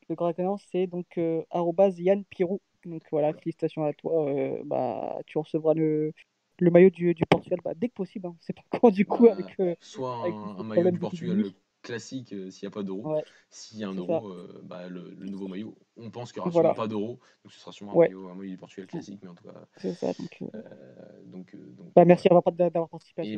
le 0.10 0.16
grand 0.16 0.32
gagnant, 0.32 0.58
c'est 0.72 0.88
donc 0.88 1.18
Yann 1.18 2.26
Pirou. 2.26 2.60
Donc 2.86 3.04
voilà, 3.12 3.34
félicitations 3.34 3.86
à 3.86 3.94
toi. 3.94 4.30
Euh, 4.30 4.62
bah, 4.66 5.20
tu 5.26 5.38
recevras 5.38 5.74
le, 5.74 6.14
le 6.60 6.72
maillot 6.72 6.90
du, 6.90 7.14
du 7.14 7.24
Portugal 7.26 7.60
bah, 7.64 7.74
dès 7.76 7.90
que 7.90 7.94
possible. 7.94 8.28
Hein. 8.28 8.36
C'est 8.40 8.54
pas 8.54 8.64
quand 8.80 8.92
du 8.92 9.06
coup 9.06 9.28
avec. 9.28 9.60
Euh, 9.60 9.76
soit 9.80 10.26
un, 10.26 10.64
maillot 10.64 10.92
du 10.92 11.00
Portugal 11.00 11.44
classique 11.82 12.32
euh, 12.34 12.52
s'il 12.52 12.68
n'y 12.68 12.72
a 12.72 12.76
pas 12.76 12.84
d'euro. 12.84 13.18
s'il 13.50 13.80
y 13.80 13.84
a 13.84 13.90
un 13.90 13.96
euro, 13.96 14.32
bah, 14.64 14.88
le, 14.88 15.16
le, 15.18 15.26
nouveau 15.28 15.48
maillot, 15.48 15.76
on 15.98 16.12
pense 16.12 16.32
qu'il 16.32 16.40
n'y 16.42 16.48
aura 16.48 16.52
sûrement 16.52 16.74
pas 16.76 16.88
d'euro. 16.88 17.20
Donc 17.44 17.52
ce 17.52 17.60
sera 17.60 17.72
sûrement 17.72 17.94
un, 17.94 18.06
maillot, 18.06 18.28
un, 18.30 18.36
maillot, 18.36 18.52
du 18.52 18.58
Portugal 18.58 18.88
classique. 18.88 19.20
Mais 19.24 19.30
en 19.30 19.36
tout 19.36 19.44
cas. 19.44 19.54
C'est 19.78 19.94
ça. 19.94 20.14
Donc, 20.14 20.44
donc, 21.26 21.56
donc 21.56 21.94
bah, 21.96 22.06
merci 22.06 22.30
d'avoir 22.30 22.44
participé 22.90 23.22
à 23.22 23.26
et 23.26 23.36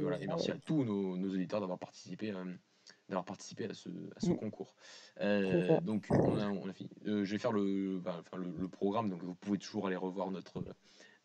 voilà, 0.00 0.20
et 0.20 0.26
merci 0.26 0.50
à 0.50 0.56
tous 0.56 0.84
nos, 0.84 1.16
nos 1.16 1.28
auditeurs 1.28 1.60
d'avoir 1.60 1.78
participé 1.78 2.32
d'avoir 3.08 3.24
participé 3.24 3.66
à 3.66 3.74
ce, 3.74 3.88
à 4.16 4.20
ce 4.20 4.30
mm. 4.30 4.36
concours. 4.36 4.74
Euh, 5.20 5.80
donc, 5.80 6.06
on 6.10 6.38
a, 6.38 6.48
on 6.48 6.68
a 6.68 6.72
fini. 6.72 6.90
Euh, 7.06 7.24
je 7.24 7.32
vais 7.32 7.38
faire 7.38 7.52
le, 7.52 7.98
bah, 7.98 8.22
le, 8.36 8.52
le, 8.58 8.68
programme, 8.68 9.10
donc 9.10 9.22
vous 9.22 9.34
pouvez 9.34 9.58
toujours 9.58 9.86
aller 9.86 9.96
revoir 9.96 10.30
notre, 10.30 10.64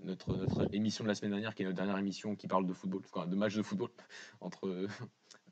notre, 0.04 0.36
notre 0.36 0.74
émission 0.74 1.04
de 1.04 1.10
la 1.10 1.16
semaine 1.16 1.32
dernière, 1.32 1.56
qui 1.56 1.64
est 1.64 1.66
notre 1.66 1.78
dernière 1.78 1.98
émission 1.98 2.36
qui 2.36 2.48
parle 2.48 2.68
de 2.68 2.74
football, 2.74 3.02
enfin, 3.12 3.28
de 3.28 3.36
match 3.36 3.56
de 3.56 3.64
football, 3.64 3.90
entre, 4.42 4.88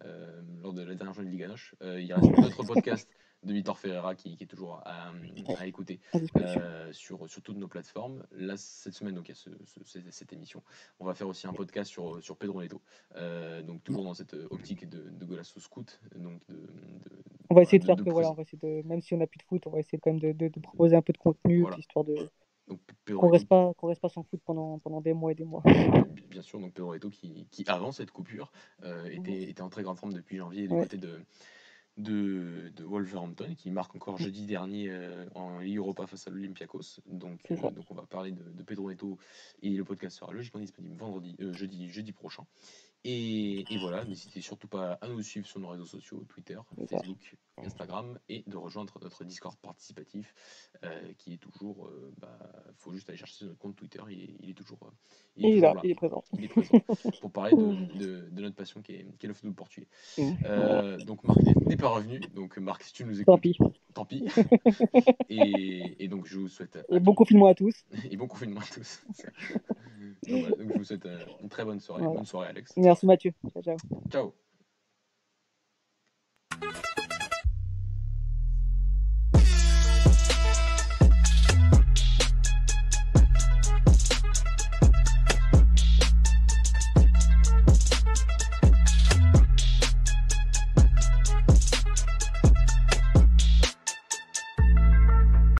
euh, 0.04 0.42
lors 0.62 0.74
de 0.74 0.84
la 0.84 0.96
dernière 0.96 1.14
journée 1.14 1.30
de 1.30 1.34
Liga 1.34 1.48
Noche. 1.48 1.76
il 1.82 2.14
reste 2.14 2.38
notre 2.38 2.64
podcast 2.64 3.10
de 3.44 3.54
Vitor 3.54 3.78
Ferreira 3.78 4.16
qui, 4.16 4.36
qui, 4.36 4.44
est 4.44 4.48
toujours 4.48 4.82
à, 4.86 5.12
à 5.58 5.66
écouter 5.66 6.00
euh, 6.36 6.92
sur, 6.92 7.30
sur 7.30 7.42
toutes 7.42 7.58
nos 7.58 7.68
plateformes. 7.68 8.24
Là, 8.32 8.58
cette 8.58 8.94
semaine, 8.94 9.16
donc, 9.16 9.28
il 9.28 9.32
y 9.32 9.34
a 9.34 9.36
ce, 9.36 9.50
ce, 9.86 10.00
cette 10.12 10.34
émission. 10.34 10.62
On 11.00 11.06
va 11.06 11.14
faire 11.14 11.28
aussi 11.28 11.48
un 11.48 11.54
podcast 11.54 11.90
sur, 11.90 12.22
sur 12.24 12.38
Pedro 12.38 12.62
Neto, 12.62 12.82
euh, 13.16 13.62
donc 13.62 13.84
toujours 13.84 14.04
dans 14.04 14.14
cette 14.14 14.34
optique 14.50 14.90
de, 14.90 15.10
de 15.10 15.26
Golasso 15.26 15.60
Scout. 15.60 16.00
Donc 16.16 16.42
de, 16.50 16.56
de, 16.56 17.24
on 17.50 17.56
va 17.56 17.62
essayer 17.62 17.80
de, 17.80 17.86
faire 17.86 17.96
que, 17.96 18.10
voilà, 18.10 18.32
on 18.32 18.36
va 18.36 18.44
essayer 18.44 18.60
de, 18.62 18.88
même 18.88 19.02
si 19.02 19.14
on 19.14 19.18
n'a 19.18 19.28
plus 19.28 19.40
de 19.40 19.44
foot, 19.44 19.66
on 19.66 19.72
va 19.72 19.80
essayer 19.80 20.00
quand 20.00 20.14
même 20.14 20.20
de, 20.20 20.50
proposer 20.60 20.96
un 20.96 21.02
peu 21.02 21.14
de 21.14 21.18
contenu, 21.18 21.66
histoire 21.78 22.06
de 22.06 22.30
qu'on 23.12 23.30
reste 23.30 23.48
pas 23.48 23.74
qu'on 23.76 23.88
reste 23.88 24.02
pas 24.02 24.10
sans 24.10 24.24
foot 24.24 24.40
pendant, 24.46 24.78
pendant 24.80 25.02
des 25.02 25.14
mois 25.14 25.32
et 25.32 25.36
des 25.36 25.46
mois. 25.46 25.64
Bien 26.30 26.42
sûr, 26.42 26.60
donc 26.60 26.74
Pedro 26.74 26.94
Neto 26.94 27.10
qui, 27.10 27.48
qui 27.50 27.64
avant 27.68 27.92
cette 27.92 28.12
coupure 28.12 28.52
euh, 28.84 29.06
était, 29.10 29.50
était 29.50 29.62
en 29.62 29.70
très 29.70 29.82
grande 29.82 29.98
forme 29.98 30.14
depuis 30.14 30.38
janvier 30.38 30.68
du 30.68 30.76
côté 30.76 30.98
de 30.98 31.20
de, 31.98 32.72
de, 32.76 32.84
Wolverhampton 32.84 33.56
qui 33.56 33.72
marque 33.72 33.96
encore 33.96 34.18
jeudi 34.18 34.46
dernier 34.46 34.90
euh, 34.90 35.26
en 35.36 35.60
Ligue 35.60 35.78
Europa 35.78 36.08
face 36.08 36.28
à 36.28 36.32
l'Olympiakos. 36.32 37.02
Donc, 37.06 37.40
euh, 37.52 37.56
donc 37.56 37.86
on 37.90 37.96
va 37.96 38.06
parler 38.06 38.32
de, 38.32 38.44
de, 38.44 38.64
Pedro 38.64 38.90
Neto 38.90 39.18
et 39.62 39.70
le 39.70 39.84
podcast 39.84 40.18
sera 40.18 40.32
logiquement 40.32 40.62
disponible 40.62 40.96
vendredi, 40.96 41.36
euh, 41.42 41.54
jeudi, 41.54 41.90
jeudi 41.90 42.12
prochain. 42.12 42.46
Et, 43.04 43.66
et 43.74 43.78
voilà, 43.78 44.04
n'hésitez 44.04 44.42
surtout 44.42 44.68
pas 44.68 44.94
à 45.02 45.08
nous 45.08 45.22
suivre 45.22 45.48
sur 45.48 45.60
nos 45.60 45.70
réseaux 45.70 45.86
sociaux, 45.86 46.26
Twitter, 46.28 46.60
Facebook, 46.76 47.38
Instagram, 47.58 48.20
et 48.28 48.44
de 48.48 48.58
rejoindre 48.58 48.94
notre 49.02 49.24
Discord 49.24 49.56
participatif 49.58 50.34
qui 51.18 51.34
est 51.34 51.38
toujours, 51.38 51.90
il 52.10 52.20
bah, 52.20 52.38
faut 52.76 52.92
juste 52.94 53.10
aller 53.10 53.18
chercher 53.18 53.46
notre 53.46 53.58
compte 53.58 53.76
Twitter, 53.76 54.02
il, 54.10 54.50
est 54.50 54.54
toujours, 54.54 54.80
il 55.36 55.46
est, 55.46 55.60
là, 55.60 55.74
Il 55.84 55.92
est 55.92 55.96
présent. 55.96 56.24
Il 56.38 56.46
est 56.46 56.48
présent 56.48 56.80
pour 57.22 57.32
parler 57.32 57.56
de, 57.56 58.30
de, 58.30 58.42
notre 58.42 58.56
passion 58.56 58.82
qui 58.82 58.94
est, 58.94 59.06
qui 59.18 59.26
est 59.26 59.30
le 59.30 59.34
football 59.34 59.56
portugais. 59.56 59.88
Mmh. 60.18 61.04
donc 61.06 61.24
Marc 61.24 61.40
n'est 61.70 61.78
pas 61.78 61.90
revenu. 61.90 62.20
Donc, 62.34 62.58
Marc, 62.58 62.84
si 62.84 62.94
tu 62.94 63.06
nous 63.06 63.22
écoutes, 63.22 63.26
tant 63.26 63.38
pis. 63.38 63.58
Tant 63.94 64.06
pis. 64.06 64.26
et, 65.30 66.04
et, 66.04 66.08
donc, 66.08 66.26
je 66.26 66.40
vous 66.40 66.48
souhaite. 66.48 66.78
Et 66.90 67.00
bon 67.00 67.14
confinement 67.14 67.48
à 67.48 67.56
tous. 67.56 67.86
et 68.10 68.18
bon 68.18 68.28
confinement 68.28 68.62
à 68.62 68.74
tous. 68.74 69.02
Donc, 70.28 70.46
je 70.60 70.78
vous 70.78 70.84
souhaite 70.84 71.06
euh, 71.06 71.20
une 71.42 71.50
très 71.50 71.66
bonne 71.66 71.80
soirée. 71.80 72.04
Bonne 72.04 72.26
soirée, 72.26 72.50
Alex. 72.50 72.74
Merci, 72.78 73.06
Mathieu. 73.06 73.32
ciao. 73.54 73.62
ciao. 73.64 73.78
ciao. 74.10 74.49